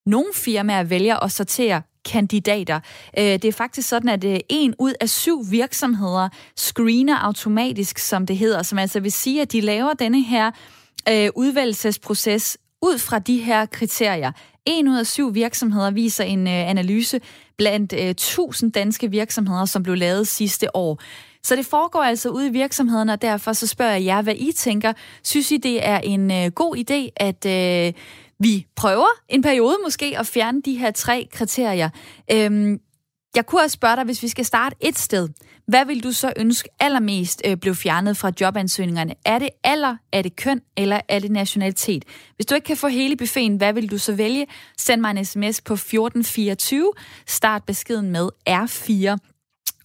nogle 0.06 0.26
firmaer 0.34 0.84
vælger 0.84 1.16
at 1.16 1.32
sortere 1.32 1.82
kandidater. 2.04 2.80
Øh, 3.18 3.24
det 3.24 3.44
er 3.44 3.52
faktisk 3.52 3.88
sådan, 3.88 4.08
at 4.08 4.24
øh, 4.24 4.40
en 4.48 4.74
ud 4.78 4.94
af 5.00 5.08
syv 5.08 5.50
virksomheder 5.50 6.28
screener 6.56 7.16
automatisk, 7.16 7.98
som 7.98 8.26
det 8.26 8.36
hedder, 8.36 8.62
som 8.62 8.78
altså 8.78 9.00
vil 9.00 9.12
sige, 9.12 9.42
at 9.42 9.52
de 9.52 9.60
laver 9.60 9.94
denne 9.94 10.22
her 10.22 10.50
øh, 11.08 11.28
udvælgelsesproces 11.34 12.58
ud 12.82 12.98
fra 12.98 13.18
de 13.18 13.38
her 13.38 13.66
kriterier. 13.66 14.32
En 14.66 14.88
ud 14.88 14.98
af 14.98 15.06
syv 15.06 15.34
virksomheder 15.34 15.90
viser 15.90 16.24
en 16.24 16.46
øh, 16.46 16.70
analyse 16.70 17.20
blandt 17.56 17.92
1000 17.92 18.72
danske 18.72 19.10
virksomheder, 19.10 19.64
som 19.64 19.82
blev 19.82 19.96
lavet 19.96 20.28
sidste 20.28 20.76
år. 20.76 21.00
Så 21.44 21.56
det 21.56 21.66
foregår 21.66 22.02
altså 22.02 22.28
ude 22.28 22.46
i 22.46 22.50
virksomhederne, 22.50 23.12
og 23.12 23.22
derfor 23.22 23.52
så 23.52 23.66
spørger 23.66 23.92
jeg 23.92 24.04
jer, 24.04 24.22
hvad 24.22 24.34
I 24.36 24.52
tænker. 24.52 24.92
Synes 25.24 25.52
I, 25.52 25.56
det 25.56 25.88
er 25.88 25.98
en 25.98 26.30
øh, 26.30 26.50
god 26.50 26.76
idé, 26.76 27.12
at 27.16 27.46
øh, 27.46 27.92
vi 28.38 28.66
prøver 28.76 29.06
en 29.28 29.42
periode 29.42 29.76
måske 29.82 30.18
at 30.18 30.26
fjerne 30.26 30.62
de 30.62 30.78
her 30.78 30.90
tre 30.90 31.28
kriterier? 31.32 31.90
Øhm, 32.32 32.80
jeg 33.36 33.46
kunne 33.46 33.62
også 33.62 33.74
spørge 33.74 33.96
dig, 33.96 34.04
hvis 34.04 34.22
vi 34.22 34.28
skal 34.28 34.44
starte 34.44 34.76
et 34.80 34.98
sted. 34.98 35.28
Hvad 35.66 35.84
vil 35.84 36.04
du 36.04 36.12
så 36.12 36.32
ønske 36.36 36.68
allermest 36.80 37.42
øh, 37.46 37.56
blev 37.56 37.74
fjernet 37.74 38.16
fra 38.16 38.32
jobansøgningerne? 38.40 39.14
Er 39.24 39.38
det 39.38 39.48
alder, 39.64 39.96
er 40.12 40.22
det 40.22 40.36
køn, 40.36 40.60
eller 40.76 41.00
er 41.08 41.18
det 41.18 41.30
nationalitet? 41.30 42.04
Hvis 42.36 42.46
du 42.46 42.54
ikke 42.54 42.64
kan 42.64 42.76
få 42.76 42.88
hele 42.88 43.16
buffeten, 43.16 43.56
hvad 43.56 43.72
vil 43.72 43.90
du 43.90 43.98
så 43.98 44.12
vælge? 44.12 44.46
Send 44.78 45.00
mig 45.00 45.10
en 45.10 45.24
sms 45.24 45.60
på 45.60 45.74
1424. 45.74 46.92
Start 47.26 47.64
beskeden 47.64 48.10
med 48.10 48.28
R4. 48.50 49.16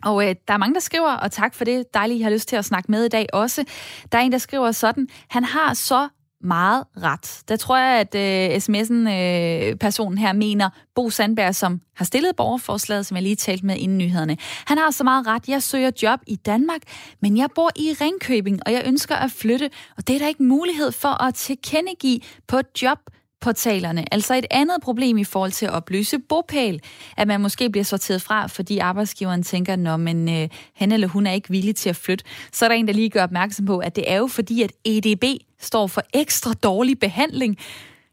Og 0.03 0.29
øh, 0.29 0.35
der 0.47 0.53
er 0.53 0.57
mange, 0.57 0.73
der 0.73 0.79
skriver, 0.79 1.11
og 1.11 1.31
tak 1.31 1.55
for 1.55 1.65
det, 1.65 1.93
dejligt, 1.93 2.19
I 2.19 2.21
har 2.21 2.29
lyst 2.29 2.49
til 2.49 2.55
at 2.55 2.65
snakke 2.65 2.91
med 2.91 3.05
i 3.05 3.09
dag 3.09 3.27
også. 3.33 3.65
Der 4.11 4.17
er 4.17 4.21
en, 4.21 4.31
der 4.31 4.37
skriver 4.37 4.71
sådan, 4.71 5.07
han 5.29 5.43
har 5.43 5.73
så 5.73 6.07
meget 6.41 6.83
ret. 7.03 7.41
Der 7.47 7.55
tror 7.55 7.77
jeg, 7.77 7.99
at 7.99 8.15
øh, 8.15 8.57
sms'en 8.57 9.09
øh, 9.09 9.75
personen 9.75 10.17
her 10.17 10.33
mener 10.33 10.69
Bo 10.95 11.09
Sandberg, 11.09 11.55
som 11.55 11.81
har 11.95 12.05
stillet 12.05 12.35
borgerforslaget, 12.35 13.05
som 13.05 13.15
jeg 13.17 13.23
lige 13.23 13.35
talte 13.35 13.65
med 13.65 13.77
inden 13.77 13.97
nyhederne. 13.97 14.37
Han 14.65 14.77
har 14.77 14.91
så 14.91 15.03
meget 15.03 15.27
ret. 15.27 15.47
Jeg 15.47 15.63
søger 15.63 15.91
job 16.03 16.19
i 16.27 16.35
Danmark, 16.35 16.81
men 17.21 17.37
jeg 17.37 17.49
bor 17.55 17.69
i 17.75 17.95
Ringkøbing, 18.01 18.59
og 18.65 18.71
jeg 18.71 18.83
ønsker 18.85 19.15
at 19.15 19.31
flytte, 19.31 19.69
og 19.97 20.07
det 20.07 20.15
er 20.15 20.19
der 20.19 20.27
ikke 20.27 20.43
mulighed 20.43 20.91
for 20.91 21.23
at 21.23 21.35
tilkendegive 21.35 22.19
på 22.47 22.59
job, 22.81 22.99
portalerne. 23.41 24.13
Altså 24.13 24.35
et 24.35 24.45
andet 24.51 24.77
problem 24.81 25.17
i 25.17 25.23
forhold 25.23 25.51
til 25.51 25.65
at 25.65 25.71
oplyse 25.71 26.19
bopæl, 26.19 26.81
at 27.17 27.27
man 27.27 27.41
måske 27.41 27.69
bliver 27.69 27.83
sorteret 27.83 28.21
fra, 28.21 28.47
fordi 28.47 28.77
arbejdsgiveren 28.77 29.43
tænker, 29.43 29.75
når 29.75 29.97
men 29.97 30.29
øh, 30.29 30.49
han 30.73 30.91
eller 30.91 31.07
hun 31.07 31.27
er 31.27 31.31
ikke 31.31 31.49
villig 31.49 31.75
til 31.75 31.89
at 31.89 31.95
flytte. 31.95 32.25
Så 32.51 32.65
er 32.65 32.69
der 32.69 32.75
en, 32.75 32.87
der 32.87 32.93
lige 32.93 33.09
gør 33.09 33.23
opmærksom 33.23 33.65
på, 33.65 33.77
at 33.77 33.95
det 33.95 34.11
er 34.11 34.17
jo 34.17 34.27
fordi, 34.27 34.61
at 34.61 34.71
EDB 34.85 35.23
står 35.59 35.87
for 35.87 36.01
ekstra 36.13 36.53
dårlig 36.53 36.99
behandling. 36.99 37.57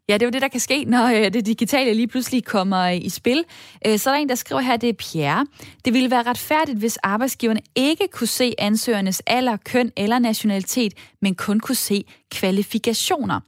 Ja, 0.08 0.14
det 0.14 0.22
er 0.22 0.26
jo 0.26 0.30
det, 0.30 0.42
der 0.42 0.48
kan 0.48 0.60
ske, 0.60 0.84
når 0.84 1.06
øh, 1.06 1.32
det 1.32 1.46
digitale 1.46 1.94
lige 1.94 2.08
pludselig 2.08 2.44
kommer 2.44 2.80
øh, 2.80 2.96
i 2.96 3.08
spil. 3.08 3.44
Øh, 3.86 3.98
så 3.98 4.10
er 4.10 4.14
der 4.14 4.20
en, 4.20 4.28
der 4.28 4.34
skriver 4.34 4.60
her, 4.60 4.76
det 4.76 4.88
er 4.88 4.92
Pierre. 4.92 5.46
Det 5.84 5.94
ville 5.94 6.10
være 6.10 6.22
retfærdigt, 6.22 6.78
hvis 6.78 6.96
arbejdsgiverne 6.96 7.60
ikke 7.74 8.08
kunne 8.12 8.26
se 8.26 8.54
ansøgernes 8.58 9.22
alder, 9.26 9.56
køn 9.56 9.92
eller 9.96 10.18
nationalitet, 10.18 10.94
men 11.22 11.34
kun 11.34 11.60
kunne 11.60 11.74
se 11.74 12.04
kvalifikationer. 12.30 13.40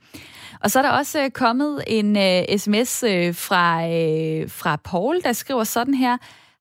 Og 0.60 0.70
så 0.70 0.78
er 0.78 0.82
der 0.82 0.90
også 0.90 1.30
kommet 1.34 1.84
en 1.86 2.16
uh, 2.16 2.58
sms 2.58 3.02
uh, 3.02 3.34
fra, 3.34 3.86
uh, 3.86 4.50
fra 4.50 4.76
Paul, 4.76 5.20
der 5.22 5.32
skriver 5.32 5.64
sådan 5.64 5.94
her. 5.94 6.16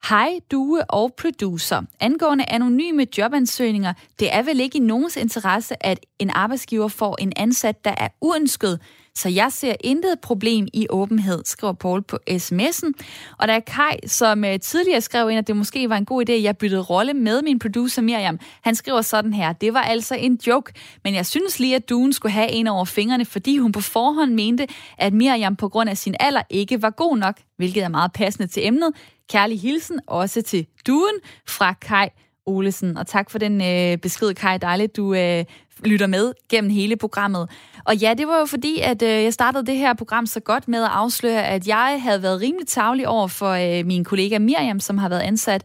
Hej, 0.10 0.40
due 0.52 0.92
og 0.92 1.14
producer. 1.18 1.82
Angående 2.00 2.46
anonyme 2.48 3.06
jobansøgninger, 3.18 3.94
det 4.20 4.36
er 4.36 4.42
vel 4.42 4.60
ikke 4.60 4.78
i 4.78 4.82
nogens 4.82 5.16
interesse, 5.16 5.86
at 5.86 6.00
en 6.20 6.30
arbejdsgiver 6.30 6.88
får 6.88 7.16
en 7.20 7.34
ansat, 7.36 7.86
der 7.86 7.94
er 7.98 8.08
uønsket. 8.22 8.80
Så 9.18 9.30
jeg 9.30 9.52
ser 9.52 9.76
intet 9.82 10.20
problem 10.20 10.68
i 10.74 10.88
åbenhed, 10.90 11.42
skriver 11.46 11.74
Paul 11.74 12.02
på 12.04 12.18
sms'en. 12.30 12.92
Og 13.38 13.48
der 13.48 13.54
er 13.54 13.60
Kai, 13.60 14.08
som 14.08 14.46
øh, 14.46 14.60
tidligere 14.60 15.02
skrev 15.02 15.30
ind, 15.30 15.38
at 15.38 15.48
det 15.48 15.56
måske 15.56 15.90
var 15.90 15.98
en 15.98 16.06
god 16.06 16.30
idé, 16.30 16.32
at 16.32 16.44
jeg 16.44 16.58
byttede 16.58 16.82
rolle 16.82 17.14
med 17.14 17.42
min 17.42 17.60
producer 17.60 18.02
Miriam. 18.02 18.40
Han 18.62 18.76
skriver 18.76 19.02
sådan 19.02 19.34
her, 19.34 19.54
det 19.54 19.74
var 19.74 19.82
altså 19.82 20.16
en 20.16 20.40
joke, 20.48 20.74
men 21.04 21.16
jeg 21.16 21.26
synes 21.26 21.60
lige, 21.60 21.76
at 21.76 21.90
duen 21.90 22.14
skulle 22.14 22.32
have 22.32 22.52
en 22.52 22.68
over 22.68 22.86
fingrene, 22.86 23.26
fordi 23.26 23.58
hun 23.58 23.72
på 23.72 23.82
forhånd 23.82 24.34
mente, 24.34 24.68
at 24.98 25.14
Miriam 25.14 25.56
på 25.56 25.70
grund 25.70 25.90
af 25.90 25.98
sin 25.98 26.16
alder 26.20 26.42
ikke 26.50 26.82
var 26.82 26.90
god 26.90 27.18
nok, 27.18 27.38
hvilket 27.58 27.84
er 27.84 27.90
meget 27.90 28.12
passende 28.14 28.48
til 28.48 28.68
emnet. 28.68 28.94
Kærlig 29.30 29.62
hilsen 29.62 30.00
også 30.08 30.42
til 30.42 30.68
duen 30.88 31.16
fra 31.48 31.74
Kai 31.74 32.10
Olesen. 32.48 32.98
Og 32.98 33.08
tak 33.08 33.30
for 33.30 33.40
den 33.40 33.62
øh, 33.62 33.98
besked, 33.98 34.34
Kai. 34.34 34.58
Dejligt, 34.58 34.96
du 34.98 35.14
øh, 35.14 35.46
lytter 35.86 36.08
med 36.08 36.34
gennem 36.50 36.70
hele 36.70 36.96
programmet. 36.96 37.50
Og 37.86 37.96
ja, 37.96 38.14
det 38.18 38.28
var 38.28 38.40
jo 38.40 38.46
fordi, 38.46 38.80
at 38.80 39.02
øh, 39.02 39.10
jeg 39.10 39.34
startede 39.34 39.66
det 39.66 39.78
her 39.78 39.94
program 39.94 40.26
så 40.26 40.40
godt 40.40 40.68
med 40.68 40.84
at 40.84 40.90
afsløre, 40.92 41.48
at 41.48 41.68
jeg 41.68 42.00
havde 42.02 42.24
været 42.24 42.42
rimelig 42.42 42.68
tavlig 42.68 43.08
over 43.08 43.28
for 43.28 43.80
øh, 43.80 43.86
min 43.86 44.04
kollega 44.04 44.40
Miriam, 44.40 44.80
som 44.80 44.98
har 44.98 45.10
været 45.10 45.22
ansat 45.22 45.64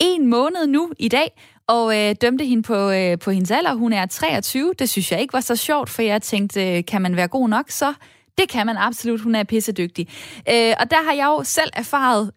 en 0.00 0.26
måned 0.26 0.66
nu 0.66 0.92
i 0.98 1.08
dag, 1.08 1.40
og 1.66 1.98
øh, 1.98 2.14
dømte 2.20 2.44
hende 2.44 2.62
på, 2.62 2.90
øh, 2.90 3.18
på 3.18 3.30
hendes 3.30 3.50
alder. 3.50 3.74
Hun 3.74 3.92
er 3.92 4.06
23. 4.06 4.74
Det 4.78 4.90
synes 4.90 5.12
jeg 5.12 5.20
ikke 5.20 5.32
var 5.32 5.40
så 5.40 5.56
sjovt, 5.56 5.90
for 5.90 6.02
jeg 6.02 6.22
tænkte, 6.22 6.76
øh, 6.76 6.84
kan 6.84 7.02
man 7.02 7.16
være 7.16 7.28
god 7.28 7.48
nok, 7.48 7.70
så 7.70 7.94
det 8.38 8.48
kan 8.48 8.66
man 8.66 8.76
absolut. 8.76 9.20
Hun 9.20 9.34
er 9.34 9.44
pissedygtig. 9.44 10.08
Øh, 10.50 10.74
og 10.80 10.90
der 10.90 11.04
har 11.04 11.12
jeg 11.12 11.26
jo 11.26 11.44
selv 11.44 11.70
erfaret 11.72 12.30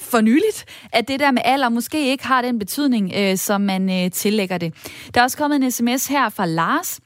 for 0.00 0.20
nyligt, 0.20 0.64
at 0.92 1.08
det 1.08 1.20
der 1.20 1.30
med 1.30 1.42
alder 1.44 1.68
måske 1.68 2.10
ikke 2.10 2.26
har 2.26 2.42
den 2.42 2.58
betydning, 2.58 3.12
øh, 3.16 3.36
som 3.36 3.60
man 3.60 3.90
øh, 4.04 4.10
tillægger 4.10 4.58
det. 4.58 4.74
Der 5.14 5.20
er 5.20 5.24
også 5.24 5.36
kommet 5.36 5.64
en 5.64 5.70
sms 5.70 6.06
her 6.06 6.28
fra 6.28 6.46
Lars. 6.46 7.00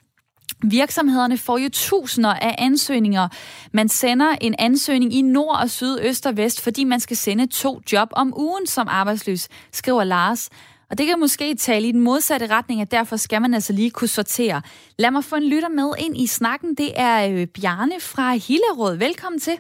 Virksomhederne 0.63 1.39
får 1.39 1.59
jo 1.59 1.69
tusinder 1.73 2.35
af 2.35 2.55
ansøgninger. 2.59 3.29
Man 3.73 3.89
sender 3.89 4.37
en 4.41 4.55
ansøgning 4.59 5.15
i 5.15 5.23
nord 5.23 5.59
og 5.63 5.71
syd, 5.71 5.99
øst 6.03 6.27
og 6.27 6.37
vest, 6.37 6.61
fordi 6.61 6.85
man 6.85 7.01
skal 7.01 7.17
sende 7.17 7.47
to 7.47 7.81
job 7.93 8.09
om 8.13 8.35
ugen 8.37 8.67
som 8.67 8.89
arbejdsløs, 8.91 9.49
skriver 9.73 10.05
Lars. 10.05 10.49
Og 10.91 10.99
det 10.99 11.07
kan 11.07 11.21
måske 11.21 11.55
tale 11.55 11.89
i 11.89 11.93
den 11.93 12.01
modsatte 12.01 12.47
retning, 12.47 12.81
at 12.81 12.91
derfor 12.91 13.17
skal 13.17 13.43
man 13.43 13.55
altså 13.55 13.73
lige 13.73 13.91
kunne 13.91 14.09
sortere. 14.09 14.63
Lad 14.99 15.11
mig 15.11 15.25
få 15.25 15.37
en 15.37 15.49
lytter 15.49 15.69
med 15.69 15.93
ind 15.99 16.17
i 16.17 16.27
snakken. 16.27 16.75
Det 16.75 16.93
er 16.97 17.29
øh, 17.29 17.47
Bjarne 17.47 18.01
fra 18.01 18.33
Hillerød. 18.33 18.97
Velkommen 18.97 19.41
til. 19.41 19.59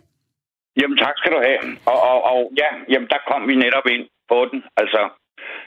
Jamen 0.81 0.99
tak 0.99 1.15
skal 1.19 1.33
du 1.33 1.41
have. 1.49 1.61
Og, 1.87 1.99
og, 2.11 2.19
og 2.33 2.53
ja, 2.61 2.71
jamen 2.89 3.09
der 3.09 3.19
kom 3.31 3.49
vi 3.49 3.55
netop 3.55 3.87
ind 3.95 4.09
på 4.29 4.49
den. 4.51 4.65
Altså, 4.77 5.09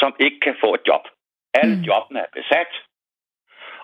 som 0.00 0.14
ikke 0.18 0.40
kan 0.40 0.56
få 0.60 0.74
et 0.74 0.80
job. 0.88 1.08
Alle 1.54 1.76
mm. 1.76 1.82
jobbene 1.82 2.20
er 2.20 2.26
besat, 2.32 2.82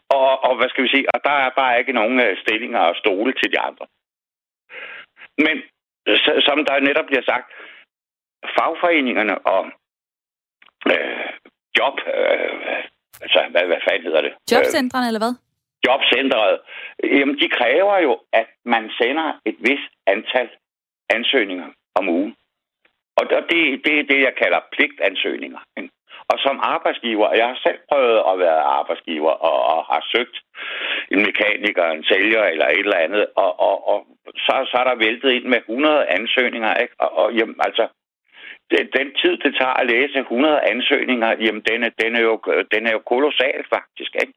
og, 0.08 0.44
og 0.44 0.56
hvad 0.56 0.68
skal 0.68 0.84
vi 0.84 0.88
sige, 0.88 1.14
og 1.14 1.20
der 1.24 1.30
er 1.30 1.50
bare 1.60 1.78
ikke 1.78 1.92
nogen 1.92 2.20
øh, 2.20 2.36
stillinger 2.42 2.80
og 2.80 2.96
stole 2.96 3.32
til 3.32 3.52
de 3.52 3.60
andre. 3.60 3.86
Men 5.38 5.62
som 6.46 6.64
der 6.64 6.80
netop 6.80 7.06
bliver 7.06 7.22
sagt, 7.22 7.52
fagforeningerne 8.58 9.38
og 9.38 9.70
øh, 10.92 11.30
job, 11.78 11.94
øh, 12.14 12.84
Altså, 13.24 13.40
hvad, 13.50 13.64
hvad 13.70 13.80
fanden 13.88 14.06
hedder 14.06 14.22
det? 14.26 14.32
Jobcentrene, 14.52 15.06
eller 15.06 15.22
hvad? 15.24 15.34
Jobcentret. 15.86 16.58
Jamen, 17.04 17.38
de 17.42 17.48
kræver 17.48 17.98
jo, 17.98 18.12
at 18.32 18.48
man 18.64 18.90
sender 19.00 19.40
et 19.44 19.56
vist 19.58 19.92
antal 20.06 20.48
ansøgninger 21.10 21.68
om 21.94 22.08
ugen. 22.08 22.36
Og 23.16 23.24
det, 23.50 23.60
det 23.84 23.94
er 24.00 24.06
det, 24.12 24.20
jeg 24.28 24.34
kalder 24.42 24.60
pligtansøgninger. 24.72 25.58
Og 26.30 26.38
som 26.38 26.60
arbejdsgiver, 26.62 27.34
jeg 27.34 27.46
har 27.46 27.58
selv 27.66 27.78
prøvet 27.90 28.18
at 28.30 28.38
være 28.38 28.60
arbejdsgiver 28.78 29.34
og, 29.48 29.58
og 29.72 29.84
har 29.92 30.02
søgt 30.14 30.36
en 31.10 31.20
mekaniker, 31.28 31.84
en 31.90 32.04
sælger 32.04 32.44
eller 32.44 32.66
et 32.66 32.86
eller 32.86 33.04
andet, 33.06 33.26
og, 33.36 33.60
og, 33.60 33.88
og 33.88 34.06
så, 34.36 34.54
så 34.70 34.76
er 34.80 34.84
der 34.84 35.04
væltet 35.04 35.30
ind 35.30 35.44
med 35.44 35.58
100 35.58 36.06
ansøgninger, 36.18 36.74
ikke? 36.74 36.94
Og, 36.98 37.10
og 37.18 37.34
jamen, 37.34 37.56
altså, 37.58 37.88
den 38.70 39.08
tid, 39.20 39.34
det 39.44 39.52
tager 39.60 39.76
at 39.80 39.86
læse 39.94 40.18
100 40.18 40.60
ansøgninger, 40.72 41.28
jamen 41.44 41.62
den 41.70 41.82
er, 41.86 41.90
den 42.02 42.16
er, 42.16 42.22
jo, 42.28 42.34
den 42.74 42.86
er 42.86 42.92
jo 42.92 43.00
kolossal 43.12 43.60
faktisk, 43.74 44.12
ikke? 44.22 44.34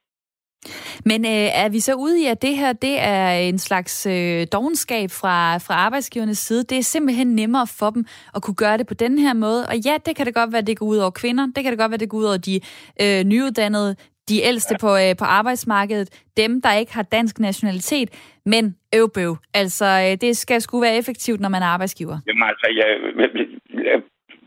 Men 1.05 1.25
øh, 1.25 1.49
er 1.63 1.69
vi 1.69 1.79
så 1.79 1.93
ude 1.93 2.21
i, 2.21 2.25
at 2.25 2.41
det 2.41 2.55
her 2.55 2.73
det 2.73 2.95
er 2.99 3.31
en 3.31 3.57
slags 3.57 4.05
øh, 4.05 4.47
dogenskab 4.53 5.09
fra, 5.21 5.57
fra 5.57 5.73
arbejdsgivernes 5.73 6.37
side? 6.37 6.63
Det 6.63 6.77
er 6.77 6.81
simpelthen 6.81 7.35
nemmere 7.35 7.67
for 7.79 7.89
dem 7.89 8.05
at 8.35 8.41
kunne 8.43 8.55
gøre 8.55 8.77
det 8.77 8.87
på 8.87 8.93
den 8.93 9.19
her 9.19 9.33
måde. 9.33 9.65
Og 9.65 9.77
ja, 9.85 9.97
det 10.05 10.15
kan 10.15 10.25
det 10.25 10.33
godt 10.35 10.51
være, 10.51 10.61
at 10.61 10.67
det 10.67 10.77
går 10.77 10.85
ud 10.85 10.97
over 10.97 11.11
kvinder. 11.11 11.45
Det 11.45 11.63
kan 11.63 11.71
det 11.71 11.79
godt 11.79 11.91
være, 11.91 11.93
at 11.93 11.99
det 11.99 12.09
går 12.09 12.17
ud 12.17 12.25
over 12.25 12.37
de 12.37 12.59
øh, 13.01 13.23
nyuddannede, 13.23 13.95
de 14.29 14.41
ældste 14.41 14.75
på, 14.81 14.89
øh, 15.03 15.15
på 15.19 15.25
arbejdsmarkedet, 15.25 16.23
dem, 16.37 16.61
der 16.61 16.73
ikke 16.73 16.93
har 16.93 17.03
dansk 17.03 17.39
nationalitet, 17.39 18.09
men 18.45 18.75
øvbøv. 18.95 19.37
Altså, 19.53 19.85
øh, 19.85 20.21
det 20.21 20.37
skal 20.37 20.61
sgu 20.61 20.79
være 20.81 20.97
effektivt, 20.97 21.39
når 21.39 21.49
man 21.49 21.61
er 21.61 21.65
arbejdsgiver. 21.65 22.17
Jamen 22.27 22.43
altså, 22.43 22.67
jeg, 22.79 22.87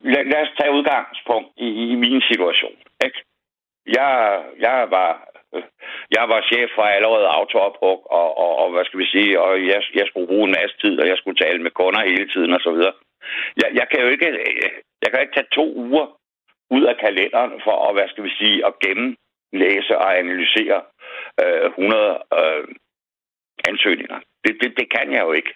lad, 0.02 0.24
lad 0.24 0.42
os 0.42 0.52
tage 0.58 0.72
udgangspunkt 0.78 1.48
i, 1.56 1.68
i 1.92 1.94
min 1.94 2.22
situation. 2.30 2.76
Ikke? 3.04 3.18
Jeg, 3.86 4.42
jeg 4.58 4.86
var 4.90 5.10
øh, 5.54 5.62
jeg 6.16 6.24
var 6.32 6.40
chef 6.50 6.70
for 6.74 6.82
allerede 6.82 7.28
autoophug, 7.38 7.98
og, 8.18 8.28
og, 8.44 8.52
og 8.62 8.72
hvad 8.72 8.84
skal 8.84 9.00
vi 9.00 9.06
sige, 9.06 9.40
og 9.40 9.66
jeg, 9.66 9.82
jeg 9.94 10.06
skulle 10.06 10.26
bruge 10.26 10.46
en 10.48 10.56
masse 10.60 10.76
tid, 10.82 11.00
og 11.00 11.06
jeg 11.08 11.16
skulle 11.18 11.38
tale 11.44 11.62
med 11.62 11.70
kunder 11.70 12.08
hele 12.10 12.28
tiden 12.28 12.52
og 12.52 12.60
så 12.60 12.70
videre. 12.70 12.94
Jeg, 13.60 13.68
jeg 13.78 13.86
kan 13.90 14.00
jo 14.00 14.08
ikke, 14.08 14.26
jeg 15.02 15.10
kan 15.10 15.20
ikke 15.20 15.34
tage 15.34 15.54
to 15.58 15.66
uger 15.74 16.06
ud 16.70 16.84
af 16.92 16.96
kalenderen 16.96 17.60
for 17.64 17.76
at, 17.86 17.94
hvad 17.94 18.08
skal 18.08 18.24
vi 18.24 18.32
sige, 18.40 18.66
at 18.66 18.78
gennemlæse 18.84 19.98
og 19.98 20.18
analysere 20.18 20.78
øh, 21.42 21.66
100 21.66 22.22
øh, 22.38 22.64
ansøgninger. 23.70 24.18
Det, 24.44 24.52
det, 24.60 24.70
det 24.78 24.86
kan 24.96 25.12
jeg 25.12 25.22
jo 25.22 25.32
ikke. 25.32 25.52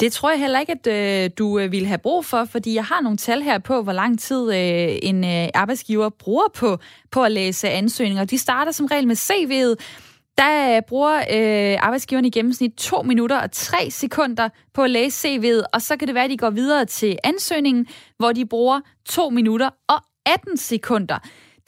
Det 0.00 0.12
tror 0.12 0.30
jeg 0.30 0.40
heller 0.40 0.60
ikke, 0.60 0.72
at 0.72 0.86
øh, 0.86 1.30
du 1.38 1.58
øh, 1.58 1.72
vil 1.72 1.86
have 1.86 1.98
brug 1.98 2.24
for, 2.24 2.44
fordi 2.44 2.74
jeg 2.74 2.84
har 2.84 3.00
nogle 3.00 3.16
tal 3.16 3.42
her 3.42 3.58
på, 3.58 3.82
hvor 3.82 3.92
lang 3.92 4.20
tid 4.20 4.54
øh, 4.54 4.98
en 5.02 5.24
øh, 5.24 5.48
arbejdsgiver 5.54 6.08
bruger 6.08 6.46
på, 6.54 6.78
på 7.10 7.22
at 7.22 7.32
læse 7.32 7.70
ansøgninger. 7.70 8.24
De 8.24 8.38
starter 8.38 8.72
som 8.72 8.86
regel 8.86 9.06
med 9.06 9.16
CV'et. 9.16 9.84
Der 10.38 10.76
øh, 10.76 10.82
bruger 10.88 11.16
øh, 11.16 11.78
arbejdsgiveren 11.80 12.24
i 12.24 12.30
gennemsnit 12.30 12.72
2 12.72 13.02
minutter 13.02 13.40
og 13.40 13.52
3 13.52 13.90
sekunder 13.90 14.48
på 14.74 14.82
at 14.82 14.90
læse 14.90 15.28
CV'et, 15.28 15.62
og 15.72 15.82
så 15.82 15.96
kan 15.96 16.08
det 16.08 16.14
være, 16.14 16.24
at 16.24 16.30
de 16.30 16.36
går 16.36 16.50
videre 16.50 16.84
til 16.84 17.18
ansøgningen, 17.24 17.86
hvor 18.18 18.32
de 18.32 18.46
bruger 18.46 18.80
2 19.08 19.30
minutter 19.30 19.70
og 19.88 20.00
18 20.26 20.56
sekunder. 20.56 21.18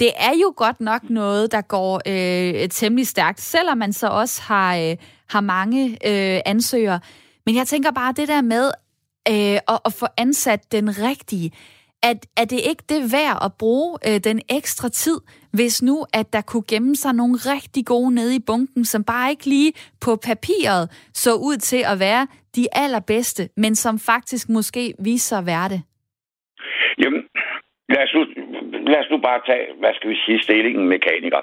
Det 0.00 0.10
er 0.16 0.32
jo 0.42 0.52
godt 0.56 0.80
nok 0.80 1.10
noget, 1.10 1.52
der 1.52 1.60
går 1.60 2.02
øh, 2.06 2.68
temmelig 2.68 3.06
stærkt, 3.06 3.40
selvom 3.40 3.78
man 3.78 3.92
så 3.92 4.06
også 4.06 4.42
har, 4.42 4.76
øh, 4.76 4.96
har 5.28 5.40
mange 5.40 5.90
øh, 5.90 6.40
ansøgere. 6.46 7.00
Men 7.46 7.54
jeg 7.56 7.66
tænker 7.66 7.90
bare, 7.90 8.12
det 8.12 8.28
der 8.28 8.42
med 8.42 8.66
øh, 9.32 9.58
at, 9.72 9.78
at 9.88 9.92
få 10.00 10.06
ansat 10.18 10.72
den 10.72 10.88
rigtige, 10.88 11.50
at, 12.02 12.26
er 12.36 12.44
det 12.44 12.60
ikke 12.70 12.84
det 12.88 13.02
værd 13.12 13.38
at 13.46 13.52
bruge 13.58 13.98
øh, 14.08 14.20
den 14.28 14.40
ekstra 14.58 14.88
tid, 14.88 15.18
hvis 15.52 15.82
nu, 15.82 15.96
at 16.14 16.32
der 16.32 16.42
kunne 16.50 16.68
gemme 16.72 16.96
sig 16.96 17.12
nogle 17.12 17.36
rigtig 17.52 17.86
gode 17.86 18.14
nede 18.14 18.36
i 18.36 18.44
bunken, 18.46 18.84
som 18.84 19.04
bare 19.04 19.30
ikke 19.30 19.46
lige 19.46 19.72
på 20.04 20.16
papiret 20.28 20.84
så 21.14 21.32
ud 21.48 21.56
til 21.56 21.82
at 21.92 22.00
være 22.00 22.26
de 22.56 22.66
allerbedste, 22.72 23.48
men 23.56 23.74
som 23.74 23.98
faktisk 23.98 24.48
måske 24.48 24.94
viser 24.98 25.28
sig 25.28 25.38
at 25.38 25.46
være 25.46 25.68
det? 25.68 25.80
Jamen, 27.02 27.22
lad 27.88 28.02
os, 28.06 28.12
nu, 28.14 28.22
lad 28.92 29.00
os 29.04 29.10
nu 29.10 29.18
bare 29.28 29.40
tage, 29.46 29.66
hvad 29.80 29.92
skal 29.94 30.10
vi 30.10 30.16
sige, 30.24 30.42
stillingen 30.42 30.88
mekaniker 30.88 31.42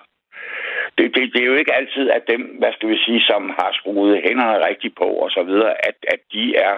det, 0.97 1.15
det, 1.15 1.33
det 1.33 1.41
er 1.41 1.51
jo 1.51 1.61
ikke 1.61 1.73
altid, 1.73 2.09
at 2.09 2.23
dem, 2.27 2.41
hvad 2.59 2.71
skal 2.73 2.89
vi 2.89 2.97
sige, 3.05 3.21
som 3.21 3.49
har 3.59 3.69
skruet 3.79 4.21
hænderne 4.25 4.65
rigtigt 4.67 4.95
på 4.97 5.09
og 5.23 5.29
så 5.31 5.43
videre, 5.43 5.73
at, 5.87 5.97
at 6.13 6.19
de 6.33 6.55
er 6.55 6.75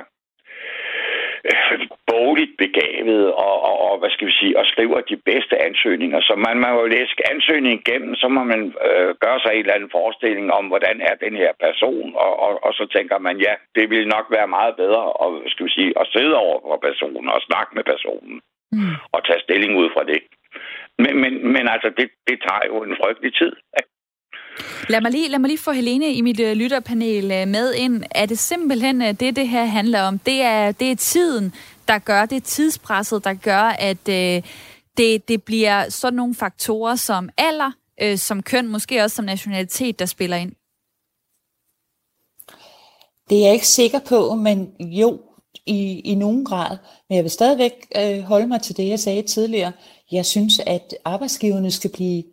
øh, 1.52 1.80
bogligt 2.12 2.54
begavet 2.64 3.26
og, 3.34 3.56
og, 3.70 3.76
og, 3.88 4.00
hvad 4.00 4.10
skal 4.10 4.28
vi 4.28 4.36
sige, 4.42 4.58
og 4.60 4.66
skriver 4.66 5.00
de 5.02 5.18
bedste 5.18 5.56
ansøgninger. 5.68 6.22
Så 6.22 6.34
man 6.48 6.58
må 6.62 6.70
jo 6.82 6.86
læse 6.86 7.14
ansøgningen 7.34 7.82
igennem, 7.86 8.16
så 8.16 8.28
må 8.28 8.44
man 8.44 8.62
øh, 8.88 9.10
gøre 9.24 9.40
sig 9.40 9.52
en 9.54 9.60
eller 9.60 9.74
anden 9.74 9.96
forestilling 9.98 10.48
om, 10.58 10.66
hvordan 10.68 11.02
er 11.02 11.16
den 11.26 11.36
her 11.36 11.52
person, 11.66 12.16
og, 12.16 12.34
og, 12.46 12.64
og 12.66 12.74
så 12.74 12.86
tænker 12.96 13.18
man, 13.20 13.38
ja, 13.38 13.54
det 13.76 13.90
vil 13.90 14.08
nok 14.08 14.26
være 14.38 14.48
meget 14.48 14.76
bedre 14.76 15.04
at, 15.24 15.30
skal 15.52 15.66
vi 15.66 15.72
sige, 15.72 15.94
at 16.00 16.08
sidde 16.16 16.36
over 16.36 16.60
for 16.62 16.78
personen 16.88 17.30
og 17.30 17.42
snakke 17.42 17.72
med 17.76 17.84
personen 17.84 18.42
mm. 18.72 18.96
og 19.12 19.20
tage 19.26 19.46
stilling 19.46 19.78
ud 19.82 19.90
fra 19.96 20.04
det. 20.04 20.22
Men, 21.04 21.14
men, 21.22 21.34
men 21.54 21.66
altså, 21.74 21.90
det, 21.98 22.08
det 22.28 22.38
tager 22.48 22.64
jo 22.72 22.84
en 22.84 22.98
frygtelig 23.02 23.34
tid. 23.42 23.54
Ikke? 23.80 23.95
Lad 24.90 25.02
mig 25.02 25.12
lige, 25.12 25.30
lad 25.30 25.40
mig 25.40 25.48
lige 25.48 25.58
få 25.58 25.72
Helene 25.72 26.14
i 26.14 26.22
mit 26.22 26.40
øh, 26.40 26.54
lytterpanel 26.54 27.32
øh, 27.32 27.48
med 27.48 27.74
ind. 27.74 28.04
Er 28.12 28.26
det 28.26 28.40
simpelthen 28.40 29.02
øh, 29.02 29.20
det, 29.20 29.36
det 29.36 29.48
her 29.48 29.66
handler 29.66 30.02
om? 30.02 30.20
Det 30.20 30.42
er, 30.42 30.72
det 30.72 30.92
er 30.92 30.96
tiden, 30.96 31.54
der 31.88 31.98
gør 32.00 32.26
det, 32.26 32.44
tidspresset, 32.44 33.24
der 33.24 33.34
gør, 33.34 33.62
at 33.62 34.06
det, 34.98 35.28
det 35.28 35.44
bliver 35.44 35.90
sådan 35.90 36.16
nogle 36.16 36.36
faktorer 36.36 36.96
som 36.96 37.30
alder, 37.38 37.72
som 38.18 38.44
køn, 38.44 38.68
måske 38.68 39.04
også 39.04 39.16
som 39.16 39.26
nationalitet, 39.26 40.00
der 40.00 40.06
spiller 40.06 40.38
ind? 40.38 40.52
Det 43.30 43.38
er 43.38 43.46
jeg 43.46 43.54
ikke 43.54 43.68
sikker 43.68 44.00
på, 44.00 44.36
men 44.36 44.72
jo, 44.80 45.20
i, 45.66 46.00
i 46.00 46.16
nogen 46.16 46.46
grad. 46.46 46.78
Men 47.10 47.16
jeg 47.16 47.24
vil 47.24 47.32
stadigvæk 47.32 47.74
øh, 47.98 48.20
holde 48.20 48.48
mig 48.48 48.62
til 48.62 48.78
det, 48.78 48.90
jeg 48.90 49.00
sagde 49.00 49.22
tidligere. 49.22 49.72
Jeg 50.12 50.26
synes, 50.26 50.60
at 50.60 50.96
arbejdsgiverne 51.06 51.72
skal 51.72 51.92
blive 51.92 52.24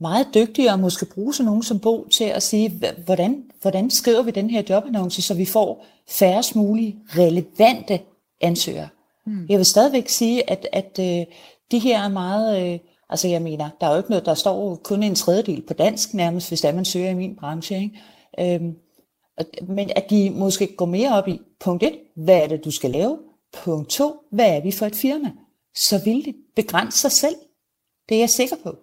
meget 0.00 0.26
dygtigere 0.34 0.72
og 0.72 0.80
måske 0.80 1.06
bruge 1.06 1.34
sådan 1.34 1.46
nogen 1.46 1.62
som 1.62 1.80
Bo 1.80 2.08
til 2.08 2.24
at 2.24 2.42
sige, 2.42 2.82
hvordan, 3.04 3.44
hvordan 3.60 3.90
skriver 3.90 4.22
vi 4.22 4.30
den 4.30 4.50
her 4.50 4.62
jobannonce, 4.68 5.22
så 5.22 5.34
vi 5.34 5.44
får 5.44 5.86
færrest 6.08 6.56
mulige 6.56 6.96
relevante 7.08 8.00
ansøgere. 8.40 8.88
Mm. 9.26 9.46
Jeg 9.48 9.58
vil 9.58 9.66
stadigvæk 9.66 10.08
sige, 10.08 10.50
at, 10.50 10.66
at 10.72 10.98
øh, 11.00 11.26
de 11.70 11.78
her 11.78 12.02
er 12.02 12.08
meget... 12.08 12.72
Øh, 12.72 12.78
altså 13.08 13.28
jeg 13.28 13.42
mener, 13.42 13.70
der 13.80 13.86
er 13.86 13.90
jo 13.90 13.96
ikke 13.96 14.10
noget, 14.10 14.26
der 14.26 14.34
står 14.34 14.74
kun 14.74 15.02
en 15.02 15.14
tredjedel 15.14 15.62
på 15.62 15.74
dansk 15.74 16.14
nærmest, 16.14 16.48
hvis 16.48 16.60
der 16.60 16.72
man 16.72 16.84
søger 16.84 17.10
i 17.10 17.14
min 17.14 17.36
branche. 17.36 17.76
Ikke? 17.82 18.54
Øhm, 18.54 18.74
men 19.68 19.90
at 19.96 20.10
de 20.10 20.30
måske 20.30 20.76
går 20.76 20.86
mere 20.86 21.18
op 21.18 21.28
i, 21.28 21.40
punkt 21.60 21.82
1, 21.82 21.98
hvad 22.16 22.36
er 22.36 22.46
det, 22.46 22.64
du 22.64 22.70
skal 22.70 22.90
lave? 22.90 23.18
Punkt 23.64 23.88
2, 23.88 24.14
hvad 24.30 24.56
er 24.56 24.60
vi 24.60 24.72
for 24.72 24.86
et 24.86 24.94
firma? 24.94 25.30
Så 25.74 26.04
vil 26.04 26.24
det 26.24 26.34
begrænse 26.56 26.98
sig 26.98 27.12
selv. 27.12 27.34
Det 28.08 28.14
er 28.14 28.18
jeg 28.18 28.30
sikker 28.30 28.56
på. 28.62 28.76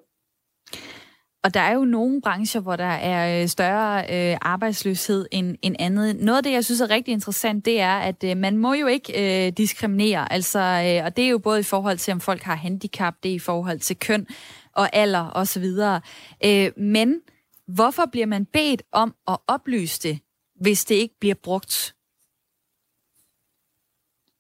Og 1.44 1.54
der 1.54 1.60
er 1.60 1.74
jo 1.74 1.86
nogle 1.86 2.22
brancher, 2.22 2.62
hvor 2.62 2.76
der 2.76 2.84
er 2.84 3.42
øh, 3.42 3.48
større 3.48 4.00
øh, 4.00 4.38
arbejdsløshed 4.42 5.28
end, 5.32 5.56
end 5.62 5.76
andet. 5.80 6.16
Noget 6.16 6.38
af 6.38 6.44
det, 6.44 6.52
jeg 6.52 6.66
synes 6.66 6.82
er 6.82 6.90
rigtig 6.90 7.12
interessant, 7.12 7.66
det 7.66 7.80
er, 7.80 7.98
at 7.98 8.24
øh, 8.24 8.38
man 8.38 8.58
må 8.58 8.74
jo 8.74 8.88
ikke 8.88 9.46
øh, 9.48 9.52
diskriminere. 9.52 10.34
Altså, 10.34 10.60
øh, 10.60 11.06
og 11.06 11.18
det 11.18 11.26
er 11.26 11.30
jo 11.30 11.38
både 11.38 11.60
i 11.60 11.64
forhold 11.64 11.98
til, 11.98 12.12
om 12.12 12.22
folk 12.22 12.42
har 12.42 12.56
handicap, 12.56 13.14
det 13.24 13.32
er 13.32 13.36
i 13.36 13.40
forhold 13.40 13.80
til 13.80 14.00
køn 14.00 14.28
og 14.74 14.96
alder 14.96 15.32
osv. 15.36 15.66
Øh, 16.46 16.72
men 16.78 17.22
hvorfor 17.68 18.06
bliver 18.12 18.26
man 18.26 18.46
bedt 18.46 18.84
om 18.92 19.16
at 19.28 19.38
oplyse 19.48 20.10
det, 20.10 20.20
hvis 20.62 20.86
det 20.86 20.96
ikke 20.96 21.16
bliver 21.20 21.36
brugt? 21.44 21.96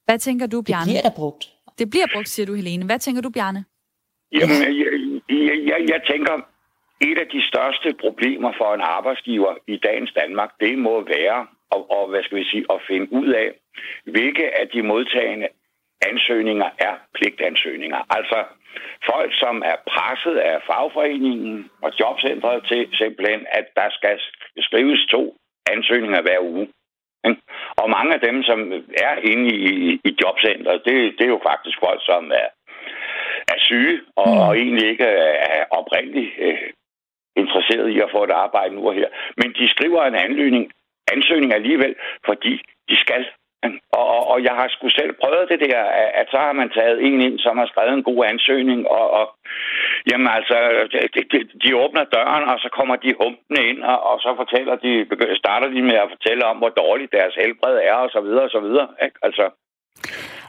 Hvad 0.06 0.20
tænker 0.20 0.48
du, 0.48 0.62
Bjarne? 0.62 0.86
Det 0.86 0.92
bliver 0.92 1.02
der 1.02 1.16
brugt. 1.16 1.54
Det 1.80 1.90
bliver 1.90 2.08
brugt, 2.14 2.30
siger 2.30 2.46
du, 2.46 2.54
Helene. 2.54 2.86
Hvad 2.86 3.00
tænker 3.00 3.22
du, 3.22 3.30
Bjarne? 3.30 3.66
Jamen, 4.32 4.62
jeg, 4.62 4.72
jeg, 5.30 5.58
jeg, 5.66 5.90
jeg 5.90 6.02
tænker, 6.12 6.34
et 7.02 7.18
af 7.18 7.28
de 7.28 7.42
største 7.48 7.94
problemer 8.00 8.52
for 8.58 8.74
en 8.74 8.82
arbejdsgiver 8.82 9.54
i 9.68 9.78
dagens 9.78 10.12
Danmark, 10.22 10.52
det 10.60 10.78
må 10.78 11.02
være 11.02 11.48
at, 11.76 11.82
og, 11.96 12.08
hvad 12.10 12.24
skal 12.24 12.38
vi 12.38 12.44
sige, 12.44 12.66
at 12.70 12.80
finde 12.88 13.08
ud 13.14 13.28
af, 13.28 13.50
hvilke 14.04 14.60
af 14.60 14.68
de 14.68 14.82
modtagende 14.84 15.48
ansøgninger 16.02 16.70
er 16.80 16.94
pligtansøgninger. 17.14 18.00
Altså 18.10 18.40
folk, 19.12 19.32
som 19.44 19.56
er 19.66 19.78
presset 19.94 20.38
af 20.38 20.58
fagforeningen 20.70 21.70
og 21.82 21.92
jobcentret 22.00 22.64
til 22.68 22.90
simpelthen, 22.94 23.46
at 23.52 23.66
der 23.76 23.90
skal 23.90 24.20
skrives 24.60 25.06
to 25.12 25.38
ansøgninger 25.72 26.22
hver 26.22 26.40
uge. 26.42 26.68
Og 27.82 27.90
mange 27.90 28.14
af 28.14 28.20
dem, 28.20 28.44
som 28.44 28.60
er 29.08 29.16
inde 29.32 29.56
i, 29.56 30.00
i 30.10 30.18
jobcentret, 30.22 30.82
det, 30.86 30.96
det 31.18 31.26
er 31.26 31.36
jo 31.36 31.42
faktisk 31.50 31.78
folk, 31.80 32.02
som 32.06 32.32
er, 32.32 32.50
er 33.54 33.60
syge 33.60 34.00
og, 34.16 34.30
mm. 34.34 34.40
og 34.40 34.58
egentlig 34.58 34.90
ikke 34.90 35.04
er 35.58 35.64
oprindeligt 35.72 36.32
øh, 36.40 36.70
interesseret 37.42 37.90
i 37.90 38.00
at 38.00 38.12
få 38.16 38.24
et 38.24 38.32
arbejde 38.46 38.76
nu 38.76 38.88
og 38.88 38.94
her. 38.94 39.10
Men 39.38 39.50
de 39.60 39.70
skriver 39.70 40.02
en 40.04 40.16
anledning, 40.16 40.72
ansøgning 41.16 41.54
alligevel, 41.54 41.96
fordi 42.26 42.54
de 42.90 42.98
skal. 42.98 43.26
Og, 43.98 44.06
og, 44.16 44.28
og 44.32 44.44
jeg 44.44 44.54
har 44.60 44.68
sgu 44.68 44.90
selv 44.90 45.14
prøvet 45.22 45.50
det 45.50 45.60
der, 45.60 45.82
at 46.20 46.28
så 46.32 46.38
har 46.38 46.54
man 46.54 46.70
taget 46.70 46.98
en 47.08 47.22
ind, 47.22 47.40
som 47.40 47.58
har 47.58 47.68
skrevet 47.68 47.94
en 47.94 48.04
god 48.04 48.26
ansøgning, 48.26 48.88
og, 48.88 49.12
og 49.12 49.26
jamen 50.12 50.28
altså, 50.38 50.58
de, 51.16 51.24
de, 51.32 51.40
de 51.64 51.78
åbner 51.84 52.04
døren, 52.04 52.44
og 52.52 52.60
så 52.60 52.70
kommer 52.78 52.96
de 52.96 53.14
humpende 53.22 53.62
ind, 53.70 53.84
og, 53.84 54.00
og 54.10 54.20
så 54.20 54.34
fortæller 54.42 54.76
de, 54.76 54.92
starter 55.36 55.68
de 55.68 55.82
med 55.82 55.98
at 56.04 56.12
fortælle 56.14 56.46
om, 56.46 56.58
hvor 56.58 56.70
dårligt 56.70 57.12
deres 57.12 57.36
helbred 57.36 57.78
er, 57.84 57.94
og 57.94 58.10
så 58.10 58.22
videre, 58.22 58.44
og 58.44 58.50
så 58.50 58.60
videre. 58.60 58.88
Ikke? 59.06 59.18
Altså, 59.22 59.46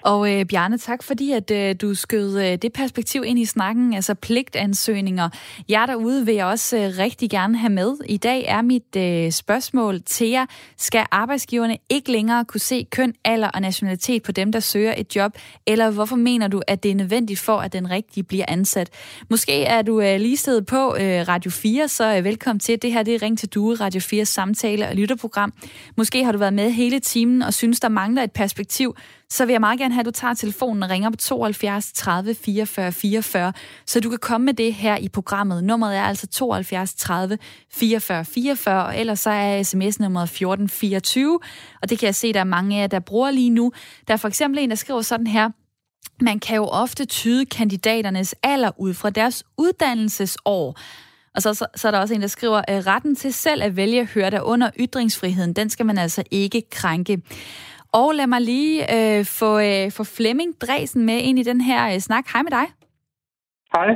og 0.02 0.34
øh, 0.34 0.46
Bjarne, 0.46 0.78
tak 0.78 1.02
fordi 1.02 1.32
at 1.32 1.50
øh, 1.50 1.74
du 1.80 1.94
skød 1.94 2.40
øh, 2.40 2.56
det 2.56 2.72
perspektiv 2.72 3.24
ind 3.26 3.38
i 3.38 3.44
snakken, 3.44 3.94
altså 3.94 4.14
pligtansøgninger. 4.14 5.28
Jeg 5.68 5.84
derude 5.88 6.26
vil 6.26 6.34
jeg 6.34 6.46
også 6.46 6.76
øh, 6.76 6.98
rigtig 6.98 7.30
gerne 7.30 7.58
have 7.58 7.72
med. 7.72 7.96
I 8.06 8.16
dag 8.16 8.44
er 8.48 8.62
mit 8.62 8.96
øh, 8.96 9.32
spørgsmål 9.32 10.02
til 10.02 10.28
jer. 10.28 10.46
Skal 10.76 11.06
arbejdsgiverne 11.10 11.78
ikke 11.88 12.12
længere 12.12 12.44
kunne 12.44 12.60
se 12.60 12.86
køn, 12.90 13.14
alder 13.24 13.48
og 13.48 13.60
nationalitet 13.60 14.22
på 14.22 14.32
dem, 14.32 14.52
der 14.52 14.60
søger 14.60 14.94
et 14.96 15.16
job? 15.16 15.32
Eller 15.66 15.90
hvorfor 15.90 16.16
mener 16.16 16.48
du, 16.48 16.62
at 16.66 16.82
det 16.82 16.90
er 16.90 16.94
nødvendigt 16.94 17.40
for, 17.40 17.58
at 17.58 17.72
den 17.72 17.90
rigtige 17.90 18.24
bliver 18.24 18.44
ansat? 18.48 18.90
Måske 19.30 19.64
er 19.64 19.82
du 19.82 20.00
øh, 20.00 20.20
lige 20.20 20.36
stedet 20.36 20.66
på 20.66 20.96
øh, 20.96 21.28
Radio 21.28 21.50
4, 21.50 21.88
så 21.88 22.16
øh, 22.16 22.24
velkommen 22.24 22.60
til. 22.60 22.82
Det 22.82 22.92
her 22.92 23.02
det 23.02 23.14
er 23.14 23.22
Ring 23.22 23.38
til 23.38 23.48
Due, 23.48 23.74
Radio 23.74 24.00
4 24.00 24.24
samtale- 24.24 24.88
og 24.88 24.94
lytterprogram. 24.94 25.52
Måske 25.96 26.24
har 26.24 26.32
du 26.32 26.38
været 26.38 26.54
med 26.54 26.70
hele 26.70 27.00
timen 27.00 27.42
og 27.42 27.54
synes, 27.54 27.80
der 27.80 27.88
mangler 27.88 28.22
et 28.22 28.32
perspektiv, 28.32 28.96
så 29.30 29.46
vil 29.46 29.52
jeg 29.52 29.60
meget 29.60 29.78
gerne 29.78 29.94
have, 29.94 30.00
at 30.00 30.06
du 30.06 30.10
tager 30.10 30.34
telefonen 30.34 30.82
og 30.82 30.90
ringer 30.90 31.10
på 31.10 31.16
72 31.16 31.92
30 31.92 32.34
44 32.34 32.92
44, 32.92 33.52
så 33.86 34.00
du 34.00 34.10
kan 34.10 34.18
komme 34.18 34.44
med 34.44 34.54
det 34.54 34.74
her 34.74 34.96
i 34.96 35.08
programmet. 35.08 35.64
Nummeret 35.64 35.96
er 35.96 36.02
altså 36.02 36.26
72 36.26 36.94
30 36.94 37.38
44 37.72 38.24
44, 38.24 38.84
og 38.84 38.98
ellers 38.98 39.20
så 39.20 39.30
er 39.30 39.62
sms-nummeret 39.62 40.24
1424, 40.24 41.40
og 41.82 41.90
det 41.90 41.98
kan 41.98 42.06
jeg 42.06 42.14
se, 42.14 42.32
der 42.32 42.40
er 42.40 42.44
mange 42.44 42.76
af 42.76 42.80
jer, 42.80 42.86
der 42.86 42.98
bruger 43.00 43.30
lige 43.30 43.50
nu. 43.50 43.72
Der 44.08 44.14
er 44.14 44.18
for 44.18 44.28
eksempel 44.28 44.58
en, 44.58 44.70
der 44.70 44.76
skriver 44.76 45.02
sådan 45.02 45.26
her, 45.26 45.50
man 46.20 46.40
kan 46.40 46.56
jo 46.56 46.64
ofte 46.64 47.04
tyde 47.04 47.46
kandidaternes 47.46 48.34
alder 48.42 48.70
ud 48.80 48.94
fra 48.94 49.10
deres 49.10 49.44
uddannelsesår. 49.58 50.78
Og 51.34 51.42
så, 51.42 51.54
så, 51.54 51.66
så 51.74 51.88
er 51.88 51.92
der 51.92 51.98
også 51.98 52.14
en, 52.14 52.20
der 52.20 52.26
skriver, 52.26 52.62
at 52.68 52.86
retten 52.86 53.16
til 53.16 53.32
selv 53.32 53.62
at 53.62 53.76
vælge 53.76 54.06
hører 54.06 54.30
der 54.30 54.40
under 54.40 54.70
ytringsfriheden. 54.78 55.52
Den 55.52 55.70
skal 55.70 55.86
man 55.86 55.98
altså 55.98 56.22
ikke 56.30 56.62
krænke. 56.70 57.22
Og 57.98 58.14
lad 58.14 58.26
mig 58.26 58.40
lige 58.40 58.94
øh, 58.96 59.24
få, 59.24 59.58
øh, 59.58 59.92
få 59.92 60.04
Flemming 60.04 60.60
Dresen 60.60 61.06
med 61.06 61.18
ind 61.18 61.38
i 61.38 61.42
den 61.42 61.60
her 61.60 61.94
øh, 61.94 62.00
snak. 62.00 62.24
Hej 62.32 62.42
med 62.42 62.50
dig. 62.50 62.66
Hej. 63.74 63.88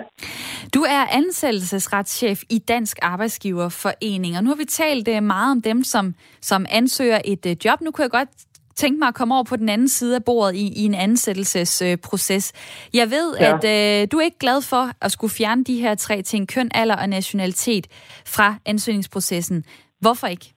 Du 0.74 0.82
er 0.82 1.06
ansættelsesretschef 1.10 2.42
i 2.50 2.58
Dansk 2.58 2.98
Arbejdsgiverforening, 3.02 4.36
og 4.36 4.44
nu 4.44 4.50
har 4.50 4.56
vi 4.56 4.64
talt 4.64 5.08
øh, 5.08 5.22
meget 5.22 5.50
om 5.50 5.62
dem, 5.62 5.84
som, 5.84 6.14
som 6.40 6.66
ansøger 6.70 7.20
et 7.24 7.46
øh, 7.46 7.56
job. 7.64 7.80
Nu 7.80 7.90
kunne 7.90 8.02
jeg 8.02 8.10
godt 8.10 8.28
tænke 8.76 8.98
mig 8.98 9.08
at 9.08 9.14
komme 9.14 9.34
over 9.34 9.44
på 9.44 9.56
den 9.56 9.68
anden 9.68 9.88
side 9.88 10.14
af 10.16 10.24
bordet 10.24 10.54
i, 10.54 10.72
i 10.82 10.84
en 10.84 10.94
ansættelsesproces. 10.94 12.52
Jeg 12.94 13.10
ved, 13.10 13.36
ja. 13.40 13.56
at 13.56 14.02
øh, 14.02 14.08
du 14.12 14.18
er 14.18 14.24
ikke 14.24 14.38
glad 14.38 14.62
for 14.62 14.90
at 15.00 15.12
skulle 15.12 15.34
fjerne 15.34 15.64
de 15.64 15.80
her 15.80 15.94
tre 15.94 16.22
ting, 16.22 16.48
køn, 16.48 16.70
alder 16.74 16.96
og 16.96 17.08
nationalitet, 17.08 17.86
fra 18.26 18.54
ansøgningsprocessen. 18.66 19.64
Hvorfor 20.00 20.26
ikke? 20.26 20.54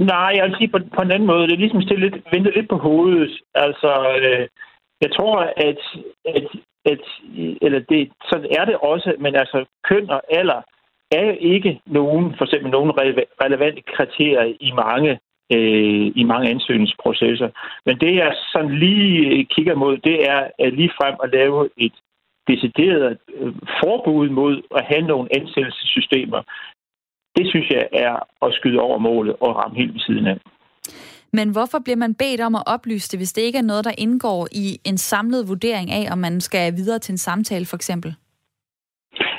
Nej, 0.00 0.32
jeg 0.36 0.44
vil 0.44 0.56
sige 0.56 0.68
på, 0.68 0.78
på 0.96 1.02
en 1.02 1.10
anden 1.10 1.26
måde. 1.26 1.46
Det 1.46 1.52
er 1.52 1.64
ligesom 1.64 1.82
stille 1.82 2.08
lidt, 2.08 2.24
vente 2.32 2.50
lidt 2.50 2.68
på 2.68 2.76
hovedet. 2.76 3.40
Altså, 3.54 3.90
øh, 4.20 4.48
jeg 5.00 5.10
tror, 5.16 5.36
at, 5.68 5.80
at, 6.36 6.46
at 6.84 7.00
eller 7.62 7.80
det, 7.88 8.10
sådan 8.30 8.50
er 8.58 8.64
det 8.64 8.76
også, 8.76 9.14
men 9.18 9.34
altså 9.34 9.64
køn 9.88 10.10
og 10.10 10.22
alder 10.30 10.60
er 11.10 11.24
jo 11.26 11.36
ikke 11.40 11.80
nogen, 11.86 12.34
for 12.38 12.44
eksempel 12.44 12.70
nogen 12.70 12.92
relevante 13.44 13.82
kriterier 13.96 14.54
i 14.60 14.70
mange 14.72 15.18
øh, 15.52 16.06
i 16.20 16.24
mange 16.24 16.50
ansøgningsprocesser. 16.50 17.48
Men 17.86 17.98
det, 17.98 18.14
jeg 18.16 18.36
sådan 18.52 18.74
lige 18.78 19.38
øh, 19.38 19.44
kigger 19.44 19.74
mod, 19.74 19.98
det 19.98 20.28
er 20.28 20.40
at 20.58 20.72
lige 20.72 20.92
frem 21.00 21.14
at 21.22 21.32
lave 21.32 21.68
et 21.76 21.92
decideret 22.48 23.18
øh, 23.34 23.54
forbud 23.82 24.28
mod 24.28 24.62
at 24.76 24.84
have 24.90 25.02
nogle 25.02 25.28
ansættelsessystemer. 25.38 26.42
Det 27.40 27.48
synes 27.50 27.70
jeg 27.70 27.86
er 27.92 28.14
at 28.46 28.54
skyde 28.54 28.80
over 28.80 28.98
målet 28.98 29.36
og 29.40 29.56
ramme 29.56 29.76
helt 29.76 29.94
ved 29.94 30.00
siden 30.00 30.26
af. 30.26 30.36
Men 31.32 31.48
hvorfor 31.52 31.78
bliver 31.84 31.96
man 32.04 32.14
bedt 32.14 32.40
om 32.40 32.54
at 32.54 32.62
oplyse 32.74 33.08
det, 33.10 33.18
hvis 33.20 33.32
det 33.32 33.42
ikke 33.42 33.58
er 33.58 33.70
noget, 33.70 33.84
der 33.84 33.94
indgår 33.98 34.48
i 34.52 34.66
en 34.84 34.98
samlet 34.98 35.48
vurdering 35.48 35.90
af, 35.90 36.12
om 36.12 36.18
man 36.18 36.40
skal 36.40 36.76
videre 36.76 36.98
til 36.98 37.12
en 37.12 37.24
samtale 37.28 37.66
for 37.70 37.76
eksempel? 37.76 38.14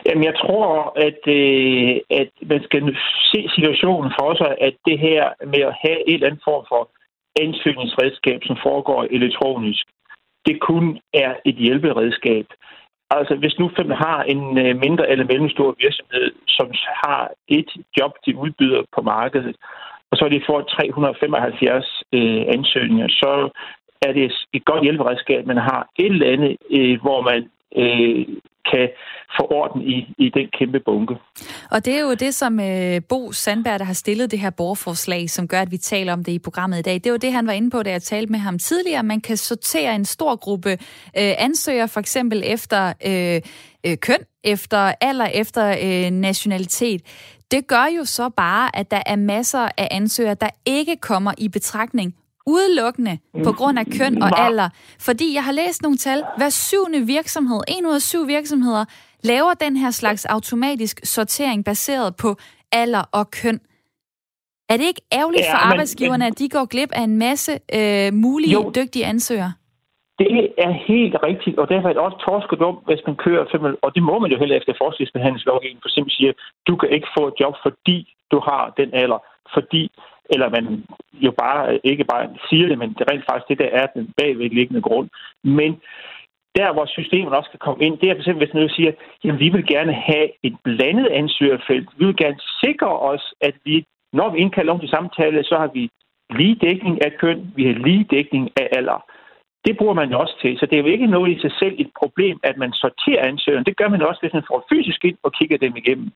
Jamen, 0.05 0.23
jeg 0.23 0.35
tror, 0.43 0.67
at, 1.07 1.21
øh, 1.39 1.95
at 2.21 2.31
man 2.51 2.61
skal 2.67 2.81
se 3.31 3.39
situationen 3.55 4.11
for 4.19 4.31
sig, 4.41 4.51
at 4.67 4.75
det 4.85 4.99
her 4.99 5.23
med 5.53 5.61
at 5.69 5.75
have 5.83 5.99
et 6.09 6.13
eller 6.13 6.27
andet 6.27 6.43
form 6.49 6.65
for 6.71 6.83
ansøgningsredskab, 7.45 8.39
som 8.43 8.57
foregår 8.67 8.99
elektronisk, 9.17 9.85
det 10.45 10.61
kun 10.69 10.99
er 11.13 11.33
et 11.45 11.55
hjælperedskab. 11.55 12.45
Altså, 13.17 13.35
hvis 13.35 13.59
nu 13.59 13.71
fem 13.77 13.89
har 13.89 14.19
en 14.23 14.43
øh, 14.63 14.73
mindre 14.85 15.09
eller 15.11 15.25
mellemstor 15.25 15.75
virksomhed, 15.79 16.31
som 16.47 16.67
har 17.03 17.31
et 17.47 17.69
job, 17.99 18.11
de 18.25 18.37
udbyder 18.37 18.81
på 18.95 19.01
markedet, 19.01 19.55
og 20.11 20.17
så 20.17 20.25
er 20.25 20.29
de 20.29 20.47
får 20.49 20.61
375 20.61 22.03
øh, 22.13 22.43
ansøgninger, 22.55 23.07
så 23.07 23.49
er 24.01 24.11
det 24.13 24.31
et 24.53 24.65
godt 24.65 24.83
hjælperedskab, 24.83 25.45
man 25.45 25.57
har 25.57 25.81
et 25.99 26.05
eller 26.05 26.31
andet, 26.33 26.57
øh, 26.77 27.01
hvor 27.01 27.21
man 27.29 27.41
øh, 27.81 28.25
kan 28.71 28.89
få 29.37 29.47
orden 29.49 29.81
i, 29.81 29.97
i 30.17 30.29
den 30.29 30.47
kæmpe 30.59 30.79
bunke. 30.85 31.15
Og 31.71 31.85
det 31.85 31.93
er 31.95 32.01
jo 32.01 32.13
det, 32.13 32.33
som 32.33 32.59
øh, 32.59 33.01
Bo 33.09 33.31
Sandberg, 33.31 33.79
der 33.79 33.85
har 33.85 33.93
stillet 33.93 34.31
det 34.31 34.39
her 34.39 34.49
borgerforslag, 34.49 35.29
som 35.29 35.47
gør, 35.47 35.61
at 35.61 35.71
vi 35.71 35.77
taler 35.77 36.13
om 36.13 36.23
det 36.23 36.31
i 36.31 36.39
programmet 36.39 36.79
i 36.79 36.81
dag. 36.81 37.01
Det 37.03 37.11
var 37.11 37.17
det, 37.17 37.33
han 37.33 37.47
var 37.47 37.53
inde 37.53 37.69
på, 37.69 37.83
da 37.83 37.91
jeg 37.91 38.01
talte 38.01 38.31
med 38.31 38.39
ham 38.39 38.59
tidligere. 38.59 39.03
Man 39.03 39.21
kan 39.21 39.37
sortere 39.37 39.95
en 39.95 40.05
stor 40.05 40.35
gruppe 40.35 40.71
øh, 40.71 41.33
ansøgere, 41.37 41.87
for 41.87 41.99
eksempel 41.99 42.43
efter 42.45 42.93
øh, 43.05 43.41
øh, 43.85 43.97
køn, 43.97 44.19
efter 44.43 44.93
alder, 45.01 45.25
efter 45.25 45.75
øh, 45.83 46.11
nationalitet. 46.11 47.01
Det 47.51 47.67
gør 47.67 47.85
jo 47.97 48.05
så 48.05 48.29
bare, 48.29 48.75
at 48.75 48.91
der 48.91 49.03
er 49.05 49.15
masser 49.15 49.69
af 49.77 49.87
ansøgere, 49.91 50.35
der 50.41 50.49
ikke 50.65 50.95
kommer 50.95 51.33
i 51.37 51.49
betragtning 51.49 52.15
udelukkende 52.47 53.19
på 53.43 53.51
grund 53.51 53.79
af 53.79 53.85
køn 53.85 54.23
og 54.23 54.39
alder. 54.39 54.69
Fordi 54.99 55.33
jeg 55.33 55.43
har 55.43 55.51
læst 55.51 55.81
nogle 55.81 55.97
tal. 55.97 56.23
Hver 56.37 56.49
syvende 56.49 57.01
virksomhed, 57.07 57.61
en 57.67 57.85
ud 57.85 57.93
af 57.93 58.01
syv 58.01 58.27
virksomheder, 58.27 58.85
laver 59.23 59.53
den 59.53 59.77
her 59.77 59.91
slags 59.91 60.25
automatisk 60.25 60.99
sortering 61.03 61.65
baseret 61.65 62.15
på 62.15 62.35
alder 62.71 63.03
og 63.11 63.31
køn. 63.31 63.59
Er 64.69 64.77
det 64.77 64.85
ikke 64.91 65.01
ærgerligt 65.19 65.45
ja, 65.47 65.53
for 65.53 65.59
arbejdsgiverne, 65.71 66.25
men, 66.25 66.31
at 66.31 66.39
de 66.39 66.49
går 66.49 66.65
glip 66.73 66.91
af 66.99 67.03
en 67.11 67.17
masse 67.17 67.51
øh, 67.77 68.13
mulige 68.13 68.53
jo, 68.53 68.71
dygtige 68.75 69.05
ansøgere? 69.05 69.53
Det 70.19 70.27
er 70.67 70.73
helt 70.91 71.15
rigtigt, 71.29 71.59
og 71.61 71.69
derfor 71.69 71.87
er 71.89 71.93
det 71.93 72.01
også 72.07 72.19
torskedumt, 72.27 72.81
hvis 72.85 73.01
man 73.07 73.15
kører, 73.15 73.43
og 73.85 73.89
det 73.95 74.03
må 74.09 74.19
man 74.19 74.31
jo 74.31 74.37
heller 74.41 74.55
efter 74.57 74.73
forskningsbehandlingslovgivningen, 74.83 75.81
for 75.83 75.89
eksempel 75.89 76.11
siger, 76.17 76.31
du 76.67 76.75
kan 76.75 76.89
ikke 76.95 77.09
få 77.17 77.23
et 77.27 77.39
job, 77.41 77.55
fordi 77.65 77.97
du 78.31 78.37
har 78.49 78.73
den 78.79 78.89
alder, 78.93 79.19
fordi 79.55 79.83
eller 80.29 80.49
man 80.49 80.83
jo 81.13 81.31
bare 81.31 81.79
ikke 81.83 82.03
bare 82.03 82.29
siger 82.49 82.67
det, 82.67 82.77
men 82.77 82.89
det 82.89 83.01
er 83.01 83.11
rent 83.11 83.25
faktisk 83.29 83.49
det, 83.49 83.59
der 83.59 83.69
er 83.81 83.87
den 83.95 84.13
bagvedliggende 84.17 84.81
grund. 84.81 85.09
Men 85.43 85.71
der, 86.55 86.73
hvor 86.73 86.85
systemet 86.85 87.33
også 87.33 87.49
kan 87.49 87.59
komme 87.65 87.85
ind, 87.85 87.97
det 87.97 88.09
er 88.09 88.13
for 88.13 88.21
eksempel, 88.21 88.45
hvis 88.45 88.53
man 88.53 88.69
siger, 88.69 88.91
jamen 89.23 89.39
vi 89.39 89.49
vil 89.49 89.65
gerne 89.67 89.93
have 89.93 90.27
et 90.43 90.55
blandet 90.63 91.07
ansøgerfelt. 91.07 91.89
Vi 91.97 92.05
vil 92.05 92.17
gerne 92.17 92.39
sikre 92.63 92.99
os, 92.99 93.33
at 93.41 93.55
vi, 93.65 93.85
når 94.13 94.29
vi 94.29 94.39
indkalder 94.39 94.73
om 94.73 94.79
til 94.79 94.89
samtale, 94.89 95.43
så 95.43 95.55
har 95.57 95.69
vi 95.73 95.89
lige 96.29 96.55
dækning 96.55 97.05
af 97.05 97.11
køn, 97.21 97.53
vi 97.55 97.63
har 97.65 97.73
lige 97.73 98.07
dækning 98.11 98.49
af 98.61 98.67
alder. 98.77 99.05
Det 99.65 99.77
bruger 99.77 99.93
man 99.93 100.11
jo 100.11 100.19
også 100.19 100.35
til, 100.41 100.57
så 100.57 100.65
det 100.65 100.73
er 100.73 100.83
jo 100.83 100.93
ikke 100.95 101.07
noget 101.07 101.37
i 101.37 101.41
sig 101.41 101.51
selv 101.59 101.75
et 101.77 101.91
problem, 101.99 102.39
at 102.43 102.57
man 102.57 102.73
sorterer 102.73 103.27
ansøgeren. 103.27 103.65
Det 103.65 103.77
gør 103.77 103.89
man 103.89 104.01
også, 104.01 104.21
hvis 104.21 104.33
man 104.33 104.49
får 104.51 104.65
fysisk 104.71 105.05
ind 105.05 105.17
og 105.23 105.33
kigger 105.33 105.57
dem 105.57 105.75
igennem. 105.75 106.11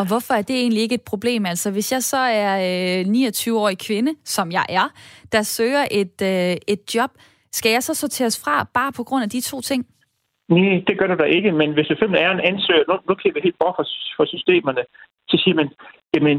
Og 0.00 0.06
hvorfor 0.10 0.34
er 0.34 0.44
det 0.48 0.56
egentlig 0.56 0.82
ikke 0.82 0.98
et 1.00 1.08
problem? 1.12 1.46
Altså, 1.46 1.68
hvis 1.72 1.92
jeg 1.92 2.02
så 2.12 2.20
er 2.42 2.52
øh, 2.68 3.00
29-årig 3.28 3.78
kvinde, 3.88 4.12
som 4.24 4.46
jeg 4.58 4.66
er, 4.68 4.86
der 5.32 5.42
søger 5.42 5.84
et, 6.00 6.16
øh, 6.32 6.56
et 6.74 6.82
job, 6.94 7.10
skal 7.58 7.72
jeg 7.72 7.82
så 7.82 7.94
sorteres 7.94 8.36
fra 8.44 8.54
bare 8.74 8.92
på 8.98 9.02
grund 9.08 9.22
af 9.24 9.30
de 9.30 9.40
to 9.40 9.60
ting? 9.60 9.80
Nej, 10.48 10.72
det 10.86 10.98
gør 10.98 11.06
du 11.06 11.16
da 11.22 11.26
ikke, 11.36 11.52
men 11.52 11.72
hvis 11.72 11.86
det 11.86 11.98
er 12.26 12.30
en 12.30 12.46
ansøger, 12.50 12.84
nu, 12.88 12.94
nu 13.08 13.14
kan 13.14 13.34
vi 13.34 13.40
helt 13.42 13.58
bort 13.60 13.74
for, 13.78 13.86
for 14.16 14.24
systemerne, 14.34 14.82
så 15.30 15.36
siger 15.42 15.54
man, 15.60 15.68
jamen, 16.14 16.38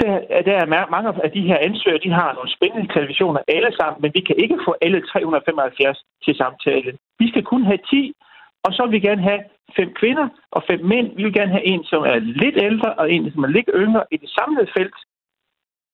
der, 0.00 0.12
der 0.48 0.54
er 0.62 0.90
mange 0.96 1.08
af 1.26 1.30
de 1.36 1.42
her 1.50 1.58
ansøgere, 1.68 2.04
de 2.06 2.12
har 2.20 2.30
nogle 2.32 2.54
spændende 2.56 2.88
kvalifikationer 2.92 3.40
alle 3.56 3.72
sammen, 3.78 3.98
men 4.02 4.10
vi 4.16 4.20
kan 4.28 4.36
ikke 4.44 4.58
få 4.66 4.72
alle 4.84 5.00
375 5.00 5.98
til 6.24 6.34
samtale. 6.42 6.90
Vi 7.20 7.26
skal 7.30 7.44
kun 7.52 7.62
have 7.70 7.82
10, 7.90 8.12
og 8.64 8.70
så 8.72 8.82
vil 8.82 8.92
vi 8.92 9.06
gerne 9.08 9.22
have 9.22 9.42
fem 9.76 9.94
kvinder 10.00 10.28
og 10.50 10.62
fem 10.70 10.80
mænd. 10.92 11.16
Vi 11.16 11.22
vil 11.24 11.32
gerne 11.32 11.52
have 11.56 11.66
en, 11.72 11.84
som 11.84 12.02
er 12.02 12.18
lidt 12.18 12.56
ældre, 12.68 12.94
og 12.94 13.12
en, 13.12 13.32
som 13.32 13.44
er 13.44 13.48
lidt 13.48 13.70
yngre 13.74 14.04
i 14.10 14.16
det 14.16 14.30
samlede 14.30 14.68
felt 14.76 14.98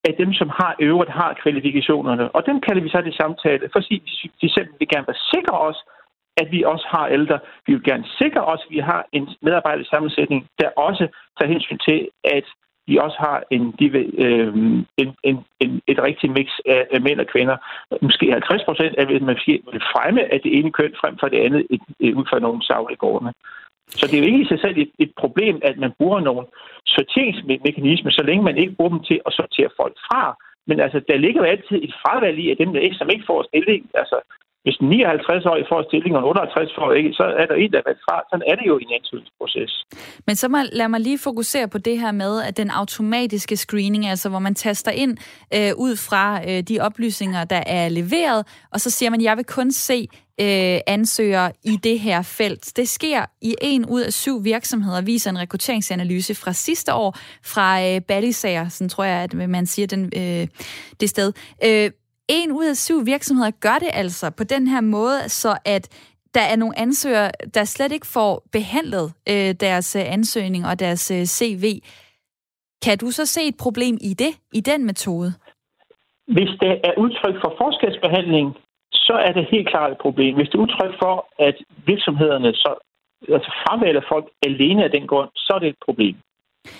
af 0.09 0.15
dem, 0.15 0.33
som 0.33 0.49
har 0.49 0.77
øvrigt 0.81 1.11
har 1.11 1.39
kvalifikationerne. 1.43 2.31
Og 2.37 2.47
dem 2.47 2.61
kalder 2.61 2.83
vi 2.83 2.89
så 2.89 3.01
det 3.01 3.15
samtale, 3.15 3.69
for 3.73 3.81
de, 3.81 4.01
de 4.43 4.53
selv 4.57 4.69
vil 4.79 4.89
gerne 4.89 5.07
være 5.07 5.25
sikre 5.35 5.59
os, 5.69 5.79
at 6.37 6.53
vi 6.53 6.63
også 6.63 6.87
har 6.95 7.07
ældre. 7.07 7.39
Vi 7.67 7.73
vil 7.75 7.85
gerne 7.85 8.07
sikre 8.19 8.45
os, 8.53 8.61
at 8.67 8.71
vi 8.71 8.79
har 8.79 9.07
en 9.13 9.29
medarbejdersammensætning, 9.43 10.41
der 10.61 10.69
også 10.77 11.09
tager 11.37 11.53
hensyn 11.53 11.79
til, 11.89 12.09
at 12.25 12.47
de 12.91 13.03
også 13.07 13.19
har 13.27 13.39
en, 13.51 13.63
de, 13.79 13.87
øh, 14.25 14.55
en, 15.03 15.09
en, 15.29 15.37
en, 15.61 15.71
et 15.87 15.99
rigtigt 16.09 16.33
mix 16.33 16.49
af, 16.67 16.87
af 16.95 17.01
mænd 17.01 17.21
og 17.21 17.27
kvinder. 17.27 17.57
Måske 18.03 18.33
50 18.33 18.65
procent 18.65 18.95
af, 18.99 19.03
at 19.03 19.23
man 19.23 19.39
vil 19.47 19.83
fremme 19.95 20.23
af 20.35 20.41
det 20.45 20.59
ene 20.59 20.73
køn 20.73 20.95
frem 21.01 21.15
for 21.21 21.29
det 21.29 21.41
andet 21.47 21.67
et, 21.71 21.81
et, 22.01 22.15
ud 22.15 22.25
fra 22.31 22.39
nogle 22.39 22.63
savlige 22.63 23.03
gårdene. 23.05 23.33
Så 23.99 24.07
det 24.07 24.15
er 24.15 24.23
jo 24.23 24.31
ikke 24.31 24.43
i 24.45 24.51
sig 24.53 24.61
selv 24.61 24.77
et, 24.79 24.91
et 24.99 25.13
problem, 25.23 25.61
at 25.63 25.77
man 25.79 25.93
bruger 25.99 26.21
nogle 26.21 26.47
sorteringsmekanismer, 26.87 28.11
så 28.11 28.23
længe 28.23 28.45
man 28.45 28.57
ikke 28.59 28.77
bruger 28.77 28.91
dem 28.91 29.03
til 29.09 29.21
at 29.27 29.33
sortere 29.33 29.71
folk 29.81 29.97
fra, 30.09 30.23
Men 30.67 30.81
altså, 30.81 31.01
der 31.09 31.17
ligger 31.17 31.41
jo 31.41 31.51
altid 31.53 31.77
et 31.83 31.95
fravalg 32.03 32.39
i, 32.39 32.51
at 32.51 32.59
dem, 32.59 32.73
der 32.73 32.81
ikke, 32.81 32.97
som 32.97 33.11
ikke 33.11 33.27
får 33.27 33.43
stilling, 33.43 33.91
altså, 33.95 34.19
hvis 34.65 34.77
59-årig 34.77 35.65
får 35.71 35.83
stilling, 35.89 36.17
og 36.17 36.23
58 36.29 36.73
får 36.79 36.93
ikke, 36.93 37.13
så 37.13 37.25
er 37.41 37.47
der 37.47 37.55
en, 37.55 37.73
der 37.73 37.79
er 37.79 37.99
fra. 38.07 38.17
Sådan 38.31 38.47
er 38.51 38.55
det 38.57 38.67
jo 38.67 38.79
i 38.79 38.83
en 38.83 38.93
ansøgningsproces. 38.99 39.73
Men 40.27 40.37
så 40.37 40.49
må, 40.49 40.59
lad 40.73 40.89
mig 40.89 41.01
lige 41.01 41.19
fokusere 41.19 41.69
på 41.69 41.79
det 41.79 42.01
her 42.01 42.13
med, 42.13 42.43
at 42.43 42.57
den 42.57 42.71
automatiske 42.71 43.57
screening, 43.57 44.07
altså 44.07 44.29
hvor 44.29 44.39
man 44.39 44.55
taster 44.55 44.91
ind 44.91 45.17
øh, 45.57 45.73
ud 45.77 45.97
fra 46.09 46.25
øh, 46.49 46.63
de 46.63 46.81
oplysninger, 46.81 47.45
der 47.45 47.63
er 47.67 47.89
leveret, 47.89 48.41
og 48.73 48.81
så 48.81 48.91
siger 48.91 49.11
man, 49.11 49.23
jeg 49.23 49.37
vil 49.37 49.45
kun 49.45 49.71
se 49.71 50.09
øh, 50.41 50.79
ansøgere 50.87 51.53
i 51.65 51.77
det 51.77 52.01
her 52.01 52.23
felt. 52.23 52.73
Det 52.77 52.89
sker 52.89 53.25
i 53.43 53.55
en 53.63 53.87
ud 53.87 54.01
af 54.01 54.13
syv 54.13 54.45
virksomheder, 54.45 55.01
viser 55.03 55.31
en 55.31 55.39
rekrutteringsanalyse 55.39 56.35
fra 56.35 56.53
sidste 56.53 56.95
år 56.95 57.19
fra 57.45 57.83
øh, 57.87 58.01
Ballisager, 58.01 58.69
sådan 58.69 58.89
tror 58.89 59.05
jeg, 59.05 59.23
at 59.23 59.35
man 59.35 59.67
siger 59.67 59.87
den, 59.87 60.05
øh, 60.17 60.47
det 61.01 61.09
sted. 61.09 61.33
Øh, 61.65 61.91
en 62.31 62.53
ud 62.53 62.65
af 62.65 62.77
syv 62.77 63.07
virksomheder 63.07 63.51
gør 63.51 63.79
det 63.85 63.91
altså 63.93 64.27
på 64.39 64.45
den 64.45 64.67
her 64.67 64.81
måde, 64.81 65.29
så 65.29 65.53
at 65.65 65.85
der 66.35 66.41
er 66.53 66.57
nogle 66.57 66.79
ansøgere, 66.79 67.31
der 67.55 67.65
slet 67.65 67.93
ikke 67.93 68.07
får 68.07 68.43
behandlet 68.53 69.07
øh, 69.33 69.51
deres 69.67 69.97
øh, 69.97 70.13
ansøgning 70.17 70.67
og 70.67 70.79
deres 70.79 71.11
øh, 71.11 71.25
CV. 71.37 71.65
Kan 72.85 72.99
du 72.99 73.11
så 73.11 73.27
se 73.27 73.41
et 73.49 73.59
problem 73.65 73.95
i 74.11 74.15
det, 74.23 74.33
i 74.53 74.61
den 74.61 74.87
metode? 74.87 75.31
Hvis 76.37 76.53
det 76.63 76.73
er 76.89 76.95
udtryk 77.05 77.37
for 77.43 77.55
forskelsbehandling, 77.63 78.47
så 78.93 79.13
er 79.27 79.33
det 79.33 79.47
helt 79.51 79.69
klart 79.69 79.93
et 79.93 79.99
problem. 79.99 80.35
Hvis 80.35 80.49
det 80.49 80.55
er 80.55 80.63
udtryk 80.67 80.95
for, 81.03 81.15
at 81.39 81.57
virksomhederne 81.87 82.55
så 82.55 82.71
altså 83.29 83.51
fravælger 83.63 84.03
folk 84.13 84.27
alene 84.43 84.85
af 84.85 84.91
den 84.91 85.07
grund, 85.07 85.31
så 85.37 85.53
er 85.55 85.59
det 85.59 85.69
et 85.69 85.83
problem. 85.85 86.17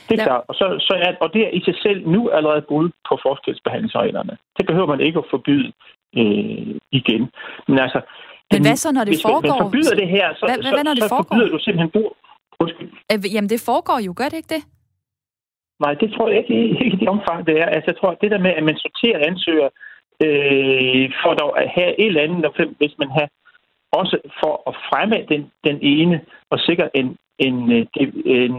Det 0.09 0.15
er 0.15 0.23
ja. 0.23 0.29
klart. 0.29 0.45
Og, 0.49 0.55
så, 0.61 0.67
så 0.89 0.95
er, 1.05 1.11
og 1.25 1.29
det 1.35 1.43
er 1.47 1.51
i 1.59 1.61
sig 1.69 1.77
selv 1.85 2.09
nu 2.15 2.21
allerede 2.37 2.63
brud 2.69 2.89
på 3.09 3.19
forskelsbehandlingsreglerne. 3.27 4.35
Det 4.59 4.65
behøver 4.67 4.87
man 4.87 5.01
ikke 5.01 5.19
at 5.19 5.31
forbyde 5.31 5.73
øh, 6.19 6.75
igen. 7.01 7.23
Men 7.69 7.79
altså... 7.79 8.01
Men 8.53 8.63
hvad 8.63 8.77
så, 8.77 8.93
når 8.93 9.05
det 9.05 9.13
hvis 9.15 9.23
foregår? 9.23 9.41
Hvis 9.41 9.51
man 9.51 9.67
forbyder 9.67 9.95
det 10.03 10.09
her, 10.17 10.27
så, 10.35 10.45
hvad, 10.47 10.59
hvad, 10.63 10.73
hvad, 10.77 10.85
når 10.85 10.95
det 10.95 11.03
så, 11.03 11.09
så 11.09 11.15
foregår? 11.15 11.35
forbyder 11.35 11.51
du 11.55 11.59
simpelthen 11.59 11.91
brug... 11.97 12.17
Undskyld. 12.63 12.91
Jamen, 13.35 13.51
det 13.55 13.61
foregår 13.71 13.99
jo, 14.07 14.13
gør 14.17 14.29
det 14.33 14.37
ikke 14.43 14.55
det? 14.57 14.63
Nej, 15.85 15.95
det 16.01 16.09
tror 16.15 16.29
jeg 16.29 16.39
ikke, 16.39 16.55
ikke 16.85 16.97
i 16.97 17.01
det 17.03 17.09
omfang, 17.09 17.47
det 17.47 17.55
er. 17.63 17.67
Altså, 17.75 17.89
jeg 17.91 17.99
tror, 17.99 18.11
det 18.23 18.31
der 18.31 18.39
med, 18.47 18.53
at 18.59 18.65
man 18.71 18.77
sorterer 18.85 19.19
ansøger 19.29 19.69
øh, 20.25 21.05
for 21.23 21.33
dog 21.41 21.53
at 21.63 21.69
have 21.77 21.93
et 22.03 22.07
eller 22.07 22.23
andet, 22.23 22.77
hvis 22.81 22.95
man 22.99 23.11
har 23.11 23.27
også 23.93 24.17
for 24.41 24.55
at 24.71 24.75
fremme 24.89 25.19
den, 25.33 25.43
den 25.69 25.79
ene 25.83 26.21
og 26.51 26.59
sikre 26.59 26.97
en, 26.97 27.17
en, 27.47 27.55
en, 28.03 28.11
en, 28.25 28.55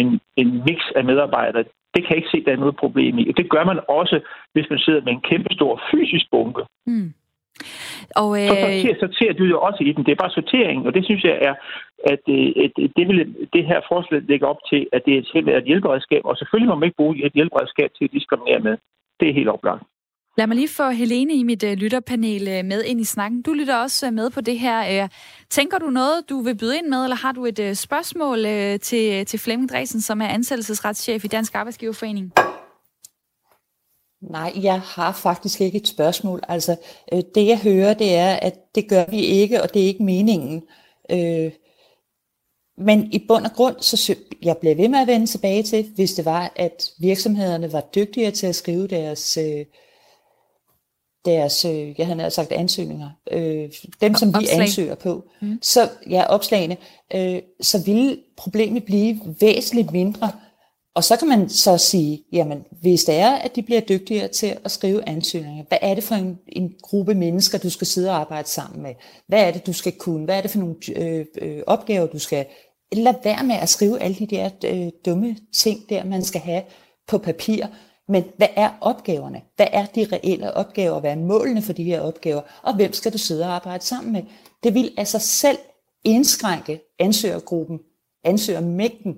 en, 0.00 0.20
en 0.36 0.48
mix 0.66 0.78
af 0.96 1.04
medarbejdere, 1.04 1.64
det 1.94 2.00
kan 2.02 2.10
jeg 2.10 2.16
ikke 2.16 2.34
se, 2.34 2.44
der 2.44 2.52
er 2.52 2.64
noget 2.64 2.76
problem 2.76 3.18
i. 3.18 3.28
Og 3.28 3.36
det 3.36 3.50
gør 3.50 3.64
man 3.64 3.78
også, 3.88 4.20
hvis 4.52 4.70
man 4.70 4.78
sidder 4.78 5.00
med 5.04 5.12
en 5.12 5.26
kæmpe 5.30 5.54
stor 5.54 5.82
fysisk 5.90 6.26
bunke. 6.30 6.62
Mm. 6.86 7.12
Og, 8.22 8.28
øh... 8.40 8.48
Så 8.48 8.54
sorterer, 8.54 8.98
sorterer 9.04 9.34
du 9.40 9.44
jo 9.44 9.60
også 9.60 9.80
i 9.84 9.92
den. 9.92 10.04
Det 10.04 10.12
er 10.12 10.22
bare 10.24 10.38
sortering, 10.38 10.86
og 10.86 10.94
det 10.94 11.04
synes 11.04 11.24
jeg 11.24 11.38
er, 11.48 11.54
at, 12.12 12.22
øh, 12.36 12.48
at 12.64 12.72
det, 12.96 13.04
vil, 13.08 13.18
det 13.52 13.64
her 13.70 13.80
forslag 13.92 14.22
lægger 14.22 14.46
op 14.46 14.60
til, 14.70 14.86
at 14.92 15.02
det 15.06 15.12
er 15.16 15.58
et 15.58 15.70
hjælperedskab, 15.70 16.22
og 16.24 16.36
selvfølgelig 16.36 16.68
må 16.68 16.74
man 16.74 16.86
ikke 16.86 16.96
bruge 16.96 17.26
et 17.26 17.32
hjælperedskab 17.32 17.90
til 17.98 18.04
at 18.04 18.12
diskriminere 18.12 18.60
med. 18.60 18.76
Det 19.20 19.28
er 19.28 19.34
helt 19.34 19.48
oplagt. 19.48 19.82
Lad 20.38 20.46
mig 20.46 20.56
lige 20.56 20.68
få 20.68 20.90
Helene 20.90 21.34
i 21.34 21.42
mit 21.42 21.62
øh, 21.62 21.72
lytterpanel 21.72 22.48
øh, 22.48 22.64
med 22.64 22.82
ind 22.82 23.00
i 23.00 23.04
snakken. 23.04 23.42
Du 23.42 23.52
lytter 23.52 23.76
også 23.76 24.06
øh, 24.06 24.12
med 24.12 24.30
på 24.30 24.40
det 24.40 24.58
her. 24.58 25.08
Tænker 25.50 25.78
du 25.78 25.90
noget, 25.90 26.28
du 26.28 26.40
vil 26.40 26.56
byde 26.56 26.78
ind 26.78 26.86
med, 26.86 27.02
eller 27.02 27.16
har 27.16 27.32
du 27.32 27.46
et 27.46 27.78
spørgsmål 27.78 28.38
til, 28.78 29.26
til 29.26 29.38
Flemming 29.38 29.70
Dresen, 29.70 30.00
som 30.00 30.20
er 30.20 30.26
ansættelsesretschef 30.26 31.24
i 31.24 31.28
Dansk 31.28 31.54
Arbejdsgiverforening? 31.54 32.32
Nej, 34.30 34.52
jeg 34.62 34.80
har 34.80 35.12
faktisk 35.12 35.60
ikke 35.60 35.78
et 35.78 35.88
spørgsmål. 35.88 36.40
Altså, 36.48 36.76
det 37.34 37.46
jeg 37.46 37.58
hører, 37.58 37.94
det 37.94 38.14
er, 38.14 38.34
at 38.34 38.54
det 38.74 38.88
gør 38.88 39.04
vi 39.10 39.20
ikke, 39.20 39.62
og 39.62 39.74
det 39.74 39.82
er 39.82 39.86
ikke 39.86 40.02
meningen. 40.02 40.62
Øh, 41.10 41.52
men 42.78 43.12
i 43.12 43.24
bund 43.28 43.44
og 43.44 43.52
grund, 43.52 43.76
så 43.80 44.14
jeg 44.42 44.56
bliver 44.56 44.74
ved 44.74 44.88
med 44.88 44.98
at 44.98 45.06
vende 45.06 45.26
tilbage 45.26 45.62
til, 45.62 45.86
hvis 45.94 46.14
det 46.14 46.24
var, 46.24 46.52
at 46.56 46.90
virksomhederne 46.98 47.72
var 47.72 47.80
dygtigere 47.94 48.30
til 48.30 48.46
at 48.46 48.54
skrive 48.54 48.86
deres 48.86 49.36
øh, 49.36 49.64
deres, 51.26 51.64
øh, 51.64 51.94
jeg 51.98 52.06
havde 52.06 52.30
sagt 52.30 52.52
ansøgninger, 52.52 53.10
øh, 53.30 53.68
dem 54.00 54.14
som 54.14 54.34
vi 54.40 54.46
ansøger 54.52 54.94
på, 54.94 55.24
mm. 55.42 55.58
så 55.62 55.88
ja, 56.10 56.24
opslagene, 56.28 56.76
øh, 57.14 57.38
så 57.60 57.82
ville 57.84 58.18
problemet 58.36 58.84
blive 58.84 59.20
væsentligt 59.40 59.92
mindre. 59.92 60.30
Og 60.94 61.04
så 61.04 61.16
kan 61.16 61.28
man 61.28 61.48
så 61.48 61.78
sige, 61.78 62.24
jamen 62.32 62.64
hvis 62.80 63.04
det 63.04 63.14
er, 63.14 63.32
at 63.32 63.56
de 63.56 63.62
bliver 63.62 63.80
dygtigere 63.80 64.28
til 64.28 64.56
at 64.64 64.70
skrive 64.70 65.08
ansøgninger, 65.08 65.64
hvad 65.68 65.78
er 65.82 65.94
det 65.94 66.04
for 66.04 66.14
en, 66.14 66.38
en 66.48 66.74
gruppe 66.82 67.14
mennesker, 67.14 67.58
du 67.58 67.70
skal 67.70 67.86
sidde 67.86 68.10
og 68.10 68.16
arbejde 68.16 68.48
sammen 68.48 68.82
med? 68.82 68.94
Hvad 69.28 69.40
er 69.40 69.50
det, 69.50 69.66
du 69.66 69.72
skal 69.72 69.92
kunne? 69.92 70.24
Hvad 70.24 70.36
er 70.36 70.40
det 70.40 70.50
for 70.50 70.58
nogle 70.58 70.74
øh, 70.96 71.26
øh, 71.42 71.62
opgaver, 71.66 72.06
du 72.06 72.18
skal... 72.18 72.46
Lad 72.92 73.14
være 73.24 73.44
med 73.44 73.54
at 73.54 73.68
skrive 73.68 74.00
alle 74.02 74.16
de 74.16 74.26
der 74.26 74.50
øh, 74.64 74.90
dumme 75.06 75.36
ting 75.54 75.80
der, 75.88 76.04
man 76.04 76.22
skal 76.24 76.40
have 76.40 76.62
på 77.08 77.18
papir. 77.18 77.66
Men 78.08 78.24
hvad 78.36 78.48
er 78.56 78.70
opgaverne? 78.80 79.42
Hvad 79.56 79.66
er 79.72 79.86
de 79.86 80.08
reelle 80.12 80.54
opgaver? 80.54 81.00
Hvad 81.00 81.10
er 81.10 81.16
målene 81.16 81.62
for 81.62 81.72
de 81.72 81.84
her 81.84 82.00
opgaver? 82.00 82.42
Og 82.62 82.76
hvem 82.76 82.92
skal 82.92 83.12
du 83.12 83.18
sidde 83.18 83.44
og 83.44 83.50
arbejde 83.50 83.84
sammen 83.84 84.12
med? 84.12 84.22
Det 84.62 84.74
vil 84.74 84.94
af 84.96 85.06
sig 85.06 85.20
selv 85.20 85.58
indskrænke 86.04 86.80
ansøgergruppen, 86.98 87.80
ansøgermængden 88.24 89.16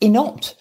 enormt. 0.00 0.56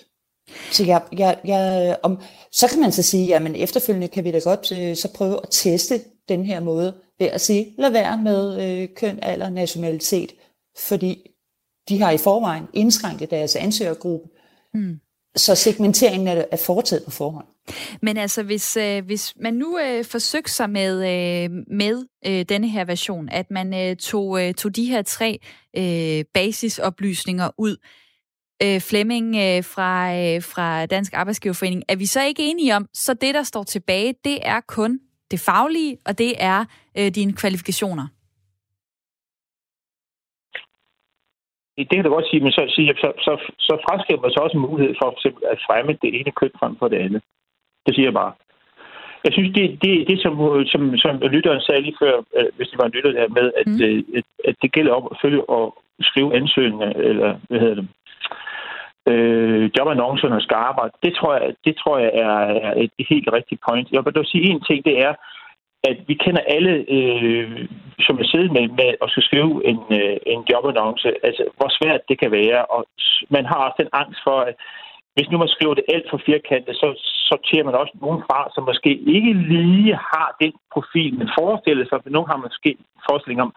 Så, 0.71 0.85
jeg, 0.85 1.01
jeg, 1.17 1.39
jeg, 1.43 1.97
om, 2.03 2.21
så 2.51 2.67
kan 2.67 2.79
man 2.79 2.91
så 2.91 3.03
sige, 3.03 3.35
at 3.35 3.55
efterfølgende 3.55 4.07
kan 4.07 4.23
vi 4.23 4.31
da 4.31 4.39
godt 4.39 4.71
øh, 4.71 4.95
så 4.95 5.13
prøve 5.13 5.37
at 5.43 5.47
teste 5.51 6.01
den 6.29 6.45
her 6.45 6.59
måde 6.59 6.93
ved 7.19 7.27
at 7.27 7.41
sige, 7.41 7.73
lad 7.77 7.89
være 7.89 8.17
med 8.17 8.61
øh, 8.61 8.89
køn, 8.95 9.19
alder, 9.21 9.49
nationalitet, 9.49 10.33
fordi 10.77 11.31
de 11.89 12.01
har 12.01 12.11
i 12.11 12.17
forvejen 12.17 12.63
indskrænket 12.73 13.31
deres 13.31 13.55
ansøgergruppe. 13.55 14.29
Mm 14.73 14.99
så 15.37 15.55
segmenteringen 15.55 16.27
er, 16.27 16.45
er 16.51 16.57
foretaget 16.57 17.03
på 17.05 17.11
forhånd. 17.11 17.45
Men 18.01 18.17
altså, 18.17 18.43
hvis, 18.43 18.77
øh, 18.77 19.05
hvis 19.05 19.33
man 19.41 19.53
nu 19.53 19.79
øh, 19.79 20.05
forsøgte 20.05 20.51
sig 20.51 20.69
med, 20.69 20.95
øh, 20.95 21.49
med 21.71 22.05
øh, 22.25 22.45
denne 22.49 22.69
her 22.69 22.85
version, 22.85 23.29
at 23.29 23.51
man 23.51 23.73
øh, 23.73 23.95
tog, 23.95 24.43
øh, 24.43 24.53
tog 24.53 24.75
de 24.75 24.85
her 24.85 25.01
tre 25.01 25.39
øh, 25.77 26.25
basisoplysninger 26.33 27.49
ud, 27.57 27.77
øh, 28.63 28.81
Flemming 28.81 29.35
øh, 29.35 29.63
fra, 29.63 30.15
øh, 30.15 30.43
fra 30.43 30.85
Dansk 30.85 31.13
Arbejdsgiverforening, 31.13 31.83
er 31.87 31.95
vi 31.95 32.05
så 32.05 32.23
ikke 32.23 32.43
enige 32.43 32.75
om, 32.75 32.87
så 32.93 33.13
det, 33.13 33.35
der 33.35 33.43
står 33.43 33.63
tilbage, 33.63 34.13
det 34.23 34.39
er 34.41 34.61
kun 34.67 34.99
det 35.31 35.39
faglige, 35.39 35.97
og 36.05 36.17
det 36.17 36.33
er 36.37 36.65
øh, 36.97 37.15
dine 37.15 37.33
kvalifikationer? 37.33 38.07
Det 41.77 41.95
kan 41.95 42.03
du 42.05 42.13
godt 42.13 42.29
sige, 42.29 42.43
men 42.43 42.51
så, 42.51 42.63
så, 42.75 42.81
så, 43.03 43.09
så, 43.25 43.33
så 43.67 43.73
fraskriver 43.85 44.21
man 44.21 44.31
så 44.31 44.39
også 44.39 44.57
en 44.57 44.67
mulighed 44.69 44.95
for, 45.01 45.09
for 45.21 45.29
at 45.53 45.59
fremme 45.67 45.93
det 46.01 46.09
ene 46.19 46.31
køn 46.39 46.59
frem 46.59 46.73
for 46.79 46.87
det 46.87 46.99
andet. 47.05 47.21
Det 47.85 47.95
siger 47.95 48.07
jeg 48.07 48.19
bare. 48.23 48.33
Jeg 49.25 49.33
synes, 49.33 49.51
det, 49.57 49.65
det, 49.83 50.07
det 50.09 50.21
som, 50.21 50.33
som, 50.73 50.97
som 50.97 51.13
lytteren 51.35 51.61
sagde 51.61 51.81
lige 51.81 52.01
før, 52.01 52.15
øh, 52.37 52.49
hvis 52.55 52.69
det 52.69 52.77
var 52.79 52.85
en 52.85 52.95
lytter 52.95 53.11
der 53.11 53.27
med, 53.39 53.47
at, 53.59 53.67
mm. 53.67 53.81
øh, 53.85 54.03
at, 54.17 54.25
at 54.49 54.55
det 54.61 54.71
gælder 54.71 54.93
om 54.93 55.07
at 55.11 55.17
følge 55.23 55.49
og 55.49 55.65
skrive 56.01 56.35
ansøgninger, 56.35 56.89
eller 57.09 57.39
hvad 57.49 57.59
hedder 57.59 57.75
det, 57.75 57.87
øh, 59.11 59.69
jobannoncer, 59.77 60.39
skal 60.39 60.55
arbejde, 60.55 60.93
det 61.03 61.13
tror 61.15 61.33
jeg, 61.37 61.53
det 61.65 61.75
tror 61.77 61.97
jeg 61.97 62.11
er, 62.13 62.35
er 62.67 62.73
et 62.77 62.91
helt 63.09 63.29
rigtigt 63.33 63.61
point. 63.69 63.91
Jeg 63.91 64.05
vil 64.05 64.13
dog 64.13 64.25
sige 64.25 64.49
en 64.49 64.61
ting, 64.61 64.85
det 64.85 64.95
er, 65.07 65.13
at 65.83 65.97
vi 66.07 66.13
kender 66.13 66.41
alle, 66.55 66.85
øh, 66.89 67.67
som 68.07 68.19
jeg 68.19 68.27
sidder 68.31 68.51
med, 68.57 68.65
med 68.81 68.89
at 69.03 69.09
skulle 69.09 69.29
skrive 69.29 69.53
en, 69.71 69.81
øh, 69.99 70.17
en 70.33 70.41
jobannonce, 70.51 71.09
altså 71.27 71.43
hvor 71.57 71.69
svært 71.77 72.01
det 72.09 72.17
kan 72.19 72.31
være, 72.31 72.61
og 72.75 72.81
man 73.35 73.45
har 73.51 73.59
også 73.65 73.77
den 73.83 73.91
angst 74.01 74.19
for, 74.27 74.37
at 74.49 74.55
hvis 75.15 75.29
nu 75.31 75.37
man 75.37 75.55
skriver 75.55 75.73
det 75.75 75.89
alt 75.93 76.07
for 76.09 76.19
firkantet, 76.29 76.75
så 76.81 76.87
sorterer 77.31 77.65
man 77.67 77.75
også 77.81 77.93
nogen 78.05 78.21
fra, 78.27 78.39
som 78.55 78.63
måske 78.71 78.91
ikke 79.15 79.33
lige 79.33 79.93
har 80.13 80.29
den 80.43 80.53
profil, 80.73 81.13
man 81.21 81.29
forestiller 81.39 81.85
sig, 81.85 81.97
for 82.03 82.09
nogen 82.15 82.31
har 82.31 82.39
måske 82.45 82.71
forestilling 83.07 83.41
om, 83.45 83.53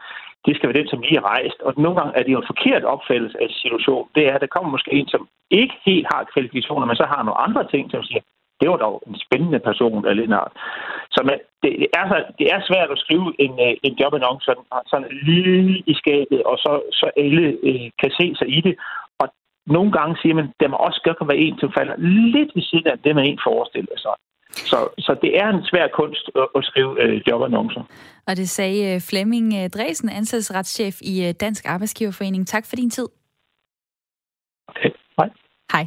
det 0.46 0.52
skal 0.54 0.68
være 0.68 0.80
den, 0.80 0.90
som 0.90 1.00
lige 1.00 1.20
er 1.20 1.30
rejst. 1.34 1.58
Og 1.66 1.72
nogle 1.84 1.96
gange 1.98 2.16
er 2.18 2.22
det 2.22 2.32
jo 2.32 2.40
en 2.40 2.52
forkert 2.52 2.84
opfattelse 2.94 3.36
af 3.44 3.48
situationen. 3.60 4.08
Det 4.14 4.22
er, 4.28 4.34
at 4.34 4.42
der 4.44 4.54
kommer 4.54 4.70
måske 4.70 4.92
en, 4.92 5.08
som 5.14 5.22
ikke 5.60 5.76
helt 5.88 6.06
har 6.12 6.30
kvalifikationer, 6.32 6.86
men 6.86 6.96
så 6.96 7.06
har 7.12 7.22
nogle 7.22 7.42
andre 7.46 7.64
ting, 7.72 7.84
som 7.90 8.02
siger, 8.08 8.22
det 8.60 8.70
var 8.70 8.76
dog 8.76 9.02
en 9.06 9.18
spændende 9.26 9.60
person 9.68 10.16
Lennart. 10.18 10.52
Så 11.14 11.20
man, 11.28 11.38
det, 11.62 11.72
er, 12.00 12.04
det 12.38 12.46
er 12.54 12.60
svært 12.68 12.90
at 12.94 13.02
skrive 13.04 13.28
en, 13.44 13.52
øh, 13.66 13.74
en 13.86 13.94
jobannonce 14.00 14.44
sådan, 14.44 14.64
sådan 14.90 15.08
lige 15.28 15.82
i 15.92 15.94
skabet, 16.00 16.40
og 16.50 16.56
så, 16.64 16.72
så 16.98 17.06
alle 17.16 17.46
øh, 17.68 17.86
kan 18.00 18.10
se 18.18 18.26
sig 18.38 18.48
i 18.58 18.60
det. 18.66 18.74
Og 19.20 19.26
nogle 19.66 19.92
gange 19.92 20.14
siger 20.22 20.34
man, 20.34 20.44
at 20.44 20.60
der 20.60 20.68
må 20.68 20.76
også 20.76 21.00
godt 21.04 21.28
være 21.30 21.44
en, 21.46 21.58
som 21.58 21.72
falder 21.78 21.96
lidt 22.34 22.50
ved 22.56 22.62
siden 22.70 22.86
af 22.86 22.98
det, 23.04 23.14
man 23.14 23.24
en 23.26 23.40
forestiller 23.48 23.98
sig. 23.98 24.16
Så, 24.70 24.78
så 24.98 25.12
det 25.22 25.38
er 25.42 25.48
en 25.48 25.64
svær 25.70 25.86
kunst 25.88 26.30
at, 26.36 26.48
at 26.56 26.64
skrive 26.64 27.02
øh, 27.02 27.22
jobannoncer. 27.28 27.82
Og 28.28 28.36
det 28.36 28.48
sagde 28.48 28.94
øh, 28.94 29.00
Flemming 29.10 29.46
øh, 29.60 29.70
Dresen, 29.70 30.08
ansættelsesretschef 30.08 30.96
i 31.02 31.32
Dansk 31.32 31.64
Arbejdsgiverforening. 31.68 32.46
Tak 32.46 32.64
for 32.68 32.76
din 32.76 32.90
tid. 32.90 33.08
Okay, 34.68 34.90
hej. 35.18 35.28
Hej. 35.72 35.86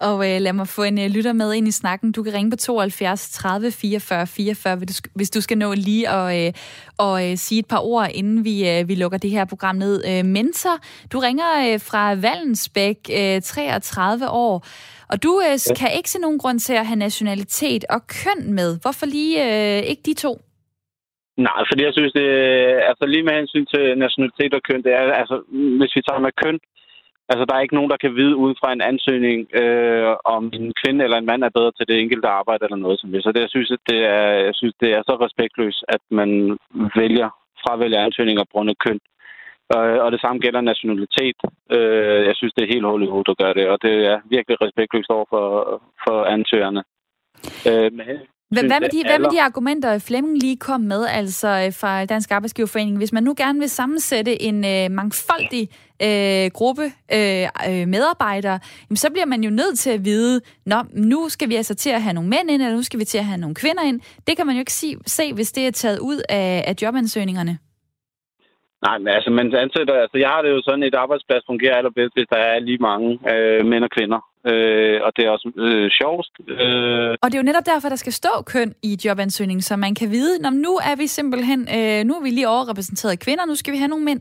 Og 0.00 0.16
øh, 0.30 0.40
lad 0.40 0.52
mig 0.52 0.68
få 0.68 0.82
en 0.82 0.98
øh, 0.98 1.10
lytter 1.10 1.32
med 1.32 1.54
ind 1.54 1.68
i 1.68 1.70
snakken. 1.70 2.12
Du 2.12 2.22
kan 2.22 2.34
ringe 2.34 2.50
på 2.50 2.56
72 2.56 3.30
30 3.30 3.70
44 3.70 4.26
44, 4.26 4.76
hvis 4.76 5.00
du, 5.00 5.10
hvis 5.14 5.30
du 5.30 5.40
skal 5.40 5.58
nå 5.58 5.74
lige 5.74 6.08
at 6.08 6.46
øh, 6.46 6.52
og, 6.98 7.30
øh, 7.30 7.36
sige 7.36 7.58
et 7.58 7.66
par 7.66 7.80
ord, 7.92 8.08
inden 8.14 8.44
vi, 8.44 8.70
øh, 8.70 8.88
vi 8.88 8.94
lukker 8.94 9.18
det 9.18 9.30
her 9.30 9.44
program 9.44 9.76
ned. 9.76 9.94
Øh, 10.10 10.24
Mentor, 10.24 10.76
du 11.12 11.18
ringer 11.18 11.50
øh, 11.66 11.80
fra 11.80 12.14
Vallensbæk, 12.14 12.98
øh, 13.18 13.42
33 13.42 14.28
år, 14.28 14.66
og 15.12 15.22
du 15.22 15.32
øh, 15.46 15.58
ja. 15.68 15.74
kan 15.74 15.90
ikke 15.96 16.10
se 16.10 16.18
nogen 16.20 16.38
grund 16.38 16.58
til 16.60 16.74
at 16.74 16.86
have 16.86 16.98
nationalitet 16.98 17.84
og 17.90 18.00
køn 18.06 18.52
med. 18.52 18.70
Hvorfor 18.82 19.06
lige 19.06 19.36
øh, 19.48 19.82
ikke 19.90 20.02
de 20.06 20.14
to? 20.14 20.32
Nej, 21.36 21.60
fordi 21.68 21.82
jeg 21.84 21.94
synes, 21.94 22.12
det 22.12 22.28
altså 22.90 23.04
lige 23.06 23.26
med 23.26 23.34
hensyn 23.40 23.66
til 23.74 23.84
nationalitet 24.04 24.52
og 24.54 24.62
køn, 24.68 24.82
det 24.86 24.92
er, 24.92 25.04
altså, 25.22 25.36
hvis 25.78 25.96
vi 25.96 26.02
tager 26.02 26.24
med 26.26 26.32
køn, 26.42 26.58
Altså, 27.32 27.44
der 27.48 27.54
er 27.54 27.64
ikke 27.64 27.78
nogen, 27.78 27.90
der 27.90 28.02
kan 28.04 28.16
vide 28.20 28.36
ud 28.44 28.52
fra 28.60 28.72
en 28.72 28.82
ansøgning, 28.90 29.38
øh, 29.62 30.16
om 30.36 30.42
en 30.58 30.72
kvinde 30.80 31.04
eller 31.04 31.18
en 31.18 31.30
mand 31.30 31.42
er 31.44 31.56
bedre 31.58 31.72
til 31.74 31.88
det 31.88 31.96
enkelte 32.00 32.28
arbejde 32.28 32.64
eller 32.64 32.84
noget 32.84 33.00
som 33.00 33.12
det. 33.12 33.22
Så 33.22 33.32
det, 33.32 33.40
jeg, 33.40 33.52
synes, 33.54 33.68
det 33.90 33.98
er, 34.16 34.28
jeg 34.48 34.54
synes, 34.54 34.74
det 34.82 34.90
er 34.96 35.02
så 35.02 35.14
respektløst, 35.26 35.84
at 35.88 36.02
man 36.10 36.30
vælger, 37.00 37.28
fravælger 37.62 38.00
ansøgninger 38.06 38.44
på 38.44 38.52
grund 38.52 38.70
af 38.70 38.78
køn. 38.86 39.00
Og, 39.76 39.84
og 40.04 40.12
det 40.12 40.20
samme 40.20 40.38
gælder 40.44 40.60
nationalitet. 40.60 41.38
Øh, 41.76 42.20
jeg 42.28 42.34
synes, 42.36 42.52
det 42.54 42.62
er 42.62 42.72
helt 42.74 42.86
hul 42.86 43.02
i 43.02 43.12
hovedet 43.12 43.32
at 43.34 43.40
gøre 43.42 43.54
det, 43.58 43.66
og 43.72 43.78
det 43.82 43.94
er 44.12 44.18
virkelig 44.36 44.56
respektløst 44.64 45.10
over 45.16 45.26
for, 45.32 45.46
for 46.04 46.18
ansøgerne. 46.24 46.82
Øh, 47.68 47.92
med, 47.98 48.18
hvad, 48.52 48.64
hvad, 48.70 48.80
med 48.80 48.88
de, 48.88 49.02
hvad 49.08 49.18
med 49.18 49.30
de 49.30 49.42
argumenter, 49.42 49.98
Flemming 49.98 50.38
lige 50.38 50.56
kom 50.56 50.80
med, 50.80 51.06
altså 51.06 51.48
øh, 51.48 51.72
fra 51.80 52.04
Dansk 52.04 52.30
Arbejdsgiverforening? 52.30 52.96
Hvis 52.96 53.12
man 53.12 53.22
nu 53.22 53.34
gerne 53.36 53.58
vil 53.58 53.68
sammensætte 53.68 54.42
en 54.42 54.64
øh, 54.64 54.90
mangfoldig 54.90 55.68
øh, 56.06 56.50
gruppe 56.58 56.82
øh, 57.16 57.44
øh, 57.68 57.88
medarbejdere, 57.88 58.58
jamen, 58.90 58.96
så 58.96 59.08
bliver 59.12 59.26
man 59.26 59.44
jo 59.44 59.50
nødt 59.50 59.78
til 59.78 59.90
at 59.90 60.04
vide, 60.04 60.40
Nå, 60.66 60.76
nu 60.92 61.28
skal 61.28 61.48
vi 61.48 61.54
altså 61.54 61.74
til 61.74 61.90
at 61.90 62.02
have 62.02 62.14
nogle 62.14 62.30
mænd 62.30 62.50
ind, 62.50 62.62
eller 62.62 62.76
nu 62.76 62.82
skal 62.82 63.00
vi 63.00 63.04
til 63.04 63.18
at 63.18 63.24
have 63.24 63.40
nogle 63.40 63.54
kvinder 63.54 63.82
ind. 63.82 64.00
Det 64.26 64.36
kan 64.36 64.46
man 64.46 64.54
jo 64.56 64.60
ikke 64.60 64.72
se, 64.72 64.96
se 65.06 65.34
hvis 65.34 65.52
det 65.52 65.66
er 65.66 65.70
taget 65.70 65.98
ud 65.98 66.18
af, 66.28 66.64
af 66.66 66.74
jobansøgningerne. 66.82 67.58
Nej, 68.86 68.98
men 68.98 69.08
altså, 69.08 69.30
man 69.30 69.46
ansætter, 69.64 69.94
altså, 69.94 70.18
jeg 70.18 70.28
har 70.28 70.42
det 70.42 70.50
jo 70.50 70.62
sådan, 70.64 70.82
et 70.82 70.94
arbejdsplads 70.94 71.44
fungerer 71.46 71.76
allerbedst, 71.76 72.14
hvis 72.16 72.32
der 72.34 72.40
er 72.50 72.58
lige 72.58 72.78
mange 72.78 73.08
øh, 73.32 73.66
mænd 73.66 73.84
og 73.84 73.90
kvinder. 73.90 74.20
Øh, 74.50 74.98
og 75.06 75.10
det 75.16 75.22
er 75.24 75.30
også 75.30 75.48
øh, 75.56 75.90
sjovest. 75.98 76.32
Øh. 76.48 77.12
Og 77.22 77.26
det 77.28 77.34
er 77.34 77.42
jo 77.42 77.50
netop 77.50 77.66
derfor, 77.72 77.88
der 77.88 77.96
skal 77.96 78.12
stå 78.12 78.32
køn 78.52 78.74
i 78.82 78.92
jobansøgningen, 79.04 79.62
så 79.62 79.76
man 79.76 79.94
kan 79.94 80.10
vide, 80.10 80.42
når 80.42 80.50
nu 80.50 80.72
er 80.90 80.96
vi 80.96 81.06
simpelthen, 81.06 81.60
øh, 81.76 82.00
nu 82.08 82.12
er 82.14 82.22
vi 82.22 82.30
lige 82.30 82.48
overrepræsenteret 82.48 83.20
kvinder, 83.24 83.44
nu 83.46 83.54
skal 83.54 83.72
vi 83.72 83.78
have 83.78 83.92
nogle 83.94 84.04
mænd. 84.04 84.20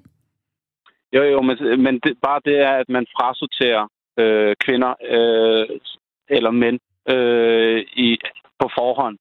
Jo, 1.15 1.23
jo, 1.23 1.41
men, 1.41 1.57
men 1.85 1.99
det, 2.03 2.13
bare 2.27 2.41
det 2.45 2.55
er, 2.59 2.73
at 2.81 2.89
man 2.89 3.05
frasorterer 3.15 3.83
øh, 4.19 4.55
kvinder 4.65 4.91
øh, 5.15 5.79
eller 6.29 6.51
mænd 6.51 6.79
øh, 7.13 7.79
i, 8.05 8.17
på 8.59 8.69
forhånd 8.77 9.17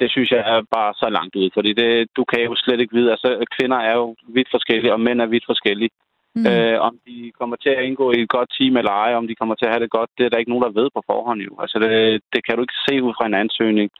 det 0.00 0.08
synes 0.10 0.30
jeg 0.30 0.42
er 0.54 0.60
bare 0.76 0.92
så 1.02 1.08
langt 1.16 1.34
ud, 1.40 1.48
fordi 1.56 1.70
det, 1.72 1.90
du 2.16 2.24
kan 2.30 2.40
jo 2.48 2.54
slet 2.56 2.80
ikke 2.80 2.96
vide, 2.98 3.10
altså 3.10 3.30
kvinder 3.56 3.78
er 3.90 3.94
jo 4.02 4.16
vidt 4.36 4.50
forskellige, 4.50 4.92
og 4.92 5.00
mænd 5.00 5.20
er 5.20 5.26
vidt 5.34 5.46
forskellige. 5.52 5.90
Mm. 6.34 6.46
Øh, 6.46 6.80
om 6.88 6.94
de 7.06 7.32
kommer 7.38 7.56
til 7.56 7.70
at 7.70 7.84
indgå 7.84 8.12
i 8.12 8.20
et 8.22 8.28
godt 8.28 8.50
team 8.58 8.76
eller 8.76 8.90
ej, 8.90 9.14
om 9.14 9.26
de 9.26 9.34
kommer 9.34 9.54
til 9.54 9.66
at 9.66 9.72
have 9.72 9.82
det 9.84 9.90
godt, 9.90 10.10
det 10.18 10.24
er 10.24 10.28
der 10.30 10.38
ikke 10.38 10.50
nogen, 10.50 10.66
der 10.66 10.78
ved 10.80 10.88
på 10.94 11.02
forhånd 11.10 11.40
jo. 11.40 11.52
Altså 11.62 11.78
det, 11.78 12.22
det 12.32 12.40
kan 12.44 12.54
du 12.56 12.62
ikke 12.62 12.82
se 12.88 13.02
ud 13.02 13.12
fra 13.18 13.26
en 13.26 13.34
ansøgning 13.34 13.90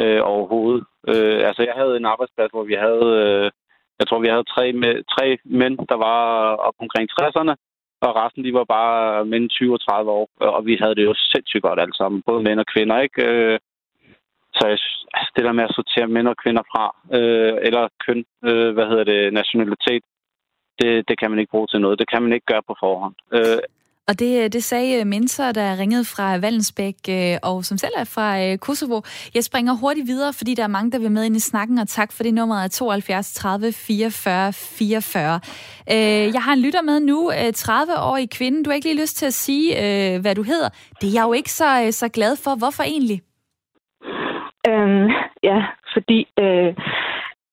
øh, 0.00 0.20
overhovedet. 0.32 0.84
Øh, 1.10 1.40
altså 1.48 1.62
jeg 1.68 1.74
havde 1.80 1.96
en 1.96 2.10
arbejdsplads, 2.12 2.50
hvor 2.52 2.64
vi 2.70 2.76
havde, 2.86 3.08
øh, 3.24 3.50
jeg 3.98 4.06
tror 4.06 4.20
vi 4.24 4.28
havde 4.34 4.52
tre, 4.54 4.72
med, 4.72 4.94
tre 5.14 5.26
mænd, 5.44 5.74
der 5.92 5.98
var 6.08 6.20
op 6.68 6.76
omkring 6.84 7.06
60'erne, 7.16 7.54
og 8.06 8.16
resten 8.20 8.44
de 8.44 8.54
var 8.54 8.64
bare 8.64 9.24
mellem 9.24 9.48
20 9.48 9.72
og 9.72 9.80
30 9.80 10.10
år, 10.10 10.28
og 10.40 10.66
vi 10.66 10.74
havde 10.82 10.94
det 10.94 11.04
jo 11.04 11.14
sindssygt 11.32 11.62
godt 11.62 11.80
alle 11.80 11.94
sammen, 11.94 12.22
både 12.26 12.42
mænd 12.42 12.60
og 12.60 12.66
kvinder, 12.74 13.00
ikke? 13.00 13.22
Øh, 13.28 13.58
så 14.56 14.62
jeg, 14.66 14.78
altså 15.16 15.32
det 15.36 15.44
der 15.44 15.52
med 15.52 15.64
at 15.64 15.74
sortere 15.74 16.08
mænd 16.16 16.28
og 16.28 16.36
kvinder 16.44 16.62
fra, 16.72 16.84
øh, 17.18 17.54
eller 17.66 17.88
køn, 18.04 18.24
øh, 18.48 18.70
hvad 18.74 18.86
hedder 18.90 19.04
det, 19.04 19.32
nationalitet, 19.32 20.02
det, 20.78 21.08
det 21.08 21.18
kan 21.20 21.30
man 21.30 21.38
ikke 21.38 21.50
bruge 21.50 21.66
til 21.66 21.80
noget. 21.80 21.98
Det 21.98 22.10
kan 22.10 22.22
man 22.22 22.32
ikke 22.32 22.46
gøre 22.46 22.62
på 22.66 22.74
forhånd. 22.80 23.14
Øh, 23.32 23.58
og 24.08 24.18
det, 24.18 24.52
det 24.52 24.64
sagde 24.64 25.04
Mentor, 25.04 25.52
der 25.52 25.78
ringede 25.78 26.04
fra 26.04 26.36
Vallensbæk, 26.36 26.94
øh, 27.08 27.36
og 27.42 27.64
som 27.64 27.78
selv 27.78 27.92
er 27.96 28.04
fra 28.04 28.28
øh, 28.44 28.58
Kosovo. 28.58 29.00
Jeg 29.34 29.44
springer 29.44 29.72
hurtigt 29.72 30.06
videre, 30.06 30.32
fordi 30.32 30.54
der 30.54 30.62
er 30.62 30.76
mange, 30.76 30.90
der 30.92 30.98
vil 30.98 31.10
med 31.10 31.24
ind 31.24 31.36
i 31.36 31.40
snakken, 31.40 31.78
og 31.78 31.88
tak 31.88 32.12
for 32.12 32.22
det 32.22 32.34
nummer 32.34 32.56
er 32.56 32.68
72 32.68 33.34
30 33.34 33.72
44 33.72 34.52
44. 34.52 35.40
Jeg 36.34 36.42
har 36.42 36.52
en 36.52 36.62
lytter 36.62 36.82
med 36.82 37.00
nu, 37.00 37.32
30-årig 37.32 38.30
kvinde. 38.30 38.64
Du 38.64 38.70
har 38.70 38.74
ikke 38.74 38.88
lige 38.88 39.00
lyst 39.00 39.16
til 39.16 39.26
at 39.26 39.34
sige, 39.34 39.68
hvad 40.20 40.34
du 40.34 40.42
hedder. 40.42 40.68
Det 41.00 41.08
er 41.08 41.12
jeg 41.14 41.24
jo 41.24 41.32
ikke 41.32 41.52
så, 41.52 41.88
så 41.90 42.08
glad 42.08 42.36
for. 42.44 42.58
Hvorfor 42.58 42.82
egentlig? 42.82 43.20
Øhm, 44.68 45.06
ja, 45.42 45.58
fordi 45.94 46.18
øh, 46.44 46.70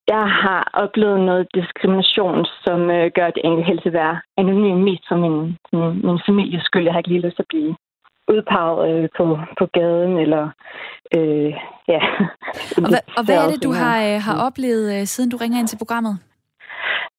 jeg 0.08 0.24
har 0.42 0.70
oplevet 0.72 1.20
noget 1.20 1.46
diskrimination, 1.54 2.46
som 2.64 2.90
øh, 2.90 3.10
gør 3.14 3.30
det 3.30 3.42
enkelt 3.44 3.66
helt 3.66 3.82
til 3.82 3.88
at 3.88 4.00
være 4.02 4.20
anonym 4.36 4.78
mest 4.88 5.04
for 5.08 5.16
min, 5.24 5.36
min, 5.72 6.06
min 6.06 6.20
families 6.26 6.64
skyld. 6.64 6.84
Jeg 6.84 6.92
har 6.92 7.00
ikke 7.00 7.12
lige 7.12 7.26
lyst 7.26 7.36
til 7.36 7.46
at 7.46 7.52
blive 7.54 7.76
udpeget 8.28 8.78
øh, 8.90 9.08
på, 9.16 9.24
på 9.58 9.64
gaden, 9.66 10.18
eller 10.24 10.44
øh, 11.16 11.52
ja. 11.92 12.00
Og, 12.76 12.88
hvad, 12.92 13.02
og 13.18 13.22
hvad 13.24 13.36
er 13.36 13.48
det, 13.52 13.62
du 13.66 13.72
har, 13.82 13.96
øh, 14.08 14.18
har 14.26 14.36
oplevet, 14.46 14.86
øh, 14.96 15.04
siden 15.06 15.30
du 15.30 15.36
ringer 15.36 15.58
ind 15.58 15.68
til 15.68 15.82
programmet? 15.82 16.14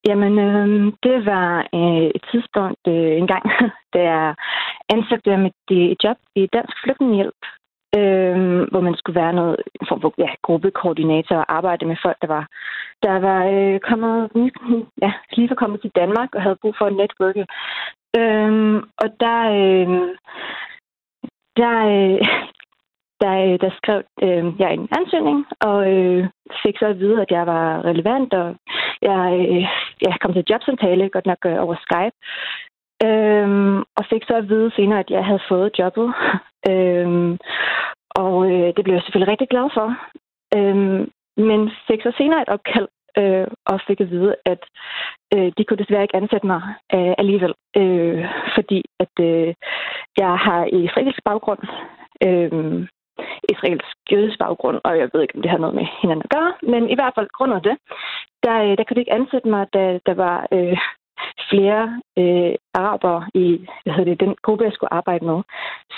Jamen, 0.08 0.34
øh, 0.40 0.94
det 1.04 1.26
var 1.26 1.50
øh, 1.80 2.08
et 2.18 2.24
tidspunkt 2.32 2.84
øh, 2.88 3.12
en 3.22 3.28
gang, 3.28 3.46
da 3.94 4.00
jeg 4.12 4.36
ansøgte 4.90 5.38
mit 5.38 5.62
et 5.72 6.04
job 6.04 6.18
i 6.36 6.48
Dansk 6.54 6.76
Flygtningehjælp, 6.84 7.42
øh, 7.96 8.62
hvor 8.72 8.82
man 8.82 8.96
skulle 8.98 9.20
være 9.22 9.34
noget 9.34 9.56
form 9.88 10.02
for 10.02 10.14
ja, 10.18 10.30
gruppekoordinator 10.42 11.36
og 11.36 11.54
arbejde 11.58 11.86
med 11.86 11.98
folk, 12.06 12.18
der 12.22 12.28
var, 12.28 12.48
der 13.04 13.20
var 13.20 13.42
øh, 13.56 13.80
kommet, 13.80 14.32
ja, 15.02 15.12
lige 15.36 15.50
var 15.50 15.56
kommet 15.56 15.82
til 15.82 15.92
Danmark 15.96 16.36
og 16.36 16.42
havde 16.42 16.62
brug 16.62 16.76
for 16.78 16.88
et 16.88 16.96
netværke. 16.96 17.46
Øh, 18.20 18.76
og 19.02 19.08
der, 19.20 19.40
øh, 19.60 19.88
der, 21.60 21.76
øh, 21.94 22.20
der, 23.22 23.34
øh, 23.46 23.60
der 23.64 23.72
skrev 23.78 24.04
øh, 24.22 24.46
jeg 24.60 24.74
en 24.74 24.88
ansøgning, 25.00 25.46
og 25.60 25.94
øh, 25.94 26.28
fik 26.64 26.78
så 26.80 26.86
at 26.86 27.00
vide, 27.00 27.22
at 27.22 27.32
jeg 27.32 27.46
var 27.48 27.86
relevant, 27.86 28.34
og 28.34 28.56
jeg, 29.02 29.48
øh, 29.50 29.68
jeg 30.02 30.14
kom 30.22 30.34
til 30.34 30.46
jobsamtale, 30.50 31.10
godt 31.10 31.26
nok 31.26 31.42
øh, 31.46 31.64
over 31.64 31.76
Skype. 31.86 32.18
Øhm, 33.06 33.78
og 33.78 34.04
fik 34.10 34.24
så 34.28 34.34
at 34.36 34.50
vide 34.50 34.72
senere, 34.76 35.00
at 35.00 35.10
jeg 35.10 35.26
havde 35.26 35.48
fået 35.50 35.80
jobbet 35.80 36.14
øhm, 36.72 37.38
og 38.10 38.36
øh, 38.52 38.70
det 38.76 38.84
blev 38.84 38.94
jeg 38.94 39.04
selvfølgelig 39.04 39.32
rigtig 39.32 39.50
glad 39.50 39.68
for. 39.78 39.88
Øhm, 40.58 41.02
men 41.48 41.72
fik 41.88 42.02
så 42.02 42.12
senere 42.18 42.42
et 42.42 42.50
opkald 42.50 42.88
øh, 43.18 43.48
og 43.66 43.80
fik 43.88 44.02
at 44.02 44.12
vide, 44.12 44.36
at 44.46 44.62
øh, 45.36 45.52
de 45.58 45.64
kunne 45.64 45.82
desværre 45.84 46.04
ikke 46.04 46.16
ansætte 46.22 46.48
mig 46.48 46.62
øh, 46.96 47.14
alligevel, 47.18 47.54
øh, 47.78 48.26
fordi 48.56 48.80
at 49.00 49.16
øh, 49.20 49.54
jeg 50.18 50.34
har 50.46 50.66
israelsk 50.66 51.20
baggrund, 51.26 51.62
øh, 52.28 52.88
israelsk 53.54 53.98
jødisk 54.12 54.40
baggrund, 54.40 54.78
og 54.84 54.98
jeg 54.98 55.10
ved 55.14 55.22
ikke, 55.22 55.36
om 55.36 55.42
det 55.42 55.52
har 55.52 55.58
noget 55.58 55.76
med 55.76 55.86
hinanden 56.02 56.24
at 56.28 56.36
gøre, 56.38 56.54
men 56.74 56.90
i 56.90 56.96
hvert 56.96 57.14
fald 57.16 57.28
grund 57.38 57.54
af 57.54 57.62
det, 57.62 57.78
der, 58.44 58.58
øh, 58.64 58.78
der 58.78 58.84
kunne 58.84 58.96
de 58.96 59.04
ikke 59.04 59.18
ansætte 59.20 59.50
mig, 59.50 59.68
da 59.74 60.00
der 60.06 60.14
var 60.14 60.48
øh, 60.54 60.78
flere 61.50 62.02
øh, 62.18 62.56
araber 62.74 63.18
i 63.34 63.68
hvad 63.84 63.94
hedder 63.94 64.12
det, 64.12 64.20
den 64.20 64.36
gruppe, 64.42 64.64
jeg 64.64 64.74
skulle 64.74 64.94
arbejde 64.94 65.26
med, 65.26 65.40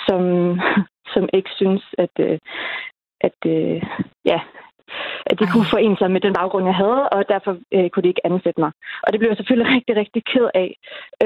som, 0.08 0.22
som 1.14 1.28
ikke 1.32 1.50
synes, 1.56 1.82
at, 1.98 2.14
øh, 2.18 2.38
at 3.20 3.38
øh, 3.46 3.82
ja, 4.24 4.40
at 5.30 5.38
de 5.40 5.44
Ej. 5.44 5.50
kunne 5.52 5.72
forene 5.74 5.96
sig 5.98 6.10
med 6.10 6.20
den 6.20 6.34
baggrund, 6.34 6.64
jeg 6.66 6.74
havde, 6.74 7.08
og 7.08 7.28
derfor 7.28 7.52
øh, 7.74 7.90
kunne 7.90 8.02
de 8.02 8.12
ikke 8.12 8.26
ansætte 8.30 8.60
mig. 8.60 8.72
Og 9.02 9.08
det 9.12 9.18
blev 9.18 9.30
jeg 9.30 9.36
selvfølgelig 9.36 9.72
rigtig, 9.76 9.96
rigtig 9.96 10.22
ked 10.32 10.48
af. 10.54 10.70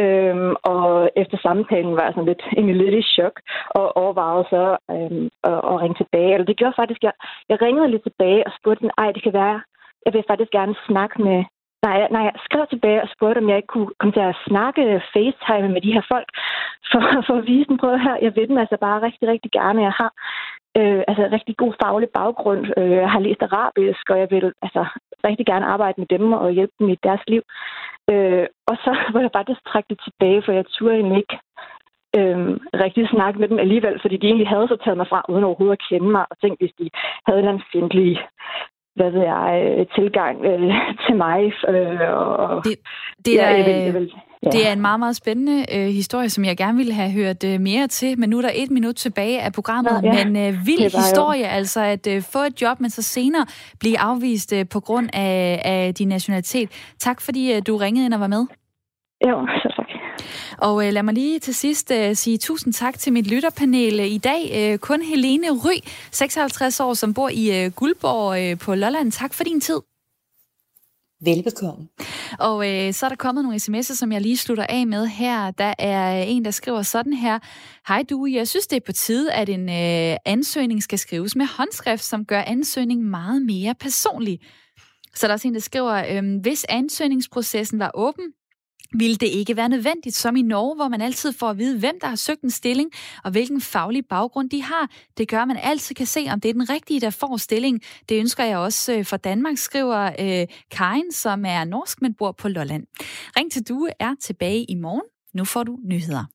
Øhm, 0.01 0.55
og 0.73 1.11
efter 1.17 1.39
samtalen 1.47 1.97
var 1.97 2.05
jeg 2.05 2.13
sådan 2.15 2.31
lidt, 2.31 2.43
egentlig 2.57 2.77
lidt 2.77 2.95
i 2.95 3.11
chok, 3.15 3.37
og 3.79 3.97
overvejede 3.97 4.45
så 4.55 4.65
øhm, 4.95 5.29
at, 5.51 5.59
at 5.71 5.81
ringe 5.83 5.99
tilbage. 5.99 6.33
Eller 6.35 6.47
det 6.47 6.57
gjorde 6.57 6.81
faktisk, 6.81 7.03
jeg, 7.03 7.13
jeg 7.49 7.63
ringede 7.63 7.91
lidt 7.91 8.03
tilbage 8.03 8.47
og 8.47 8.53
spurgte 8.59 8.83
den, 8.83 8.91
ej, 8.99 9.13
det 9.13 9.23
kan 9.23 9.33
være, 9.33 9.59
jeg 10.05 10.13
vil 10.13 10.25
faktisk 10.31 10.51
gerne 10.51 10.75
snakke 10.89 11.23
med, 11.23 11.45
Nej, 11.87 12.09
nej, 12.15 12.23
jeg 12.29 12.37
skrev 12.47 12.67
tilbage 12.67 13.03
og 13.03 13.09
spurgte, 13.15 13.39
om 13.39 13.49
jeg 13.49 13.57
ikke 13.57 13.73
kunne 13.75 13.91
komme 13.99 14.13
til 14.13 14.25
at 14.31 14.41
snakke 14.49 14.83
øh, 14.91 15.01
FaceTime 15.13 15.69
med 15.75 15.81
de 15.87 15.95
her 15.97 16.05
folk, 16.13 16.29
for, 16.91 17.01
for 17.27 17.35
at 17.39 17.47
vise 17.47 17.69
dem, 17.69 17.77
prøv 17.79 17.99
her, 18.07 18.17
jeg 18.27 18.33
ved 18.37 18.47
dem 18.49 18.59
altså 18.59 18.77
bare 18.87 19.03
rigtig, 19.07 19.29
rigtig 19.29 19.51
gerne. 19.59 19.87
Jeg 19.89 19.95
har 20.01 20.11
øh, 20.79 21.03
altså 21.09 21.23
rigtig 21.37 21.57
god 21.57 21.73
faglig 21.83 22.09
baggrund. 22.19 22.63
Øh, 22.79 22.91
jeg 23.05 23.11
har 23.15 23.21
læst 23.27 23.43
arabisk, 23.43 24.05
og 24.11 24.19
jeg 24.23 24.29
vil 24.31 24.53
altså 24.67 24.83
rigtig 25.29 25.47
gerne 25.47 25.67
arbejde 25.75 26.01
med 26.01 26.09
dem 26.15 26.33
og 26.33 26.51
hjælpe 26.51 26.75
dem 26.79 26.89
i 26.89 26.97
deres 27.07 27.25
liv. 27.33 27.43
Øh, 28.13 28.47
og 28.71 28.77
så 28.85 28.91
var 29.15 29.21
jeg 29.21 29.37
faktisk 29.37 29.61
trække 29.67 29.89
det 29.93 30.01
tilbage, 30.07 30.43
for 30.45 30.53
jeg 30.53 30.65
turde 30.67 30.95
egentlig 30.95 31.19
ikke 31.23 31.39
øh, 32.19 32.39
rigtig 32.85 33.09
snakke 33.09 33.41
med 33.41 33.49
dem 33.49 33.59
alligevel, 33.59 33.97
fordi 34.03 34.17
de 34.17 34.27
egentlig 34.27 34.49
havde 34.49 34.69
så 34.69 34.77
taget 34.85 34.97
mig 34.97 35.09
fra, 35.09 35.21
uden 35.29 35.45
overhovedet 35.45 35.79
at 35.79 35.85
kende 35.89 36.09
mig, 36.17 36.25
og 36.31 36.37
tænkt, 36.43 36.61
hvis 36.61 36.75
de 36.81 36.87
havde 37.27 37.41
en 37.41 37.63
fjendtlig 37.73 38.19
hvad 38.97 39.11
ved 39.11 39.23
jeg, 39.23 39.87
tilgang 39.95 40.45
øh, 40.45 40.73
til 41.07 41.17
mig. 41.17 41.41
Øh, 41.69 42.01
og, 42.11 42.65
det, 42.65 42.77
det 43.25 43.43
er, 43.43 43.51
ja, 43.51 43.57
jeg 43.57 43.67
vil, 43.67 43.75
jeg 43.75 43.95
vil, 43.95 44.11
Ja. 44.45 44.51
Det 44.51 44.69
er 44.69 44.73
en 44.73 44.81
meget, 44.81 44.99
meget 44.99 45.17
spændende 45.17 45.65
øh, 45.77 45.87
historie, 45.87 46.29
som 46.29 46.45
jeg 46.45 46.57
gerne 46.57 46.77
ville 46.77 46.93
have 46.93 47.11
hørt 47.11 47.45
øh, 47.45 47.61
mere 47.61 47.87
til, 47.87 48.19
men 48.19 48.31
nu 48.31 48.39
er 48.39 48.43
der 48.43 48.51
et 48.55 48.71
minut 48.71 48.95
tilbage 48.95 49.41
af 49.41 49.53
programmet. 49.53 50.03
Nå, 50.03 50.11
ja. 50.13 50.25
Men 50.25 50.37
øh, 50.37 50.67
vild 50.67 50.83
historie, 50.83 51.41
jo. 51.41 51.47
altså 51.47 51.81
at 51.81 52.07
øh, 52.07 52.23
få 52.33 52.39
et 52.39 52.63
job, 52.63 52.81
men 52.81 52.91
så 52.91 53.03
senere 53.03 53.47
blive 53.81 53.99
afvist 53.99 54.53
øh, 54.53 54.65
på 54.73 54.81
grund 54.81 55.09
af, 55.13 55.63
af 55.65 55.95
din 55.95 56.09
nationalitet. 56.09 56.95
Tak 56.99 57.21
fordi 57.21 57.53
øh, 57.55 57.63
du 57.67 57.77
ringede 57.77 58.07
ind 58.07 58.15
og 58.15 58.21
var 58.21 58.27
med. 58.27 58.47
Jo, 59.29 59.47
så 59.63 59.73
tak. 59.77 59.84
Og 60.59 60.87
øh, 60.87 60.93
lad 60.93 61.03
mig 61.03 61.15
lige 61.15 61.39
til 61.39 61.55
sidst 61.55 61.91
øh, 61.91 62.17
sige 62.17 62.39
tusind 62.39 62.73
tak 62.73 62.99
til 62.99 63.13
mit 63.13 63.27
lytterpanel 63.27 64.01
i 64.01 64.19
dag. 64.19 64.73
Øh, 64.73 64.79
kun 64.79 65.03
Helene 65.03 65.51
Ry, 65.51 65.79
56 66.13 66.81
år, 66.81 66.95
som 66.95 67.15
bor 67.15 67.29
i 67.29 67.65
øh, 67.65 67.73
Guldborg 67.73 68.43
øh, 68.43 68.59
på 68.59 68.75
Lolland. 68.75 69.13
Tak 69.13 69.35
for 69.35 69.45
din 69.45 69.61
tid. 69.61 69.81
Velbekomme. 71.25 71.89
Og 72.39 72.71
øh, 72.71 72.93
så 72.93 73.07
er 73.07 73.09
der 73.09 73.17
kommet 73.17 73.45
nogle 73.45 73.57
sms'er, 73.57 73.95
som 73.95 74.13
jeg 74.13 74.21
lige 74.21 74.37
slutter 74.37 74.67
af 74.69 74.87
med 74.87 75.07
her. 75.07 75.51
Der 75.51 75.75
er 75.79 76.23
en, 76.23 76.45
der 76.45 76.51
skriver 76.51 76.83
sådan 76.83 77.13
her. 77.13 77.39
Hej 77.89 78.05
du, 78.11 78.27
jeg 78.27 78.49
synes 78.49 78.67
det 78.67 78.77
er 78.77 78.81
på 78.87 78.93
tide, 78.93 79.33
at 79.33 79.49
en 79.49 79.69
øh, 79.69 80.17
ansøgning 80.25 80.83
skal 80.83 80.99
skrives 80.99 81.37
med 81.37 81.47
håndskrift, 81.47 82.05
som 82.05 82.25
gør 82.25 82.43
ansøgningen 82.47 83.11
meget 83.11 83.43
mere 83.43 83.75
personlig. 83.75 84.41
Så 85.15 85.27
der 85.27 85.29
er 85.29 85.33
også 85.33 85.49
en, 85.49 85.55
der 85.55 85.61
skriver, 85.61 85.93
øh, 86.11 86.41
hvis 86.41 86.67
ansøgningsprocessen 86.69 87.79
var 87.79 87.91
åben, 87.95 88.25
ville 88.95 89.17
det 89.17 89.27
ikke 89.27 89.57
være 89.57 89.69
nødvendigt, 89.69 90.17
som 90.17 90.37
i 90.37 90.43
Norge, 90.43 90.75
hvor 90.77 90.89
man 90.89 91.01
altid 91.01 91.33
får 91.33 91.51
at 91.51 91.59
vide, 91.59 91.79
hvem 91.79 91.95
der 92.01 92.07
har 92.07 92.17
søgt 92.17 92.43
en 92.43 92.51
stilling, 92.51 92.91
og 93.25 93.31
hvilken 93.31 93.61
faglig 93.61 94.07
baggrund 94.07 94.51
de 94.51 94.63
har. 94.63 94.91
Det 95.19 95.29
gør, 95.29 95.43
at 95.43 95.49
man 95.49 95.59
altid 95.63 95.95
kan 95.95 96.07
se, 96.07 96.27
om 96.31 96.41
det 96.41 96.49
er 96.49 96.53
den 96.53 96.71
rigtige, 96.71 97.01
der 97.01 97.11
får 97.11 97.37
stilling. 97.37 97.81
Det 98.09 98.19
ønsker 98.19 98.45
jeg 98.45 98.59
også 98.59 98.93
øh, 98.93 99.05
for 99.05 99.17
Danmark, 99.17 99.59
skriver 99.59 100.05
øh, 100.21 100.47
Karin, 100.71 101.13
som 101.13 101.45
er 101.45 101.65
norsk, 101.65 102.03
men 102.03 102.15
bor 102.15 102.33
på 102.33 102.49
Lolland. 102.49 102.87
Ring 103.37 103.53
til 103.53 103.69
Due 103.69 103.91
er 104.01 104.15
tilbage 104.21 104.65
i 104.65 104.75
morgen. 104.75 105.03
Nu 105.35 105.45
får 105.45 105.63
du 105.63 105.79
nyheder. 105.85 106.34